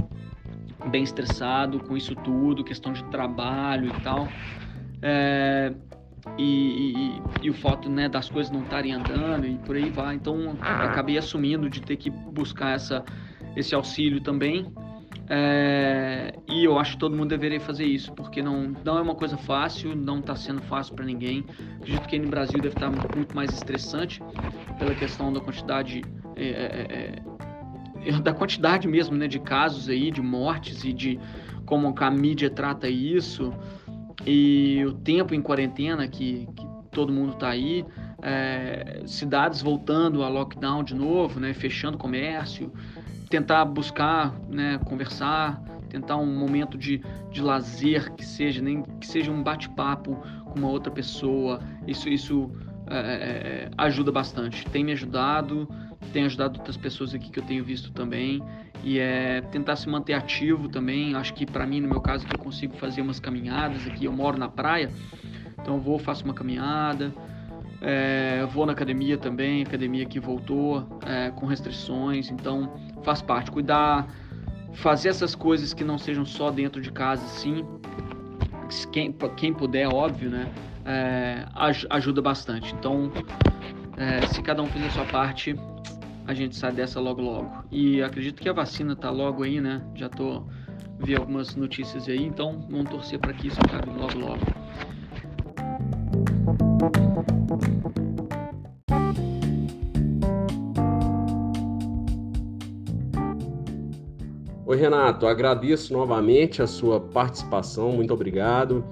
bem 0.89 1.03
estressado 1.03 1.81
com 1.81 1.97
isso 1.97 2.15
tudo, 2.15 2.63
questão 2.63 2.93
de 2.93 3.03
trabalho 3.05 3.89
e 3.89 4.01
tal. 4.03 4.29
É, 5.03 5.73
e, 6.39 6.95
e, 6.95 7.23
e, 7.43 7.51
o 7.51 7.55
fato 7.55 7.91
né, 7.91 8.09
das 8.09 8.29
coisas 8.29 8.53
não 8.53 8.63
estarem 8.63 8.93
andando 8.93 9.47
e 9.47 9.59
por 9.59 9.75
aí 9.75 9.91
vai. 9.91 10.15
Então 10.15 10.57
acabei 10.61 11.19
assumindo 11.19 11.69
de 11.69 11.83
ter 11.83 11.97
que 11.97 12.11
buscar 12.11 12.77
essa, 12.77 13.05
esse 13.57 13.75
auxílio 13.75 14.21
também. 14.21 14.73
É, 15.29 16.35
e 16.49 16.65
eu 16.65 16.79
acho 16.79 16.93
que 16.93 16.99
todo 16.99 17.17
mundo 17.17 17.29
deveria 17.29 17.61
fazer 17.61 17.85
isso, 17.85 18.13
porque 18.13 18.43
não, 18.43 18.75
não 18.85 18.99
é 18.99 19.01
uma 19.01 19.15
coisa 19.15 19.37
fácil, 19.37 19.95
não 19.95 20.19
está 20.19 20.35
sendo 20.37 20.61
fácil 20.63 20.95
para 20.95 21.05
ninguém. 21.05 21.45
Acredito 21.77 22.09
que 22.09 22.19
no 22.19 22.29
Brasil 22.29 22.61
deve 22.61 22.75
estar 22.75 22.91
muito 22.91 23.35
mais 23.35 23.53
estressante 23.53 24.21
pela 24.79 24.95
questão 24.95 25.33
da 25.33 25.41
quantidade 25.41 26.03
é, 26.37 26.45
é, 26.45 27.23
é, 28.05 28.09
é 28.09 28.21
da 28.21 28.35
quantidade 28.35 28.89
mesmo 28.89 29.17
né, 29.17 29.29
de 29.29 29.39
casos 29.39 29.89
aí, 29.89 30.11
de 30.11 30.21
mortes 30.21 30.85
e 30.85 30.93
de 30.93 31.19
como 31.65 31.95
a 31.97 32.11
mídia 32.11 32.51
trata 32.51 32.89
isso 32.89 33.53
e 34.27 34.85
o 34.87 34.93
tempo 34.93 35.35
em 35.35 35.41
quarentena 35.41 36.07
que, 36.07 36.47
que 36.55 36.67
todo 36.91 37.13
mundo 37.13 37.33
está 37.33 37.49
aí, 37.49 37.85
é, 38.23 39.03
cidades 39.07 39.63
voltando 39.63 40.23
a 40.23 40.29
lockdown 40.29 40.85
de 40.85 40.95
novo, 40.95 41.41
né, 41.41 41.53
fechando 41.55 41.99
comércio, 41.99 42.73
tentar 43.33 43.65
buscar, 43.65 44.31
né, 44.47 44.79
conversar, 44.85 45.59
tentar 45.89 46.19
um 46.19 46.39
momento 46.39 46.77
de, 46.77 47.03
de 47.31 47.41
lazer 47.41 48.13
que 48.13 48.27
seja 48.27 48.61
nem 48.61 48.83
que 49.01 49.07
seja 49.07 49.31
um 49.31 49.43
bate-papo 49.43 50.17
com 50.45 50.59
uma 50.59 50.69
outra 50.69 50.93
pessoa, 50.93 51.59
isso 51.87 52.11
isso 52.11 52.51
é, 52.87 52.99
é 52.99 53.71
ajuda 53.79 54.13
bastante, 54.13 54.67
tem 54.67 54.85
me 54.85 54.93
ajudado, 54.93 55.67
tem 56.13 56.27
ajudado 56.27 56.59
outras 56.59 56.77
pessoas 56.77 57.15
aqui 57.15 57.31
que 57.31 57.39
eu 57.39 57.43
tenho 57.43 57.65
visto 57.65 57.91
também 57.91 58.43
e 58.85 58.99
é 58.99 59.41
tentar 59.41 59.77
se 59.77 59.89
manter 59.89 60.13
ativo 60.13 60.69
também. 60.69 61.15
Acho 61.15 61.33
que 61.33 61.47
para 61.47 61.67
mim, 61.67 61.81
no 61.81 61.89
meu 61.89 62.03
caso, 62.03 62.27
que 62.27 62.35
eu 62.35 62.39
consigo 62.39 62.77
fazer 62.77 63.01
umas 63.01 63.19
caminhadas 63.19 63.87
aqui. 63.87 64.05
Eu 64.05 64.13
moro 64.13 64.37
na 64.37 64.49
praia, 64.49 64.91
então 65.59 65.81
vou, 65.81 65.99
faço 65.99 66.23
uma 66.25 66.35
caminhada. 66.35 67.15
É, 67.81 68.47
vou 68.53 68.67
na 68.67 68.73
academia 68.73 69.17
também, 69.17 69.63
academia 69.63 70.05
que 70.05 70.21
voltou 70.21 70.87
é, 71.05 71.31
com 71.31 71.47
restrições, 71.47 72.31
então 72.31 72.73
faz 73.03 73.23
parte. 73.23 73.51
Cuidar, 73.51 74.09
fazer 74.75 75.11
essas 75.11 75.35
coisas 75.35 75.73
que 75.75 75.85
não 75.85 75.99
sejam 75.99 76.25
só 76.25 76.51
dentro 76.51 76.81
de 76.81 76.91
casa, 76.91 77.27
sim. 77.27 77.65
Quem, 78.91 79.15
quem 79.37 79.53
puder, 79.53 79.89
óbvio, 79.89 80.31
né? 80.31 80.51
É, 80.85 81.47
ajuda 81.91 82.23
bastante. 82.23 82.75
Então, 82.75 83.13
é, 83.97 84.27
se 84.27 84.43
cada 84.43 84.63
um 84.63 84.67
fizer 84.67 84.87
a 84.87 84.91
sua 84.91 85.05
parte, 85.05 85.55
a 86.27 86.35
gente 86.35 86.57
sai 86.57 86.73
dessa 86.73 87.01
logo 87.01 87.21
logo. 87.21 87.65
E 87.71 88.03
acredito 88.03 88.41
que 88.41 88.49
a 88.49 88.53
vacina 88.53 88.97
tá 88.97 89.11
logo 89.11 89.43
aí, 89.43 89.61
né? 89.61 89.83
Já 89.95 90.09
tô 90.09 90.45
vi 91.05 91.17
algumas 91.17 91.57
notícias 91.57 92.09
aí, 92.09 92.23
então 92.23 92.65
vamos 92.71 92.91
torcer 92.91 93.19
para 93.19 93.33
que 93.33 93.49
isso 93.49 93.59
acabe 93.61 93.91
logo 93.91 94.19
logo. 94.19 94.41
Oi, 104.73 104.79
Renato, 104.79 105.27
agradeço 105.27 105.93
novamente 105.93 106.63
a 106.63 106.67
sua 106.67 106.99
participação, 106.99 107.93
muito 107.93 108.15
obrigado. 108.15 108.83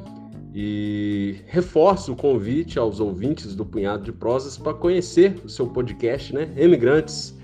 E 0.55 1.37
reforço 1.47 2.13
o 2.13 2.17
convite 2.17 2.79
aos 2.79 3.01
ouvintes 3.01 3.57
do 3.57 3.65
Punhado 3.65 4.05
de 4.05 4.13
Prosas 4.13 4.59
para 4.59 4.75
conhecer 4.75 5.41
o 5.43 5.49
seu 5.49 5.67
podcast, 5.67 6.35
né? 6.35 6.53
Emigrantes. 6.55 7.35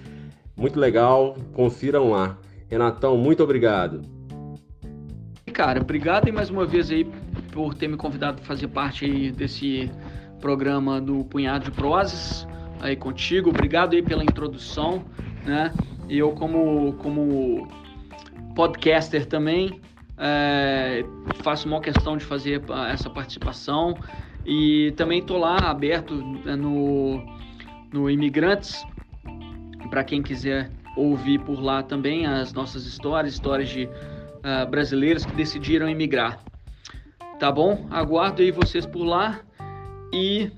Muito 0.55 0.79
legal, 0.79 1.35
confiram 1.55 2.11
lá. 2.11 2.37
Renatão, 2.69 3.17
muito 3.17 3.43
obrigado. 3.43 4.03
Cara, 5.55 5.81
obrigado 5.81 6.29
e 6.29 6.33
mais 6.33 6.51
uma 6.51 6.67
vez 6.67 6.91
aí 6.91 7.11
por 7.53 7.73
ter 7.73 7.89
me 7.89 7.97
convidado 7.97 8.37
para 8.37 8.45
fazer 8.45 8.69
parte 8.69 9.33
desse 9.33 9.91
programa 10.43 11.01
do 11.01 11.25
Punhado 11.25 11.65
de 11.65 11.71
Prosas 11.71 12.47
aí 12.81 12.97
contigo. 12.97 13.49
Obrigado 13.49 13.95
aí 13.95 14.03
pela 14.03 14.23
introdução, 14.23 15.03
né? 15.47 15.73
Eu 16.07 16.33
como 16.33 16.93
como 16.99 17.67
podcaster 18.57 19.27
também 19.27 19.81
é, 20.19 21.05
faço 21.43 21.69
uma 21.69 21.81
questão 21.81 22.17
de 22.17 22.25
fazer 22.25 22.63
essa 22.91 23.09
participação 23.11 23.95
e 24.45 24.93
também 24.97 25.21
estou 25.21 25.39
lá 25.39 25.59
aberto 25.71 26.15
né, 26.15 26.57
no, 26.57 27.23
no 27.93 28.11
Imigrantes 28.11 28.83
para 29.91 30.03
quem 30.03 30.23
quiser 30.23 30.71
ouvir 30.97 31.39
por 31.41 31.61
lá 31.61 31.83
também 31.83 32.27
as 32.27 32.53
nossas 32.55 32.87
histórias, 32.87 33.35
histórias 33.35 33.69
de 33.69 33.85
uh, 33.85 34.69
brasileiros 34.71 35.27
que 35.27 35.33
decidiram 35.33 35.89
emigrar. 35.89 36.41
Tá 37.39 37.53
bom? 37.53 37.87
Aguardo 37.91 38.41
aí 38.41 38.51
vocês 38.51 38.87
por 38.87 39.05
lá 39.05 39.41
e 40.13 40.51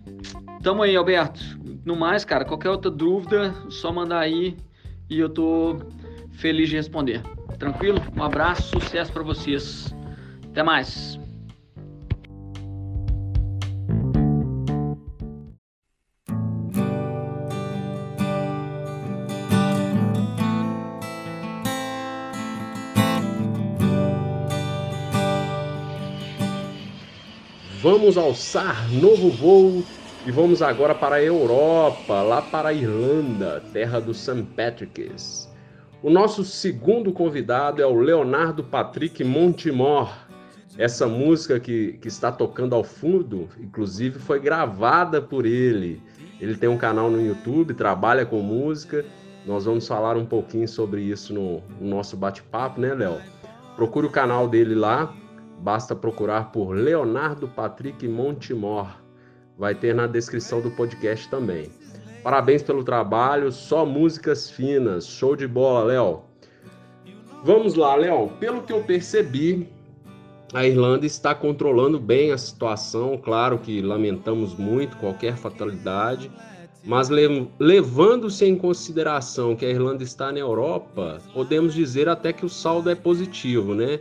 tamo 0.62 0.82
aí, 0.82 0.94
Alberto. 0.94 1.40
No 1.84 1.96
mais, 1.96 2.24
cara, 2.24 2.44
qualquer 2.44 2.70
outra 2.70 2.90
dúvida, 2.90 3.52
só 3.70 3.92
mandar 3.92 4.20
aí 4.20 4.56
e 5.10 5.18
eu 5.18 5.28
tô 5.28 5.80
feliz 6.30 6.68
de 6.68 6.76
responder. 6.76 7.22
Tranquilo? 7.58 8.00
Um 8.16 8.22
abraço, 8.22 8.80
sucesso 8.80 9.12
para 9.12 9.22
vocês. 9.22 9.92
Até 10.50 10.62
mais. 10.62 11.18
Vamos 27.80 28.18
alçar 28.18 28.90
novo 28.92 29.30
voo 29.30 29.84
e 30.26 30.30
vamos 30.30 30.62
agora 30.62 30.94
para 30.94 31.16
a 31.16 31.22
Europa, 31.22 32.22
lá 32.22 32.42
para 32.42 32.68
a 32.68 32.72
Irlanda, 32.72 33.62
terra 33.72 34.00
dos 34.00 34.18
St. 34.18 34.42
Patrick's. 34.54 35.48
O 36.00 36.10
nosso 36.10 36.44
segundo 36.44 37.12
convidado 37.12 37.82
é 37.82 37.86
o 37.86 37.96
Leonardo 37.96 38.62
Patrick 38.62 39.24
Montemor. 39.24 40.14
Essa 40.76 41.08
música 41.08 41.58
que, 41.58 41.94
que 41.94 42.06
está 42.06 42.30
tocando 42.30 42.76
ao 42.76 42.84
fundo, 42.84 43.48
inclusive, 43.58 44.20
foi 44.20 44.38
gravada 44.38 45.20
por 45.20 45.44
ele. 45.44 46.00
Ele 46.40 46.56
tem 46.56 46.68
um 46.68 46.78
canal 46.78 47.10
no 47.10 47.20
YouTube, 47.20 47.74
trabalha 47.74 48.24
com 48.24 48.40
música. 48.40 49.04
Nós 49.44 49.64
vamos 49.64 49.88
falar 49.88 50.16
um 50.16 50.24
pouquinho 50.24 50.68
sobre 50.68 51.02
isso 51.02 51.34
no, 51.34 51.60
no 51.80 51.88
nosso 51.88 52.16
bate-papo, 52.16 52.80
né, 52.80 52.94
Léo? 52.94 53.20
Procure 53.74 54.06
o 54.06 54.10
canal 54.10 54.46
dele 54.46 54.76
lá, 54.76 55.12
basta 55.58 55.96
procurar 55.96 56.52
por 56.52 56.76
Leonardo 56.76 57.48
Patrick 57.48 58.06
Montemor. 58.06 59.02
Vai 59.58 59.74
ter 59.74 59.96
na 59.96 60.06
descrição 60.06 60.60
do 60.60 60.70
podcast 60.70 61.28
também. 61.28 61.68
Parabéns 62.22 62.62
pelo 62.62 62.84
trabalho, 62.84 63.50
só 63.52 63.86
músicas 63.86 64.50
finas. 64.50 65.06
Show 65.06 65.36
de 65.36 65.46
bola, 65.46 65.84
Léo. 65.84 66.20
Vamos 67.44 67.74
lá, 67.74 67.94
Léo. 67.94 68.28
Pelo 68.40 68.62
que 68.62 68.72
eu 68.72 68.82
percebi, 68.82 69.68
a 70.52 70.66
Irlanda 70.66 71.06
está 71.06 71.34
controlando 71.34 72.00
bem 72.00 72.32
a 72.32 72.38
situação. 72.38 73.16
Claro 73.16 73.58
que 73.58 73.80
lamentamos 73.80 74.54
muito 74.56 74.96
qualquer 74.96 75.36
fatalidade, 75.36 76.30
mas 76.84 77.08
levando-se 77.58 78.44
em 78.44 78.56
consideração 78.56 79.54
que 79.54 79.64
a 79.64 79.70
Irlanda 79.70 80.02
está 80.02 80.32
na 80.32 80.38
Europa, 80.38 81.18
podemos 81.32 81.74
dizer 81.74 82.08
até 82.08 82.32
que 82.32 82.46
o 82.46 82.48
saldo 82.48 82.90
é 82.90 82.94
positivo, 82.94 83.74
né? 83.74 84.00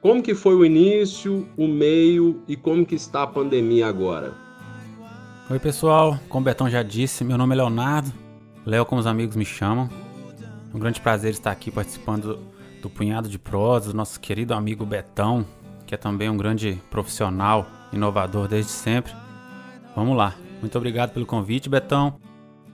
Como 0.00 0.22
que 0.22 0.34
foi 0.34 0.54
o 0.54 0.64
início, 0.64 1.46
o 1.56 1.66
meio 1.66 2.42
e 2.46 2.56
como 2.56 2.86
que 2.86 2.94
está 2.94 3.22
a 3.24 3.26
pandemia 3.26 3.86
agora? 3.86 4.49
Oi 5.50 5.58
pessoal, 5.58 6.16
como 6.28 6.42
o 6.42 6.44
Betão 6.44 6.70
já 6.70 6.80
disse, 6.80 7.24
meu 7.24 7.36
nome 7.36 7.56
é 7.56 7.56
Leonardo, 7.56 8.12
Léo 8.64 8.86
como 8.86 9.00
os 9.00 9.06
amigos 9.06 9.34
me 9.34 9.44
chamam. 9.44 9.90
É 10.72 10.76
um 10.76 10.78
grande 10.78 11.00
prazer 11.00 11.32
estar 11.32 11.50
aqui 11.50 11.72
participando 11.72 12.38
do 12.80 12.88
Punhado 12.88 13.28
de 13.28 13.36
Prosas, 13.36 13.92
nosso 13.92 14.20
querido 14.20 14.54
amigo 14.54 14.86
Betão, 14.86 15.44
que 15.88 15.92
é 15.92 15.98
também 15.98 16.30
um 16.30 16.36
grande 16.36 16.80
profissional, 16.88 17.66
inovador 17.92 18.46
desde 18.46 18.70
sempre. 18.70 19.12
Vamos 19.96 20.16
lá, 20.16 20.36
muito 20.60 20.78
obrigado 20.78 21.10
pelo 21.10 21.26
convite, 21.26 21.68
Betão. 21.68 22.14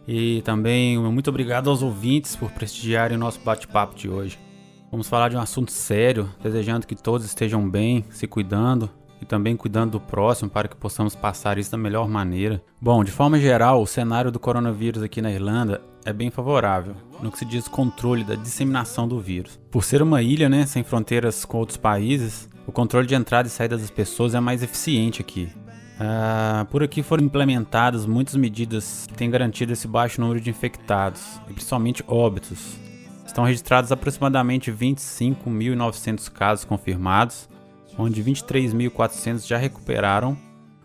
E 0.07 0.43
também 0.43 0.99
muito 0.99 1.31
obrigado 1.31 1.71
aos 1.71 1.83
ouvintes 1.83 2.37
por 2.37 2.51
prestigiarem 2.51 3.17
o 3.17 3.21
nosso 3.21 3.41
bate-papo 3.41 3.95
de 3.95 4.11
hoje. 4.11 4.39
Vamos 4.91 5.09
falar 5.09 5.31
de 5.31 5.37
um 5.37 5.41
assunto 5.41 5.73
sério, 5.73 6.29
desejando 6.43 6.87
que 6.87 6.95
todos 6.95 7.25
estejam 7.25 7.67
bem, 7.67 8.05
se 8.11 8.27
cuidando 8.27 8.91
e 9.21 9.25
também 9.25 9.57
cuidando 9.57 9.93
do 9.93 10.01
próximo 10.01 10.51
para 10.51 10.69
que 10.69 10.77
possamos 10.77 11.15
passar 11.15 11.59
isso 11.59 11.71
da 11.71 11.79
melhor 11.79 12.09
maneira. 12.09 12.63
Bom, 12.81 13.03
de 13.03 13.11
forma 13.11 13.39
geral, 13.39 13.83
o 13.83 13.87
cenário 13.87 14.31
do 14.31 14.39
coronavírus 14.39 15.03
aqui 15.03 15.23
na 15.23 15.31
Irlanda 15.31 15.81
é 16.05 16.13
bem 16.13 16.31
favorável 16.31 16.95
no 17.21 17.33
que 17.33 17.39
se 17.39 17.45
diz 17.45 17.67
controle 17.67 18.23
da 18.23 18.35
disseminação 18.35 19.09
do 19.09 19.21
vírus. 19.21 19.59
Por 19.71 19.83
ser 19.85 20.03
uma 20.03 20.23
ilha, 20.23 20.49
né, 20.49 20.67
sem 20.67 20.85
fronteiras 20.85 21.45
com 21.45 21.59
outros 21.59 21.77
países, 21.77 22.49
o 22.67 22.73
controle 22.73 23.07
de 23.07 23.15
entrada 23.15 23.49
e 23.49 23.51
saída 23.51 23.77
das 23.77 23.91
pessoas 23.91 24.35
é 24.35 24.41
mais 24.41 24.63
eficiente 24.63 25.21
aqui. 25.21 25.49
Uh, 25.97 26.65
por 26.67 26.83
aqui 26.83 27.03
foram 27.03 27.25
implementadas 27.25 28.05
muitas 28.05 28.35
medidas 28.35 29.07
que 29.09 29.15
têm 29.15 29.31
garantido 29.31 29.73
esse 29.73 29.89
baixo 29.89 30.21
número 30.21 30.41
de 30.41 30.51
infectados, 30.51 31.41
e 31.49 31.55
principalmente 31.55 32.05
óbitos. 32.07 32.77
Estão 33.25 33.45
registrados 33.45 33.91
aproximadamente 33.91 34.71
25.900 34.71 36.31
casos 36.31 36.65
confirmados, 36.65 37.49
onde 37.99 38.23
23.400 38.23 39.47
já 39.47 39.57
recuperaram, 39.57 40.37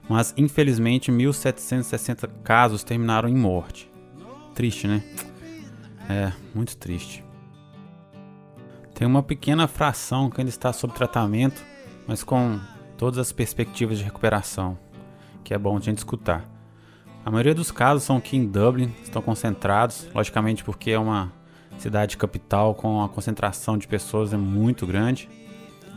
mas 0.08 0.34
infelizmente 0.38 1.12
1.760 1.12 2.30
casos 2.44 2.84
terminaram 2.84 3.30
em 3.30 3.36
morte. 3.36 3.92
Triste, 4.54 4.88
né? 4.88 5.04
É, 6.10 6.32
muito 6.54 6.76
triste. 6.78 7.24
Tem 8.94 9.08
uma 9.08 9.24
pequena 9.24 9.68
fração 9.68 10.30
que 10.30 10.42
ainda 10.42 10.50
está 10.50 10.72
sob 10.74 10.94
tratamento, 10.94 11.64
mas 12.08 12.24
com 12.24 12.60
todas 12.98 13.18
as 13.18 13.32
perspectivas 13.32 13.98
de 13.98 14.04
recuperação 14.04 14.78
que 15.44 15.54
é 15.54 15.58
bom 15.58 15.78
a 15.78 15.80
gente 15.80 15.98
escutar. 15.98 16.46
A 17.26 17.30
maioria 17.30 17.54
dos 17.54 17.72
casos 17.72 18.04
são 18.04 18.18
aqui 18.18 18.38
em 18.38 18.46
Dublin, 18.46 18.94
estão 19.04 19.22
concentrados, 19.22 20.08
logicamente 20.14 20.64
porque 20.64 20.92
é 20.92 21.00
uma 21.00 21.32
cidade 21.78 22.18
capital 22.18 22.74
com 22.74 23.02
a 23.04 23.10
concentração 23.10 23.78
de 23.78 23.88
pessoas 23.88 24.34
é 24.34 24.38
muito 24.38 24.88
grande. 24.88 25.30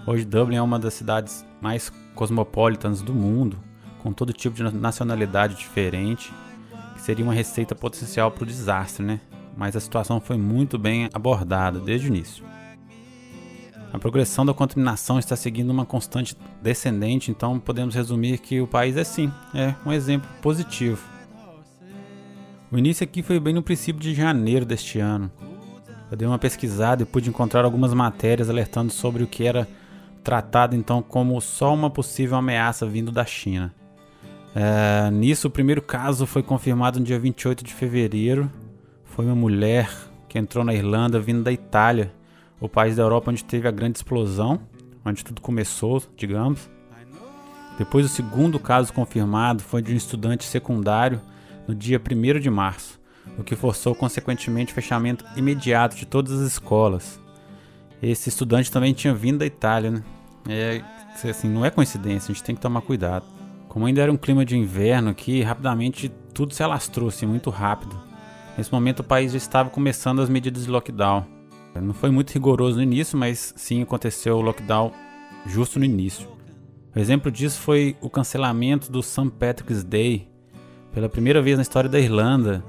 Hoje 0.07 0.23
Dublin 0.23 0.57
é 0.57 0.62
uma 0.62 0.79
das 0.79 0.93
cidades 0.93 1.47
mais 1.62 1.90
cosmopolitas 2.14 3.01
do 3.01 3.14
mundo, 3.14 3.59
com 4.03 4.12
todo 4.12 4.35
tipo 4.35 4.55
de 4.55 4.62
nacionalidade 4.62 5.55
diferente, 5.55 6.31
que 6.95 7.01
seria 7.01 7.25
uma 7.25 7.33
receita 7.33 7.75
potencial 7.75 8.31
para 8.31 8.45
o 8.45 8.47
desastre, 8.47 9.03
né? 9.03 9.19
Mas 9.57 9.75
a 9.75 9.81
situação 9.81 10.21
foi 10.21 10.37
muito 10.37 10.79
bem 10.79 11.09
abordada 11.14 11.81
desde 11.81 12.07
o 12.07 12.09
início. 12.09 12.45
A 13.90 13.99
progressão 13.99 14.45
da 14.45 14.53
contaminação 14.53 15.19
está 15.19 15.37
seguindo 15.37 15.71
uma 15.71 15.87
constante 15.87 16.37
descendente, 16.61 17.31
então 17.31 17.59
podemos 17.59 17.95
resumir 17.95 18.38
que 18.38 18.61
o 18.61 18.67
país 18.67 18.99
é 18.99 19.05
sim, 19.05 19.33
é 19.55 19.75
um 19.87 19.93
exemplo 19.93 20.29
positivo. 20.43 21.03
O 22.71 22.77
início 22.77 23.05
aqui 23.05 23.23
foi 23.23 23.40
bem 23.40 23.55
no 23.55 23.62
princípio 23.62 24.03
de 24.03 24.12
janeiro 24.12 24.67
deste 24.67 24.99
ano. 24.99 25.31
Eu 26.11 26.17
dei 26.17 26.29
uma 26.29 26.38
pesquisada 26.38 27.03
e 27.03 27.07
pude 27.07 27.31
encontrar 27.31 27.64
algumas 27.64 27.95
matérias 27.95 28.51
alertando 28.51 28.93
sobre 28.93 29.23
o 29.23 29.27
que 29.27 29.47
era 29.47 29.67
tratado 30.25 30.75
então 30.75 31.03
como 31.03 31.39
só 31.41 31.73
uma 31.73 31.91
possível 31.91 32.37
ameaça 32.37 32.87
vindo 32.87 33.13
da 33.13 33.25
China. 33.25 33.73
É, 34.55 35.11
nisso, 35.11 35.49
o 35.49 35.51
primeiro 35.51 35.83
caso 35.83 36.27
foi 36.27 36.43
confirmado 36.43 36.99
no 36.99 37.05
dia 37.05 37.19
28 37.19 37.63
de 37.63 37.75
fevereiro. 37.75 38.51
Foi 39.05 39.27
uma 39.27 39.35
mulher 39.35 39.91
que 40.29 40.39
entrou 40.39 40.65
na 40.65 40.73
Irlanda 40.73 41.21
vindo 41.21 41.43
da 41.43 41.53
Itália 41.53 42.13
o 42.61 42.69
país 42.69 42.97
da 42.97 43.03
Europa 43.03 43.31
onde 43.31 43.45
teve 43.45 43.69
a 43.69 43.71
grande 43.71 43.99
explosão, 43.99 44.61
onde 45.05 45.25
tudo 45.25 45.41
começou, 45.41 46.03
digamos. 46.17 46.71
Depois, 47.77 48.07
o 48.07 48.09
segundo 48.09 48.59
caso 48.59 48.93
confirmado 48.93 49.63
foi 49.63 49.83
de 49.83 49.93
um 49.93 49.97
estudante 49.97 50.45
secundário 50.45 51.21
no 51.67 51.75
dia 51.75 52.01
1 52.01 52.39
de 52.39 52.49
março, 52.49 53.01
o 53.37 53.43
que 53.43 53.57
forçou 53.57 53.95
consequentemente 53.95 54.73
o 54.73 54.75
fechamento 54.75 55.25
imediato 55.37 55.97
de 55.97 56.07
todas 56.07 56.33
as 56.33 56.47
escolas. 56.47 57.21
Esse 58.01 58.29
estudante 58.29 58.71
também 58.71 58.93
tinha 58.93 59.15
vindo 59.15 59.39
da 59.39 59.47
Itália, 59.47 59.91
né? 59.91 60.03
É, 60.48 60.83
assim, 61.28 61.48
não 61.48 61.64
é 61.64 61.70
coincidência, 61.70 62.30
a 62.30 62.35
gente 62.35 62.44
tem 62.44 62.54
que 62.54 62.61
tomar 62.61 62.80
cuidado. 62.83 63.24
Como 63.68 63.87
ainda 63.87 64.02
era 64.02 64.12
um 64.12 64.16
clima 64.16 64.44
de 64.44 64.57
inverno 64.57 65.11
aqui, 65.11 65.42
rapidamente 65.42 66.11
tudo 66.33 66.54
se 66.54 66.62
alastrou 66.62 67.09
assim, 67.09 67.26
muito 67.26 67.50
rápido. 67.50 67.96
Nesse 68.57 68.72
momento 68.72 69.00
o 69.00 69.04
país 69.04 69.33
já 69.33 69.38
estava 69.38 69.70
começando 69.70 70.20
as 70.20 70.28
medidas 70.28 70.64
de 70.64 70.70
lockdown. 70.70 71.26
Não 71.74 71.92
foi 71.92 72.11
muito 72.11 72.30
rigoroso 72.30 72.76
no 72.76 72.83
início, 72.83 73.18
mas 73.18 73.52
sim 73.57 73.83
aconteceu 73.83 74.37
o 74.37 74.40
lockdown 74.40 74.92
justo 75.46 75.78
no 75.78 75.85
início. 75.85 76.28
O 76.94 76.98
exemplo 76.98 77.30
disso 77.30 77.59
foi 77.59 77.96
o 78.00 78.09
cancelamento 78.09 78.92
do 78.92 79.02
St. 79.02 79.30
Patrick's 79.30 79.83
Day 79.83 80.28
pela 80.92 81.09
primeira 81.09 81.42
vez 81.42 81.57
na 81.57 81.62
história 81.62 81.90
da 81.90 81.98
Irlanda. 81.98 82.64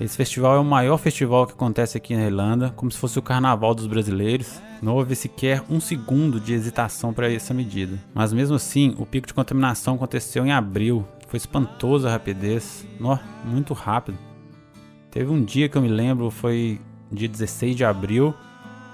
Esse 0.00 0.16
festival 0.16 0.56
é 0.56 0.58
o 0.58 0.64
maior 0.64 0.98
festival 0.98 1.46
que 1.46 1.52
acontece 1.52 1.96
aqui 1.96 2.16
na 2.16 2.24
Irlanda, 2.24 2.72
como 2.74 2.90
se 2.90 2.98
fosse 2.98 3.16
o 3.18 3.22
carnaval 3.22 3.74
dos 3.74 3.86
brasileiros. 3.86 4.60
Não 4.82 4.96
houve 4.96 5.14
sequer 5.14 5.62
um 5.70 5.80
segundo 5.80 6.40
de 6.40 6.52
hesitação 6.52 7.12
para 7.12 7.32
essa 7.32 7.54
medida. 7.54 7.96
Mas 8.12 8.32
mesmo 8.32 8.56
assim, 8.56 8.94
o 8.98 9.06
pico 9.06 9.28
de 9.28 9.34
contaminação 9.34 9.94
aconteceu 9.94 10.44
em 10.44 10.52
abril. 10.52 11.06
Foi 11.28 11.36
espantosa 11.36 12.08
a 12.08 12.12
rapidez, 12.12 12.84
muito 13.44 13.72
rápido. 13.72 14.18
Teve 15.12 15.30
um 15.30 15.44
dia 15.44 15.68
que 15.68 15.78
eu 15.78 15.82
me 15.82 15.88
lembro, 15.88 16.28
foi 16.28 16.80
dia 17.10 17.28
16 17.28 17.76
de 17.76 17.84
abril, 17.84 18.34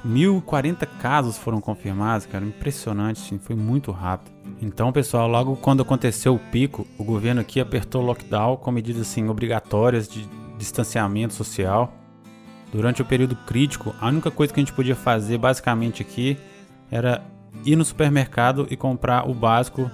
1040 0.04 0.84
casos 0.84 1.38
foram 1.38 1.62
confirmados, 1.62 2.26
cara, 2.26 2.44
impressionante, 2.44 3.20
sim, 3.20 3.38
foi 3.38 3.56
muito 3.56 3.90
rápido. 3.90 4.30
Então, 4.60 4.92
pessoal, 4.92 5.26
logo 5.26 5.56
quando 5.56 5.82
aconteceu 5.82 6.34
o 6.34 6.38
pico, 6.38 6.86
o 6.98 7.04
governo 7.04 7.40
aqui 7.40 7.58
apertou 7.58 8.02
o 8.02 8.06
lockdown 8.06 8.58
com 8.58 8.70
medidas 8.70 9.02
assim 9.02 9.28
obrigatórias 9.28 10.06
de 10.06 10.28
distanciamento 10.60 11.34
social. 11.34 11.92
Durante 12.72 13.02
o 13.02 13.04
período 13.04 13.34
crítico, 13.34 13.92
a 14.00 14.06
única 14.06 14.30
coisa 14.30 14.52
que 14.52 14.60
a 14.60 14.62
gente 14.62 14.74
podia 14.74 14.94
fazer 14.94 15.38
basicamente 15.38 16.02
aqui 16.02 16.38
era 16.90 17.22
ir 17.64 17.74
no 17.74 17.84
supermercado 17.84 18.66
e 18.70 18.76
comprar 18.76 19.28
o 19.28 19.34
básico 19.34 19.90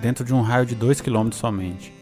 dentro 0.00 0.24
de 0.24 0.32
um 0.32 0.40
raio 0.40 0.64
de 0.64 0.74
2 0.74 1.00
km 1.00 1.30
somente. 1.32 1.92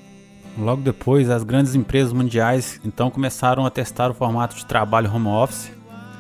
Logo 0.57 0.83
depois, 0.83 1.31
as 1.31 1.43
grandes 1.43 1.75
empresas 1.75 2.13
mundiais 2.13 2.81
então 2.85 3.11
começaram 3.11 3.65
a 3.65 3.71
testar 3.71 4.11
o 4.11 4.15
formato 4.15 4.55
de 4.55 4.67
trabalho 4.67 5.13
home 5.13 5.29
office, 5.29 5.73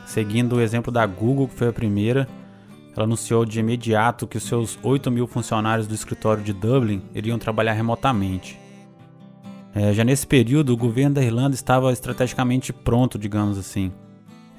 seguindo 0.06 0.56
o 0.56 0.60
exemplo 0.60 0.90
da 0.90 1.04
Google, 1.06 1.48
que 1.48 1.54
foi 1.54 1.68
a 1.68 1.72
primeira. 1.72 2.26
Ela 2.96 3.04
anunciou 3.04 3.44
de 3.44 3.60
imediato 3.60 4.26
que 4.26 4.36
os 4.36 4.42
seus 4.42 4.78
8 4.82 5.10
mil 5.10 5.26
funcionários 5.26 5.86
do 5.86 5.94
escritório 5.94 6.42
de 6.42 6.52
Dublin 6.52 7.02
iriam 7.14 7.38
trabalhar 7.38 7.72
remotamente. 7.72 8.61
É, 9.74 9.92
já 9.92 10.04
nesse 10.04 10.26
período, 10.26 10.72
o 10.72 10.76
governo 10.76 11.14
da 11.14 11.22
Irlanda 11.22 11.54
estava 11.54 11.92
estrategicamente 11.92 12.72
pronto, 12.72 13.18
digamos 13.18 13.56
assim. 13.56 13.90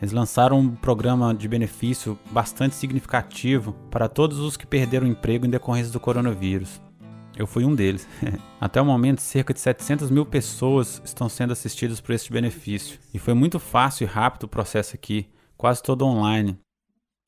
Eles 0.02 0.12
lançaram 0.12 0.60
um 0.60 0.76
programa 0.76 1.34
de 1.34 1.48
benefício 1.48 2.18
bastante 2.32 2.76
significativo 2.76 3.74
para 3.90 4.10
todos 4.10 4.40
os 4.40 4.58
que 4.58 4.66
perderam 4.66 5.08
emprego 5.08 5.46
em 5.46 5.50
decorrência 5.50 5.94
do 5.94 6.00
coronavírus. 6.00 6.82
Eu 7.38 7.48
fui 7.48 7.64
um 7.64 7.74
deles. 7.74 8.08
Até 8.60 8.82
o 8.82 8.86
momento, 8.86 9.22
cerca 9.22 9.54
de 9.54 9.60
700 9.60 10.12
mil 10.12 10.26
pessoas 10.26 11.02
estão 11.06 11.30
sendo 11.30 11.54
assistidas 11.54 12.02
por 12.02 12.14
este 12.14 12.32
benefício. 12.32 13.00
E 13.14 13.20
foi 13.20 13.34
muito 13.34 13.60
fácil 13.60 14.04
e 14.04 14.08
rápido 14.08 14.44
o 14.44 14.48
processo 14.48 14.96
aqui, 14.96 15.28
quase 15.56 15.82
todo 15.82 16.06
online. 16.06 16.58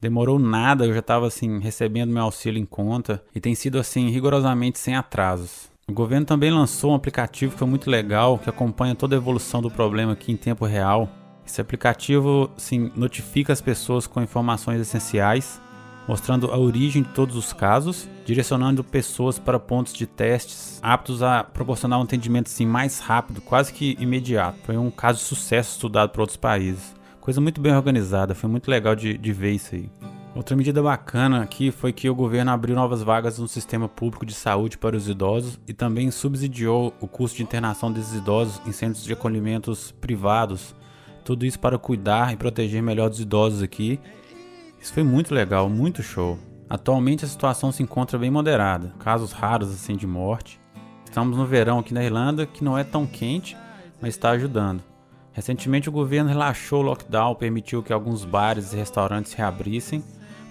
Demorou 0.01 0.37
nada, 0.37 0.85
eu 0.85 0.93
já 0.93 0.99
estava 0.99 1.25
assim 1.27 1.59
recebendo 1.59 2.11
meu 2.11 2.23
auxílio 2.23 2.61
em 2.61 2.65
conta 2.65 3.23
e 3.33 3.39
tem 3.39 3.55
sido 3.55 3.79
assim 3.79 4.09
rigorosamente 4.09 4.77
sem 4.77 4.95
atrasos. 4.95 5.74
O 5.87 5.93
governo 5.93 6.25
também 6.25 6.51
lançou 6.51 6.91
um 6.91 6.95
aplicativo 6.95 7.53
que 7.53 7.59
foi 7.59 7.67
muito 7.67 7.89
legal, 7.89 8.39
que 8.39 8.49
acompanha 8.49 8.95
toda 8.95 9.15
a 9.15 9.17
evolução 9.17 9.61
do 9.61 9.69
problema 9.69 10.13
aqui 10.13 10.31
em 10.31 10.37
tempo 10.37 10.65
real. 10.65 11.09
Esse 11.45 11.61
aplicativo 11.61 12.49
assim, 12.57 12.91
notifica 12.95 13.53
as 13.53 13.61
pessoas 13.61 14.07
com 14.07 14.21
informações 14.21 14.81
essenciais 14.81 15.61
mostrando 16.07 16.51
a 16.51 16.57
origem 16.57 17.01
de 17.01 17.09
todos 17.09 17.35
os 17.35 17.51
casos, 17.51 18.07
direcionando 18.25 18.83
pessoas 18.83 19.39
para 19.39 19.59
pontos 19.59 19.93
de 19.93 20.05
testes 20.05 20.79
aptos 20.81 21.23
a 21.23 21.43
proporcionar 21.43 21.99
um 21.99 22.03
atendimento 22.03 22.47
assim, 22.47 22.65
mais 22.65 22.99
rápido, 22.99 23.41
quase 23.41 23.73
que 23.73 23.97
imediato. 23.99 24.59
Foi 24.63 24.77
um 24.77 24.91
caso 24.91 25.19
de 25.19 25.25
sucesso 25.25 25.73
estudado 25.73 26.11
por 26.11 26.21
outros 26.21 26.37
países. 26.37 26.95
Coisa 27.19 27.41
muito 27.41 27.59
bem 27.59 27.75
organizada, 27.75 28.35
foi 28.35 28.49
muito 28.49 28.69
legal 28.69 28.95
de, 28.95 29.17
de 29.17 29.33
ver 29.33 29.53
isso 29.53 29.73
aí. 29.73 29.89
Outra 30.35 30.55
medida 30.55 30.83
bacana 30.83 31.41
aqui 31.41 31.71
foi 31.71 31.93
que 31.93 32.09
o 32.09 32.13
governo 32.13 32.51
abriu 32.51 32.75
novas 32.75 33.01
vagas 33.01 33.39
no 33.39 33.47
sistema 33.47 33.87
público 33.87 34.25
de 34.25 34.33
saúde 34.33 34.77
para 34.77 34.95
os 34.95 35.07
idosos 35.07 35.57
e 35.65 35.73
também 35.73 36.11
subsidiou 36.11 36.93
o 36.99 37.07
custo 37.07 37.37
de 37.37 37.43
internação 37.43 37.91
desses 37.91 38.13
idosos 38.13 38.61
em 38.65 38.71
centros 38.71 39.05
de 39.05 39.13
acolhimentos 39.13 39.91
privados. 39.93 40.75
Tudo 41.23 41.45
isso 41.45 41.59
para 41.59 41.79
cuidar 41.79 42.33
e 42.33 42.37
proteger 42.37 42.83
melhor 42.83 43.09
dos 43.09 43.21
idosos 43.21 43.63
aqui 43.63 43.99
isso 44.85 44.93
foi 44.93 45.03
muito 45.03 45.33
legal, 45.33 45.67
muito 45.67 46.03
show. 46.03 46.37
Atualmente 46.69 47.25
a 47.25 47.27
situação 47.27 47.71
se 47.71 47.81
encontra 47.81 48.19
bem 48.19 48.29
moderada, 48.29 48.93
casos 48.99 49.31
raros 49.31 49.71
assim 49.71 49.95
de 49.95 50.05
morte. 50.05 50.61
Estamos 51.05 51.35
no 51.35 51.43
verão 51.43 51.79
aqui 51.79 51.91
na 51.91 52.03
Irlanda, 52.03 52.45
que 52.45 52.63
não 52.63 52.77
é 52.77 52.83
tão 52.83 53.07
quente, 53.07 53.57
mas 53.99 54.09
está 54.09 54.29
ajudando. 54.29 54.83
Recentemente 55.33 55.89
o 55.89 55.91
governo 55.91 56.29
relaxou 56.29 56.81
o 56.81 56.85
lockdown, 56.85 57.33
permitiu 57.33 57.81
que 57.81 57.91
alguns 57.91 58.23
bares 58.23 58.73
e 58.73 58.75
restaurantes 58.75 59.33
reabrissem, 59.33 60.03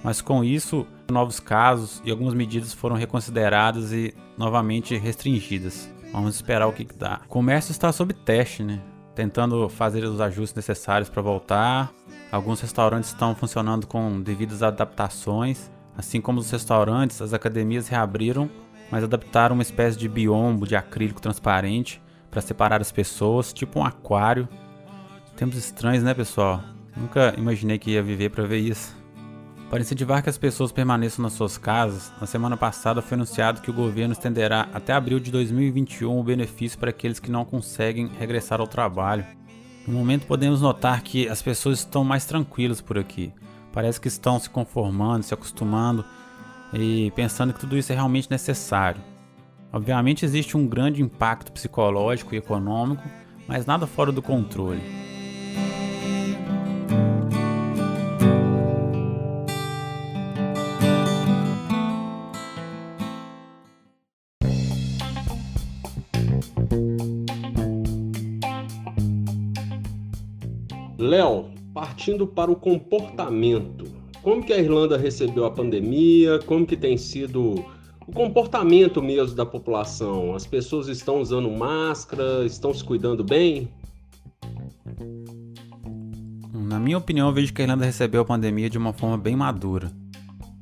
mas 0.04 0.20
com 0.20 0.44
isso 0.44 0.86
novos 1.10 1.40
casos 1.40 2.00
e 2.04 2.10
algumas 2.12 2.34
medidas 2.34 2.72
foram 2.72 2.94
reconsideradas 2.94 3.92
e 3.92 4.14
novamente 4.38 4.96
restringidas. 4.96 5.90
Vamos 6.12 6.36
esperar 6.36 6.68
o 6.68 6.72
que, 6.72 6.84
que 6.84 6.94
dá. 6.94 7.22
O 7.24 7.28
comércio 7.28 7.72
está 7.72 7.90
sob 7.90 8.14
teste, 8.14 8.62
né? 8.62 8.80
Tentando 9.16 9.68
fazer 9.68 10.04
os 10.04 10.20
ajustes 10.20 10.54
necessários 10.54 11.08
para 11.08 11.22
voltar, 11.22 11.92
Alguns 12.34 12.60
restaurantes 12.60 13.10
estão 13.10 13.32
funcionando 13.32 13.86
com 13.86 14.20
devidas 14.20 14.60
adaptações, 14.60 15.70
assim 15.96 16.20
como 16.20 16.40
os 16.40 16.50
restaurantes, 16.50 17.22
as 17.22 17.32
academias 17.32 17.86
reabriram, 17.86 18.50
mas 18.90 19.04
adaptaram 19.04 19.54
uma 19.54 19.62
espécie 19.62 19.96
de 19.96 20.08
biombo 20.08 20.66
de 20.66 20.74
acrílico 20.74 21.22
transparente 21.22 22.02
para 22.32 22.40
separar 22.40 22.80
as 22.80 22.90
pessoas, 22.90 23.52
tipo 23.52 23.78
um 23.78 23.84
aquário. 23.84 24.48
Tempos 25.36 25.56
estranhos, 25.56 26.02
né, 26.02 26.12
pessoal? 26.12 26.60
Nunca 26.96 27.32
imaginei 27.38 27.78
que 27.78 27.92
ia 27.92 28.02
viver 28.02 28.30
para 28.30 28.42
ver 28.42 28.58
isso. 28.58 28.96
Para 29.74 29.82
incentivar 29.82 30.22
que 30.22 30.30
as 30.30 30.38
pessoas 30.38 30.70
permaneçam 30.70 31.20
nas 31.20 31.32
suas 31.32 31.58
casas, 31.58 32.12
na 32.20 32.28
semana 32.28 32.56
passada 32.56 33.02
foi 33.02 33.16
anunciado 33.16 33.60
que 33.60 33.72
o 33.72 33.74
governo 33.74 34.12
estenderá 34.12 34.68
até 34.72 34.92
abril 34.92 35.18
de 35.18 35.32
2021 35.32 36.16
o 36.16 36.22
benefício 36.22 36.78
para 36.78 36.90
aqueles 36.90 37.18
que 37.18 37.28
não 37.28 37.44
conseguem 37.44 38.06
regressar 38.06 38.60
ao 38.60 38.68
trabalho. 38.68 39.26
No 39.84 39.94
momento 39.98 40.28
podemos 40.28 40.60
notar 40.60 41.02
que 41.02 41.28
as 41.28 41.42
pessoas 41.42 41.80
estão 41.80 42.04
mais 42.04 42.24
tranquilas 42.24 42.80
por 42.80 42.96
aqui. 42.96 43.32
Parece 43.72 44.00
que 44.00 44.06
estão 44.06 44.38
se 44.38 44.48
conformando, 44.48 45.24
se 45.24 45.34
acostumando 45.34 46.04
e 46.72 47.10
pensando 47.16 47.52
que 47.52 47.58
tudo 47.58 47.76
isso 47.76 47.90
é 47.90 47.96
realmente 47.96 48.30
necessário. 48.30 49.02
Obviamente 49.72 50.24
existe 50.24 50.56
um 50.56 50.68
grande 50.68 51.02
impacto 51.02 51.50
psicológico 51.50 52.32
e 52.32 52.38
econômico, 52.38 53.02
mas 53.48 53.66
nada 53.66 53.88
fora 53.88 54.12
do 54.12 54.22
controle. 54.22 55.03
Partindo 72.04 72.26
para 72.26 72.50
o 72.50 72.56
comportamento, 72.56 73.86
como 74.20 74.44
que 74.44 74.52
a 74.52 74.58
Irlanda 74.58 74.98
recebeu 74.98 75.46
a 75.46 75.50
pandemia? 75.50 76.38
Como 76.40 76.66
que 76.66 76.76
tem 76.76 76.98
sido 76.98 77.64
o 78.06 78.12
comportamento 78.12 79.00
mesmo 79.00 79.34
da 79.34 79.46
população? 79.46 80.34
As 80.34 80.46
pessoas 80.46 80.88
estão 80.88 81.22
usando 81.22 81.50
máscara, 81.50 82.44
estão 82.44 82.74
se 82.74 82.84
cuidando 82.84 83.24
bem? 83.24 83.70
Na 86.52 86.78
minha 86.78 86.98
opinião, 86.98 87.32
vejo 87.32 87.54
que 87.54 87.62
a 87.62 87.64
Irlanda 87.64 87.86
recebeu 87.86 88.20
a 88.20 88.24
pandemia 88.26 88.68
de 88.68 88.76
uma 88.76 88.92
forma 88.92 89.16
bem 89.16 89.34
madura. 89.34 89.90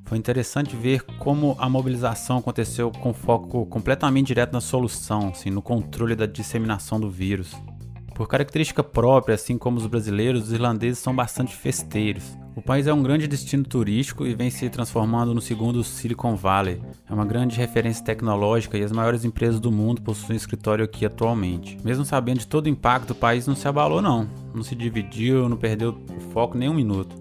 Foi 0.05 0.17
interessante 0.17 0.77
ver 0.77 1.03
como 1.19 1.57
a 1.59 1.69
mobilização 1.69 2.39
aconteceu 2.39 2.93
com 2.93 3.13
foco 3.13 3.67
completamente 3.67 4.29
direto 4.29 4.53
na 4.53 4.61
solução, 4.61 5.31
assim, 5.31 5.51
no 5.51 5.61
controle 5.61 6.15
da 6.15 6.27
disseminação 6.27 7.01
do 7.01 7.11
vírus. 7.11 7.53
Por 8.23 8.29
característica 8.29 8.85
própria, 8.85 9.35
assim 9.35 9.59
como 9.59 9.79
os 9.79 9.87
brasileiros, 9.89 10.45
os 10.45 10.53
irlandeses 10.53 11.01
são 11.01 11.13
bastante 11.13 11.57
festeiros. 11.57 12.39
O 12.55 12.63
país 12.63 12.87
é 12.87 12.95
um 12.95 13.03
grande 13.03 13.27
destino 13.27 13.65
turístico 13.65 14.25
e 14.25 14.33
vem 14.33 14.49
se 14.49 14.71
transformando 14.71 15.35
no 15.35 15.41
segundo 15.41 15.83
Silicon 15.83 16.37
Valley. 16.37 16.81
É 17.11 17.13
uma 17.13 17.27
grande 17.27 17.57
referência 17.57 18.05
tecnológica 18.05 18.79
e 18.79 18.85
as 18.85 18.93
maiores 18.93 19.25
empresas 19.25 19.59
do 19.59 19.73
mundo 19.73 20.03
possuem 20.03 20.37
escritório 20.37 20.85
aqui 20.85 21.05
atualmente. 21.05 21.77
Mesmo 21.83 22.05
sabendo 22.05 22.39
de 22.39 22.47
todo 22.47 22.67
o 22.67 22.69
impacto, 22.69 23.11
o 23.11 23.17
país 23.17 23.49
não 23.49 23.57
se 23.57 23.67
abalou 23.67 24.01
não, 24.01 24.29
não 24.55 24.63
se 24.63 24.77
dividiu, 24.77 25.49
não 25.49 25.57
perdeu 25.57 25.91
o 26.17 26.21
foco 26.33 26.57
nem 26.57 26.69
um 26.69 26.75
minuto. 26.75 27.17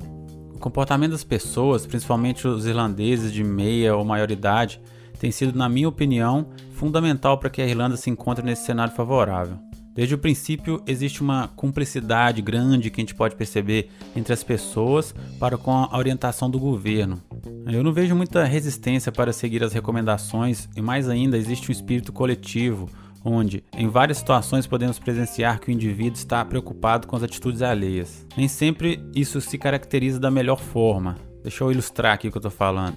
O 0.53 0.59
comportamento 0.59 1.13
das 1.13 1.23
pessoas, 1.23 1.83
principalmente 1.87 2.47
os 2.47 2.67
irlandeses 2.67 3.33
de 3.33 3.43
meia 3.43 3.95
ou 3.95 4.05
maioridade, 4.05 4.79
tem 5.19 5.31
sido, 5.31 5.57
na 5.57 5.67
minha 5.67 5.89
opinião, 5.89 6.49
fundamental 6.75 7.39
para 7.39 7.49
que 7.49 7.59
a 7.59 7.65
Irlanda 7.65 7.97
se 7.97 8.11
encontre 8.11 8.45
nesse 8.45 8.65
cenário 8.65 8.93
favorável. 8.93 9.57
Desde 9.93 10.15
o 10.15 10.17
princípio, 10.17 10.81
existe 10.87 11.21
uma 11.21 11.49
cumplicidade 11.49 12.41
grande 12.41 12.89
que 12.89 13.01
a 13.01 13.03
gente 13.03 13.13
pode 13.13 13.35
perceber 13.35 13.89
entre 14.15 14.31
as 14.31 14.43
pessoas 14.43 15.13
para 15.37 15.57
com 15.57 15.71
a 15.71 15.97
orientação 15.97 16.49
do 16.49 16.57
governo. 16.57 17.21
Eu 17.69 17.83
não 17.83 17.91
vejo 17.91 18.15
muita 18.15 18.45
resistência 18.45 19.11
para 19.11 19.33
seguir 19.33 19.63
as 19.63 19.73
recomendações 19.73 20.69
e, 20.77 20.81
mais 20.81 21.09
ainda, 21.09 21.37
existe 21.37 21.69
um 21.69 21.73
espírito 21.73 22.13
coletivo, 22.13 22.89
onde, 23.23 23.63
em 23.77 23.89
várias 23.89 24.17
situações, 24.17 24.65
podemos 24.65 24.97
presenciar 24.97 25.59
que 25.59 25.69
o 25.69 25.73
indivíduo 25.73 26.17
está 26.17 26.43
preocupado 26.45 27.05
com 27.05 27.17
as 27.17 27.23
atitudes 27.23 27.61
alheias. 27.61 28.25
Nem 28.37 28.47
sempre 28.47 29.03
isso 29.13 29.41
se 29.41 29.57
caracteriza 29.57 30.19
da 30.19 30.31
melhor 30.31 30.59
forma. 30.59 31.17
Deixa 31.43 31.63
eu 31.63 31.71
ilustrar 31.71 32.13
aqui 32.13 32.29
o 32.29 32.31
que 32.31 32.37
eu 32.37 32.39
estou 32.39 32.51
falando. 32.51 32.95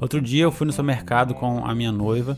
Outro 0.00 0.20
dia 0.20 0.44
eu 0.44 0.52
fui 0.52 0.66
no 0.66 0.72
supermercado 0.72 1.34
com 1.34 1.64
a 1.64 1.74
minha 1.74 1.92
noiva 1.92 2.36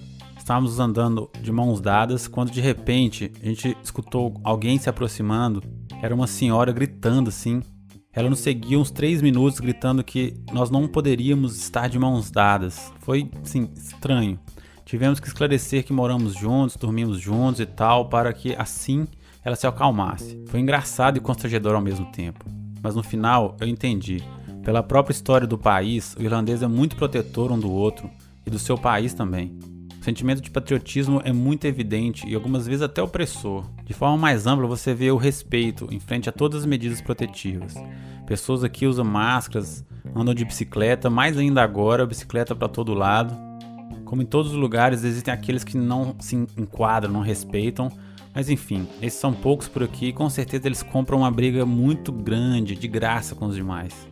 Estávamos 0.50 0.80
andando 0.80 1.30
de 1.40 1.52
mãos 1.52 1.80
dadas 1.80 2.26
quando 2.26 2.50
de 2.50 2.60
repente 2.60 3.30
a 3.40 3.46
gente 3.46 3.76
escutou 3.84 4.34
alguém 4.42 4.80
se 4.80 4.90
aproximando. 4.90 5.62
Era 6.02 6.12
uma 6.12 6.26
senhora 6.26 6.72
gritando 6.72 7.28
assim. 7.28 7.62
Ela 8.12 8.28
nos 8.28 8.40
seguia 8.40 8.76
uns 8.76 8.90
três 8.90 9.22
minutos 9.22 9.60
gritando 9.60 10.02
que 10.02 10.34
nós 10.52 10.68
não 10.68 10.88
poderíamos 10.88 11.56
estar 11.56 11.88
de 11.88 12.00
mãos 12.00 12.32
dadas. 12.32 12.92
Foi, 12.98 13.30
sim, 13.44 13.70
estranho. 13.76 14.40
Tivemos 14.84 15.20
que 15.20 15.28
esclarecer 15.28 15.84
que 15.84 15.92
moramos 15.92 16.34
juntos, 16.34 16.74
dormimos 16.74 17.20
juntos 17.20 17.60
e 17.60 17.66
tal, 17.66 18.08
para 18.08 18.32
que 18.32 18.52
assim 18.56 19.06
ela 19.44 19.54
se 19.54 19.68
acalmasse. 19.68 20.42
Foi 20.48 20.58
engraçado 20.58 21.16
e 21.16 21.20
constrangedor 21.20 21.76
ao 21.76 21.80
mesmo 21.80 22.06
tempo. 22.06 22.44
Mas 22.82 22.96
no 22.96 23.04
final 23.04 23.56
eu 23.60 23.68
entendi. 23.68 24.20
Pela 24.64 24.82
própria 24.82 25.12
história 25.12 25.46
do 25.46 25.56
país, 25.56 26.16
o 26.18 26.22
irlandês 26.22 26.60
é 26.60 26.66
muito 26.66 26.96
protetor 26.96 27.52
um 27.52 27.58
do 27.60 27.70
outro 27.70 28.10
e 28.44 28.50
do 28.50 28.58
seu 28.58 28.76
país 28.76 29.14
também. 29.14 29.56
O 30.00 30.04
sentimento 30.04 30.40
de 30.40 30.50
patriotismo 30.50 31.20
é 31.26 31.30
muito 31.30 31.66
evidente 31.66 32.26
e 32.26 32.34
algumas 32.34 32.66
vezes 32.66 32.80
até 32.80 33.02
opressor. 33.02 33.66
De 33.84 33.92
forma 33.92 34.16
mais 34.16 34.46
ampla, 34.46 34.66
você 34.66 34.94
vê 34.94 35.10
o 35.10 35.18
respeito 35.18 35.86
em 35.90 36.00
frente 36.00 36.26
a 36.26 36.32
todas 36.32 36.60
as 36.60 36.66
medidas 36.66 37.02
protetivas. 37.02 37.74
Pessoas 38.26 38.64
aqui 38.64 38.86
usam 38.86 39.04
máscaras, 39.04 39.84
andam 40.16 40.32
de 40.32 40.42
bicicleta, 40.42 41.10
mais 41.10 41.36
ainda 41.36 41.62
agora, 41.62 42.06
bicicleta 42.06 42.56
para 42.56 42.66
todo 42.66 42.94
lado. 42.94 43.36
Como 44.06 44.22
em 44.22 44.26
todos 44.26 44.52
os 44.52 44.56
lugares, 44.56 45.04
existem 45.04 45.34
aqueles 45.34 45.64
que 45.64 45.76
não 45.76 46.16
se 46.18 46.34
enquadram, 46.34 47.12
não 47.12 47.20
respeitam, 47.20 47.92
mas 48.34 48.48
enfim, 48.48 48.88
esses 49.02 49.20
são 49.20 49.34
poucos 49.34 49.68
por 49.68 49.82
aqui 49.82 50.06
e 50.06 50.12
com 50.14 50.30
certeza 50.30 50.66
eles 50.66 50.82
compram 50.82 51.18
uma 51.18 51.30
briga 51.30 51.66
muito 51.66 52.10
grande, 52.10 52.74
de 52.74 52.88
graça 52.88 53.34
com 53.34 53.44
os 53.44 53.54
demais. 53.54 54.09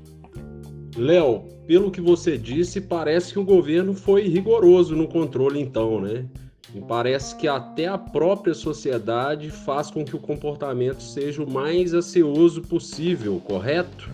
Léo, 0.99 1.45
pelo 1.67 1.91
que 1.91 2.01
você 2.01 2.37
disse, 2.37 2.81
parece 2.81 3.33
que 3.33 3.39
o 3.39 3.45
governo 3.45 3.95
foi 3.95 4.29
rigoroso 4.29 4.97
no 4.97 5.07
controle, 5.07 5.61
então, 5.61 6.01
né? 6.01 6.27
E 6.75 6.81
parece 6.81 7.35
que 7.37 7.49
até 7.49 7.87
a 7.87 7.97
própria 7.97 8.53
sociedade 8.53 9.51
faz 9.51 9.91
com 9.91 10.05
que 10.05 10.15
o 10.15 10.19
comportamento 10.19 11.03
seja 11.03 11.43
o 11.43 11.51
mais 11.51 11.95
ansioso 11.95 12.61
possível, 12.63 13.41
correto? 13.45 14.11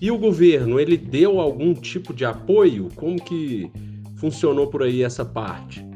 E 0.00 0.10
o 0.10 0.18
governo, 0.18 0.78
ele 0.78 0.96
deu 0.96 1.40
algum 1.40 1.72
tipo 1.74 2.12
de 2.12 2.24
apoio? 2.24 2.88
Como 2.96 3.22
que 3.22 3.70
funcionou 4.16 4.66
por 4.66 4.82
aí 4.82 5.02
essa 5.02 5.24
parte? 5.24 5.86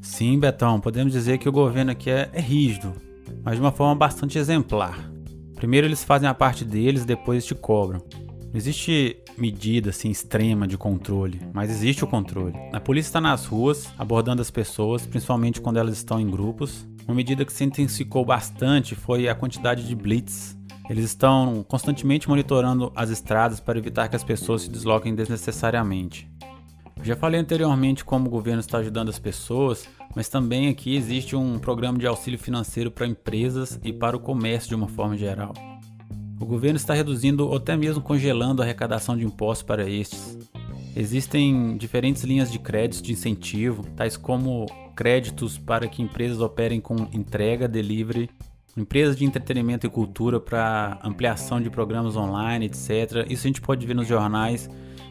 Sim, 0.00 0.38
Betão, 0.38 0.80
podemos 0.80 1.12
dizer 1.12 1.38
que 1.38 1.48
o 1.48 1.52
governo 1.52 1.92
aqui 1.92 2.10
é, 2.10 2.28
é 2.32 2.40
rígido, 2.40 2.92
mas 3.44 3.54
de 3.54 3.60
uma 3.60 3.72
forma 3.72 3.94
bastante 3.94 4.38
exemplar. 4.38 5.10
Primeiro 5.54 5.86
eles 5.86 6.02
fazem 6.02 6.28
a 6.28 6.34
parte 6.34 6.64
deles, 6.64 7.04
depois 7.04 7.44
te 7.44 7.54
cobram. 7.54 8.02
Não 8.50 8.56
existe 8.56 9.16
medida 9.40 9.90
assim 9.90 10.10
extrema 10.10 10.66
de 10.66 10.76
controle, 10.76 11.40
mas 11.52 11.70
existe 11.70 12.04
o 12.04 12.06
controle. 12.06 12.54
A 12.72 12.80
polícia 12.80 13.08
está 13.08 13.20
nas 13.20 13.46
ruas 13.46 13.88
abordando 13.98 14.42
as 14.42 14.50
pessoas, 14.50 15.06
principalmente 15.06 15.60
quando 15.60 15.78
elas 15.78 15.96
estão 15.96 16.20
em 16.20 16.30
grupos. 16.30 16.86
Uma 17.06 17.14
medida 17.14 17.44
que 17.44 17.52
se 17.52 17.64
intensificou 17.64 18.24
bastante 18.24 18.94
foi 18.94 19.28
a 19.28 19.34
quantidade 19.34 19.86
de 19.86 19.94
blitz. 19.94 20.56
Eles 20.88 21.04
estão 21.04 21.64
constantemente 21.66 22.28
monitorando 22.28 22.92
as 22.94 23.10
estradas 23.10 23.60
para 23.60 23.78
evitar 23.78 24.08
que 24.08 24.16
as 24.16 24.24
pessoas 24.24 24.62
se 24.62 24.70
desloquem 24.70 25.14
desnecessariamente. 25.14 26.28
já 27.02 27.16
falei 27.16 27.40
anteriormente 27.40 28.04
como 28.04 28.26
o 28.26 28.30
governo 28.30 28.60
está 28.60 28.78
ajudando 28.78 29.08
as 29.08 29.18
pessoas, 29.18 29.88
mas 30.14 30.28
também 30.28 30.68
aqui 30.68 30.96
existe 30.96 31.36
um 31.36 31.58
programa 31.58 31.98
de 31.98 32.06
auxílio 32.06 32.38
financeiro 32.38 32.90
para 32.90 33.06
empresas 33.06 33.78
e 33.82 33.92
para 33.92 34.16
o 34.16 34.20
comércio 34.20 34.68
de 34.68 34.74
uma 34.74 34.88
forma 34.88 35.16
geral. 35.16 35.54
O 36.40 36.46
governo 36.46 36.78
está 36.78 36.94
reduzindo 36.94 37.46
ou 37.46 37.56
até 37.56 37.76
mesmo 37.76 38.02
congelando 38.02 38.62
a 38.62 38.64
arrecadação 38.64 39.14
de 39.14 39.26
impostos 39.26 39.62
para 39.62 39.88
estes. 39.88 40.38
Existem 40.96 41.76
diferentes 41.76 42.24
linhas 42.24 42.50
de 42.50 42.58
créditos 42.58 43.02
de 43.02 43.12
incentivo, 43.12 43.84
tais 43.94 44.16
como 44.16 44.64
créditos 44.96 45.58
para 45.58 45.86
que 45.86 46.02
empresas 46.02 46.40
operem 46.40 46.80
com 46.80 46.96
entrega, 47.12 47.68
delivery, 47.68 48.30
empresas 48.74 49.16
de 49.16 49.24
entretenimento 49.26 49.86
e 49.86 49.90
cultura 49.90 50.40
para 50.40 50.98
ampliação 51.04 51.60
de 51.60 51.68
programas 51.68 52.16
online, 52.16 52.66
etc. 52.66 53.26
Isso 53.28 53.46
a 53.46 53.48
gente 53.48 53.60
pode 53.60 53.86
ver 53.86 53.94
nos 53.94 54.08
jornais 54.08 54.68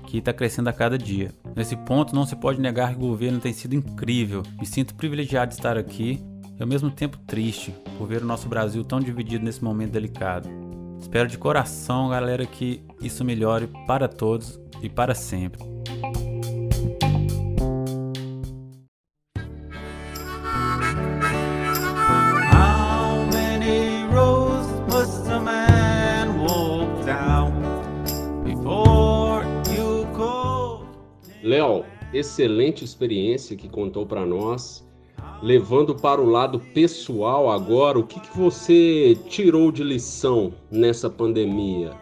que 0.08 0.18
está 0.18 0.34
crescendo 0.34 0.70
a 0.70 0.74
cada 0.74 0.98
dia. 0.98 1.32
Nesse 1.56 1.76
ponto, 1.76 2.16
não 2.16 2.26
se 2.26 2.36
pode 2.36 2.60
negar 2.60 2.96
que 2.96 3.04
o 3.04 3.08
governo 3.08 3.40
tem 3.40 3.54
sido 3.54 3.76
incrível. 3.76 4.42
Me 4.60 4.66
sinto 4.66 4.96
privilegiado 4.96 5.50
de 5.50 5.56
estar 5.56 5.78
aqui 5.78 6.20
e 6.58 6.62
ao 6.62 6.68
mesmo 6.68 6.90
tempo 6.90 7.20
triste 7.20 7.72
por 8.00 8.08
ver 8.08 8.24
o 8.24 8.26
nosso 8.26 8.50
Brasil 8.50 8.84
tão 8.84 9.00
dividido 9.00 9.46
nesse 9.46 9.64
momento 9.64 9.92
delicado. 9.92 10.69
Espero 11.00 11.28
de 11.28 11.38
coração, 11.38 12.10
galera, 12.10 12.46
que 12.46 12.84
isso 13.02 13.24
melhore 13.24 13.68
para 13.88 14.08
todos 14.08 14.60
e 14.82 14.90
para 14.90 15.16
sempre. 15.16 15.64
Léo, 31.42 31.84
excelente 32.14 32.86
experiência 32.86 33.56
que 33.56 33.68
contou 33.68 34.06
para 34.06 34.24
nós 34.24 34.88
levando 35.42 35.96
para 35.96 36.22
o 36.22 36.30
lado 36.30 36.60
pessoal 36.60 37.50
agora, 37.50 37.98
o 37.98 38.04
que, 38.04 38.20
que 38.20 38.38
você 38.38 39.18
tirou 39.28 39.72
de 39.72 39.84
lição 39.84 40.54
nessa 40.72 41.10
pandemia? 41.10 41.94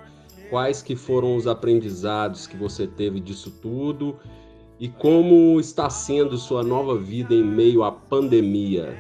quais 0.50 0.82
que 0.82 0.96
foram 0.96 1.36
os 1.36 1.48
aprendizados 1.48 2.48
que 2.48 2.58
você 2.58 2.88
teve 2.88 3.20
disso 3.20 3.52
tudo 3.52 4.18
e 4.80 4.88
como 4.88 5.60
está 5.60 5.90
sendo 5.90 6.38
sua 6.38 6.64
nova 6.64 6.98
vida 6.98 7.34
em 7.34 7.44
meio 7.44 7.84
à 7.84 7.92
pandemia. 7.92 8.96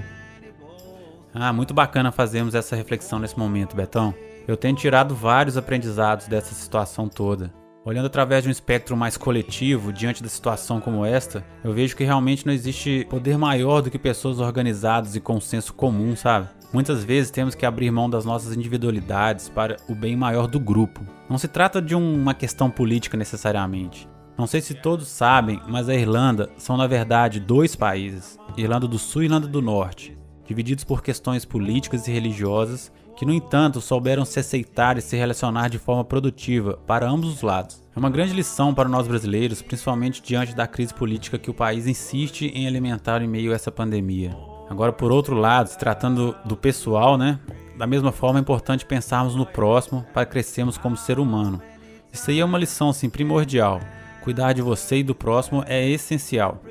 Ah, 1.33 1.53
muito 1.53 1.73
bacana 1.73 2.11
fazermos 2.11 2.55
essa 2.55 2.75
reflexão 2.75 3.19
nesse 3.19 3.37
momento, 3.37 3.75
Betão. 3.75 4.13
Eu 4.47 4.57
tenho 4.57 4.75
tirado 4.75 5.13
vários 5.13 5.57
aprendizados 5.57 6.27
dessa 6.27 6.53
situação 6.55 7.07
toda. 7.07 7.53
Olhando 7.87 8.07
através 8.07 8.43
de 8.43 8.49
um 8.49 8.51
espectro 8.51 8.97
mais 8.97 9.15
coletivo, 9.15 9.93
diante 9.93 10.21
da 10.21 10.27
situação 10.27 10.81
como 10.81 11.05
esta, 11.05 11.41
eu 11.63 11.71
vejo 11.71 11.95
que 11.95 12.03
realmente 12.03 12.45
não 12.45 12.51
existe 12.51 13.07
poder 13.09 13.37
maior 13.37 13.79
do 13.79 13.89
que 13.89 13.97
pessoas 13.97 14.41
organizadas 14.41 15.15
e 15.15 15.21
com 15.21 15.39
senso 15.39 15.73
comum, 15.73 16.13
sabe? 16.13 16.49
Muitas 16.73 17.01
vezes 17.05 17.31
temos 17.31 17.55
que 17.55 17.65
abrir 17.65 17.89
mão 17.89 18.09
das 18.09 18.25
nossas 18.25 18.53
individualidades 18.53 19.47
para 19.47 19.77
o 19.87 19.95
bem 19.95 20.17
maior 20.17 20.47
do 20.47 20.59
grupo. 20.59 20.99
Não 21.29 21.37
se 21.37 21.47
trata 21.47 21.81
de 21.81 21.95
uma 21.95 22.33
questão 22.33 22.69
política 22.69 23.15
necessariamente. 23.15 24.05
Não 24.37 24.47
sei 24.47 24.59
se 24.59 24.73
todos 24.73 25.07
sabem, 25.07 25.61
mas 25.65 25.87
a 25.87 25.95
Irlanda 25.95 26.49
são 26.57 26.75
na 26.75 26.87
verdade 26.87 27.39
dois 27.39 27.73
países, 27.73 28.37
Irlanda 28.57 28.85
do 28.85 28.99
Sul 28.99 29.21
e 29.21 29.25
Irlanda 29.27 29.47
do 29.47 29.61
Norte, 29.61 30.17
divididos 30.47 30.83
por 30.83 31.03
questões 31.03 31.45
políticas 31.45 32.07
e 32.07 32.11
religiosas 32.11 32.91
que, 33.15 33.25
no 33.25 33.33
entanto, 33.33 33.81
souberam 33.81 34.23
se 34.23 34.39
aceitar 34.39 34.97
e 34.97 35.01
se 35.01 35.17
relacionar 35.17 35.69
de 35.69 35.77
forma 35.77 36.05
produtiva 36.05 36.79
para 36.87 37.09
ambos 37.09 37.33
os 37.33 37.41
lados. 37.41 37.83
É 37.95 37.99
uma 37.99 38.09
grande 38.09 38.33
lição 38.33 38.73
para 38.73 38.87
nós 38.87 39.07
brasileiros, 39.07 39.61
principalmente 39.61 40.21
diante 40.21 40.55
da 40.55 40.67
crise 40.67 40.93
política 40.93 41.37
que 41.37 41.49
o 41.49 41.53
país 41.53 41.87
insiste 41.87 42.51
em 42.53 42.67
alimentar 42.67 43.21
em 43.21 43.27
meio 43.27 43.51
a 43.51 43.55
essa 43.55 43.71
pandemia. 43.71 44.37
Agora, 44.69 44.93
por 44.93 45.11
outro 45.11 45.35
lado, 45.35 45.67
se 45.67 45.77
tratando 45.77 46.35
do 46.45 46.55
pessoal, 46.55 47.17
né? 47.17 47.39
Da 47.77 47.87
mesma 47.87 48.11
forma, 48.11 48.39
é 48.39 48.41
importante 48.41 48.85
pensarmos 48.85 49.35
no 49.35 49.45
próximo 49.45 50.05
para 50.13 50.25
crescermos 50.25 50.77
como 50.77 50.95
ser 50.95 51.19
humano. 51.19 51.61
Isso 52.11 52.29
aí 52.29 52.39
é 52.39 52.45
uma 52.45 52.57
lição 52.57 52.89
assim, 52.89 53.09
primordial. 53.09 53.79
Cuidar 54.21 54.53
de 54.53 54.61
você 54.61 54.97
e 54.97 55.03
do 55.03 55.15
próximo 55.15 55.63
é 55.67 55.87
essencial. 55.89 56.61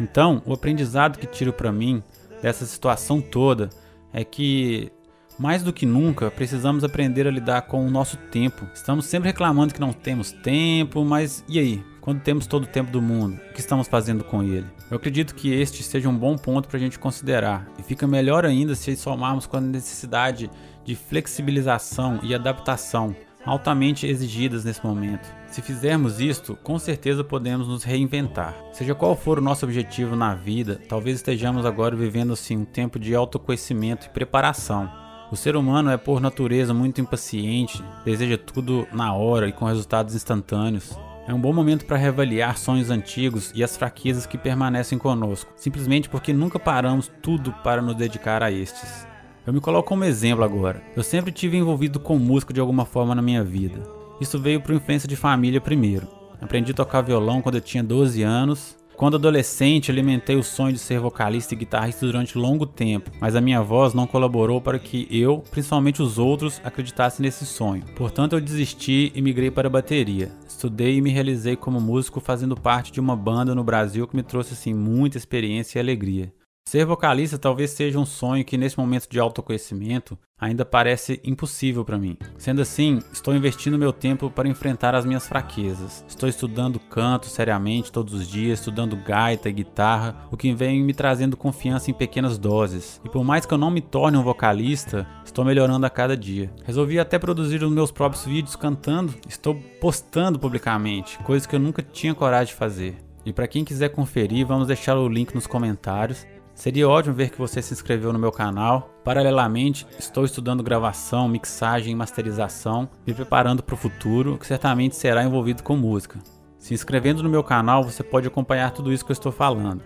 Então, 0.00 0.42
o 0.44 0.52
aprendizado 0.52 1.18
que 1.18 1.26
tiro 1.26 1.52
para 1.52 1.70
mim 1.70 2.02
dessa 2.44 2.66
situação 2.66 3.22
toda 3.22 3.70
é 4.12 4.22
que 4.22 4.92
mais 5.38 5.62
do 5.62 5.72
que 5.72 5.86
nunca, 5.86 6.30
precisamos 6.30 6.84
aprender 6.84 7.26
a 7.26 7.30
lidar 7.30 7.62
com 7.62 7.84
o 7.84 7.90
nosso 7.90 8.18
tempo. 8.18 8.68
Estamos 8.74 9.06
sempre 9.06 9.30
reclamando 9.30 9.72
que 9.72 9.80
não 9.80 9.94
temos 9.94 10.30
tempo, 10.30 11.02
mas 11.06 11.42
e 11.48 11.58
aí? 11.58 11.82
Quando 12.02 12.20
temos 12.20 12.46
todo 12.46 12.64
o 12.64 12.66
tempo 12.66 12.90
do 12.90 13.00
mundo, 13.00 13.40
o 13.50 13.54
que 13.54 13.60
estamos 13.60 13.88
fazendo 13.88 14.22
com 14.22 14.42
ele? 14.42 14.66
Eu 14.90 14.98
acredito 14.98 15.34
que 15.34 15.54
este 15.54 15.82
seja 15.82 16.06
um 16.06 16.16
bom 16.16 16.36
ponto 16.36 16.68
para 16.68 16.76
a 16.76 16.80
gente 16.80 16.98
considerar, 16.98 17.66
e 17.78 17.82
fica 17.82 18.06
melhor 18.06 18.44
ainda 18.44 18.74
se 18.74 18.94
somarmos 18.94 19.46
com 19.46 19.56
a 19.56 19.60
necessidade 19.60 20.50
de 20.84 20.94
flexibilização 20.94 22.20
e 22.22 22.34
adaptação 22.34 23.16
altamente 23.42 24.06
exigidas 24.06 24.64
nesse 24.64 24.84
momento. 24.84 25.26
Se 25.54 25.62
fizermos 25.62 26.18
isto, 26.18 26.58
com 26.64 26.80
certeza 26.80 27.22
podemos 27.22 27.68
nos 27.68 27.84
reinventar. 27.84 28.56
Seja 28.72 28.92
qual 28.92 29.14
for 29.14 29.38
o 29.38 29.40
nosso 29.40 29.64
objetivo 29.64 30.16
na 30.16 30.34
vida, 30.34 30.80
talvez 30.88 31.18
estejamos 31.18 31.64
agora 31.64 31.94
vivendo 31.94 32.32
assim 32.32 32.56
um 32.56 32.64
tempo 32.64 32.98
de 32.98 33.14
autoconhecimento 33.14 34.06
e 34.06 34.10
preparação. 34.10 34.90
O 35.30 35.36
ser 35.36 35.54
humano 35.54 35.90
é 35.90 35.96
por 35.96 36.20
natureza 36.20 36.74
muito 36.74 37.00
impaciente, 37.00 37.80
deseja 38.04 38.36
tudo 38.36 38.84
na 38.92 39.14
hora 39.14 39.46
e 39.46 39.52
com 39.52 39.64
resultados 39.64 40.16
instantâneos. 40.16 40.98
É 41.28 41.32
um 41.32 41.40
bom 41.40 41.52
momento 41.52 41.86
para 41.86 41.98
reavaliar 41.98 42.58
sonhos 42.58 42.90
antigos 42.90 43.52
e 43.54 43.62
as 43.62 43.76
fraquezas 43.76 44.26
que 44.26 44.36
permanecem 44.36 44.98
conosco, 44.98 45.52
simplesmente 45.54 46.08
porque 46.08 46.32
nunca 46.32 46.58
paramos 46.58 47.08
tudo 47.22 47.52
para 47.62 47.80
nos 47.80 47.94
dedicar 47.94 48.42
a 48.42 48.50
estes. 48.50 49.06
Eu 49.46 49.52
me 49.52 49.60
coloco 49.60 49.88
como 49.88 50.02
exemplo 50.02 50.42
agora. 50.42 50.82
Eu 50.96 51.04
sempre 51.04 51.30
tive 51.30 51.56
envolvido 51.56 52.00
com 52.00 52.18
música 52.18 52.52
de 52.52 52.58
alguma 52.58 52.84
forma 52.84 53.14
na 53.14 53.22
minha 53.22 53.44
vida. 53.44 54.02
Isso 54.20 54.38
veio 54.38 54.60
por 54.60 54.74
influência 54.74 55.08
de 55.08 55.16
família 55.16 55.60
primeiro. 55.60 56.08
Aprendi 56.40 56.72
a 56.72 56.74
tocar 56.74 57.02
violão 57.02 57.40
quando 57.40 57.56
eu 57.56 57.60
tinha 57.60 57.82
12 57.82 58.22
anos 58.22 58.76
quando 58.96 59.16
adolescente, 59.16 59.90
alimentei 59.90 60.36
o 60.36 60.42
sonho 60.42 60.72
de 60.72 60.78
ser 60.78 61.00
vocalista 61.00 61.52
e 61.52 61.56
guitarrista 61.56 62.06
durante 62.06 62.38
longo 62.38 62.64
tempo, 62.64 63.10
mas 63.20 63.34
a 63.34 63.40
minha 63.40 63.60
voz 63.60 63.92
não 63.92 64.06
colaborou 64.06 64.60
para 64.60 64.78
que 64.78 65.08
eu, 65.10 65.42
principalmente 65.50 66.00
os 66.00 66.16
outros, 66.16 66.60
acreditassem 66.62 67.24
nesse 67.24 67.44
sonho. 67.44 67.84
Portanto, 67.96 68.34
eu 68.34 68.40
desisti 68.40 69.10
e 69.12 69.20
migrei 69.20 69.50
para 69.50 69.66
a 69.66 69.70
bateria. 69.70 70.30
Estudei 70.48 70.96
e 70.96 71.00
me 71.00 71.10
realizei 71.10 71.56
como 71.56 71.80
músico 71.80 72.20
fazendo 72.20 72.56
parte 72.56 72.92
de 72.92 73.00
uma 73.00 73.16
banda 73.16 73.52
no 73.52 73.64
Brasil 73.64 74.06
que 74.06 74.14
me 74.14 74.22
trouxe 74.22 74.52
assim 74.52 74.72
muita 74.72 75.18
experiência 75.18 75.78
e 75.78 75.80
alegria. 75.80 76.32
Ser 76.68 76.86
vocalista 76.86 77.36
talvez 77.36 77.72
seja 77.72 77.98
um 77.98 78.06
sonho 78.06 78.44
que, 78.44 78.56
nesse 78.56 78.78
momento 78.78 79.08
de 79.08 79.18
autoconhecimento, 79.18 80.18
ainda 80.44 80.64
parece 80.64 81.20
impossível 81.24 81.84
para 81.84 81.98
mim. 81.98 82.16
Sendo 82.36 82.60
assim, 82.60 83.00
estou 83.12 83.34
investindo 83.34 83.78
meu 83.78 83.92
tempo 83.92 84.30
para 84.30 84.48
enfrentar 84.48 84.94
as 84.94 85.06
minhas 85.06 85.26
fraquezas. 85.26 86.04
Estou 86.06 86.28
estudando 86.28 86.78
canto 86.78 87.26
seriamente 87.26 87.90
todos 87.90 88.12
os 88.12 88.28
dias, 88.28 88.58
estudando 88.58 88.96
gaita 88.96 89.48
e 89.48 89.52
guitarra, 89.52 90.26
o 90.30 90.36
que 90.36 90.52
vem 90.52 90.82
me 90.82 90.92
trazendo 90.92 91.36
confiança 91.36 91.90
em 91.90 91.94
pequenas 91.94 92.36
doses. 92.36 93.00
E 93.04 93.08
por 93.08 93.24
mais 93.24 93.46
que 93.46 93.54
eu 93.54 93.58
não 93.58 93.70
me 93.70 93.80
torne 93.80 94.18
um 94.18 94.22
vocalista, 94.22 95.06
estou 95.24 95.44
melhorando 95.44 95.86
a 95.86 95.90
cada 95.90 96.16
dia. 96.16 96.52
Resolvi 96.64 96.98
até 96.98 97.18
produzir 97.18 97.62
os 97.62 97.72
meus 97.72 97.90
próprios 97.90 98.26
vídeos 98.26 98.54
cantando, 98.54 99.14
estou 99.26 99.54
postando 99.80 100.38
publicamente, 100.38 101.18
coisas 101.20 101.46
que 101.46 101.56
eu 101.56 101.60
nunca 101.60 101.82
tinha 101.82 102.14
coragem 102.14 102.52
de 102.52 102.58
fazer. 102.58 102.96
E 103.26 103.32
para 103.32 103.48
quem 103.48 103.64
quiser 103.64 103.88
conferir, 103.88 104.46
vamos 104.46 104.66
deixar 104.66 104.98
o 104.98 105.08
link 105.08 105.34
nos 105.34 105.46
comentários. 105.46 106.26
Seria 106.54 106.88
ótimo 106.88 107.14
ver 107.14 107.30
que 107.30 107.38
você 107.38 107.60
se 107.60 107.74
inscreveu 107.74 108.12
no 108.12 108.18
meu 108.18 108.30
canal. 108.30 108.88
Paralelamente, 109.02 109.86
estou 109.98 110.24
estudando 110.24 110.62
gravação, 110.62 111.28
mixagem 111.28 111.92
e 111.92 111.96
masterização, 111.96 112.88
me 113.04 113.12
preparando 113.12 113.62
para 113.62 113.74
o 113.74 113.78
futuro, 113.78 114.38
que 114.38 114.46
certamente 114.46 114.94
será 114.94 115.24
envolvido 115.24 115.62
com 115.62 115.76
música. 115.76 116.20
Se 116.56 116.72
inscrevendo 116.72 117.22
no 117.22 117.28
meu 117.28 117.42
canal, 117.42 117.82
você 117.82 118.02
pode 118.02 118.28
acompanhar 118.28 118.70
tudo 118.70 118.92
isso 118.92 119.04
que 119.04 119.10
eu 119.10 119.14
estou 119.14 119.32
falando. 119.32 119.82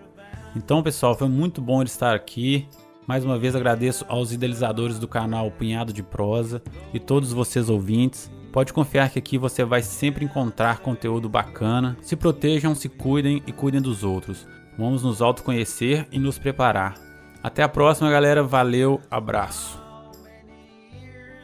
Então, 0.54 0.82
pessoal, 0.82 1.16
foi 1.16 1.28
muito 1.28 1.60
bom 1.60 1.82
estar 1.82 2.14
aqui. 2.14 2.68
Mais 3.06 3.24
uma 3.24 3.38
vez 3.38 3.56
agradeço 3.56 4.04
aos 4.06 4.32
idealizadores 4.32 4.98
do 4.98 5.08
canal 5.08 5.50
Punhado 5.50 5.92
de 5.92 6.02
Prosa 6.02 6.62
e 6.92 7.00
todos 7.00 7.32
vocês 7.32 7.70
ouvintes. 7.70 8.30
Pode 8.52 8.72
confiar 8.72 9.10
que 9.10 9.18
aqui 9.18 9.38
você 9.38 9.64
vai 9.64 9.82
sempre 9.82 10.24
encontrar 10.24 10.80
conteúdo 10.80 11.28
bacana. 11.28 11.96
Se 12.02 12.14
protejam, 12.14 12.74
se 12.74 12.88
cuidem 12.88 13.42
e 13.46 13.52
cuidem 13.52 13.80
dos 13.80 14.04
outros. 14.04 14.46
Vamos 14.78 15.02
nos 15.02 15.20
autoconhecer 15.20 16.06
e 16.12 16.20
nos 16.20 16.38
preparar. 16.38 16.94
Até 17.42 17.64
a 17.64 17.68
próxima, 17.68 18.08
galera. 18.12 18.44
Valeu, 18.44 19.00
abraço. 19.10 19.82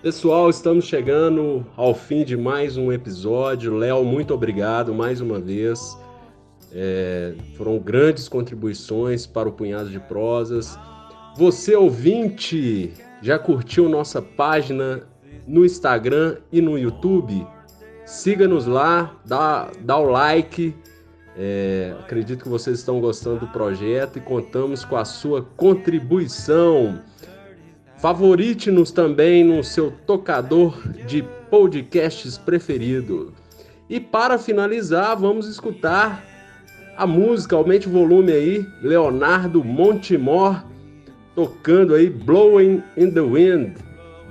Pessoal, 0.01 0.49
estamos 0.49 0.85
chegando 0.85 1.67
ao 1.77 1.97
fim 1.97 2.25
de 2.25 2.37
mais 2.37 2.77
um 2.77 2.93
episódio. 2.93 3.77
Léo, 3.77 4.05
muito 4.05 4.33
obrigado 4.33 4.95
mais 4.95 5.21
uma 5.21 5.41
vez. 5.41 5.99
É, 6.73 7.35
foram 7.57 7.77
grandes 7.81 8.29
contribuições 8.29 9.27
para 9.27 9.49
o 9.49 9.53
Punhado 9.53 9.91
de 9.91 9.99
Prosas. 9.99 10.79
Você, 11.37 11.75
ouvinte, 11.75 12.93
já 13.21 13.37
curtiu 13.37 13.89
nossa 13.89 14.23
página 14.23 15.09
no 15.45 15.65
Instagram 15.65 16.37
e 16.53 16.61
no 16.61 16.79
YouTube? 16.79 17.45
Siga-nos 18.07 18.67
lá, 18.67 19.19
dá, 19.27 19.73
dá 19.81 19.99
o 19.99 20.05
like 20.05 20.73
é, 21.37 21.95
acredito 22.01 22.43
que 22.43 22.49
vocês 22.49 22.79
estão 22.79 23.01
gostando 23.01 23.41
do 23.41 23.49
projeto 23.49 24.19
e 24.19 24.21
contamos 24.21 24.85
com 24.85 24.97
a 24.97 25.05
sua 25.05 25.43
contribuição. 25.57 27.01
Favorite-nos 27.99 28.91
também 28.91 29.43
no 29.43 29.65
seu 29.65 29.91
tocador 30.07 30.77
de 31.07 31.23
podcasts 31.51 32.37
preferido. 32.37 33.33
E 33.89 33.99
para 33.99 34.39
finalizar, 34.39 35.17
vamos 35.17 35.47
escutar 35.49 36.25
a 36.97 37.07
música, 37.07 37.57
aumente 37.57 37.89
o 37.89 37.91
volume 37.91 38.33
aí, 38.33 38.67
Leonardo 38.83 39.65
Montemor 39.65 40.63
tocando 41.35 41.95
aí 41.95 42.09
Blowing 42.09 42.83
in 42.97 43.11
the 43.11 43.21
Wind 43.21 43.77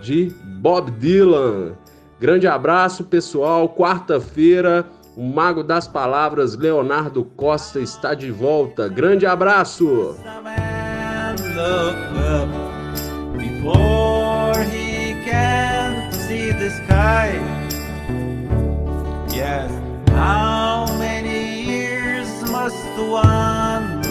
de 0.01 0.33
Bob 0.61 0.91
Dylan. 0.91 1.73
Grande 2.19 2.47
abraço, 2.47 3.03
pessoal. 3.03 3.69
Quarta-feira 3.69 4.85
o 5.15 5.23
mago 5.23 5.63
das 5.63 5.87
palavras 5.87 6.55
Leonardo 6.55 7.23
Costa 7.23 7.79
está 7.79 8.13
de 8.13 8.31
volta. 8.31 8.87
Grande 8.87 9.25
abraço! 9.25 10.15
How 20.15 20.85
many 20.99 21.63
years 21.63 22.41
must 22.49 22.97
one 22.99 24.03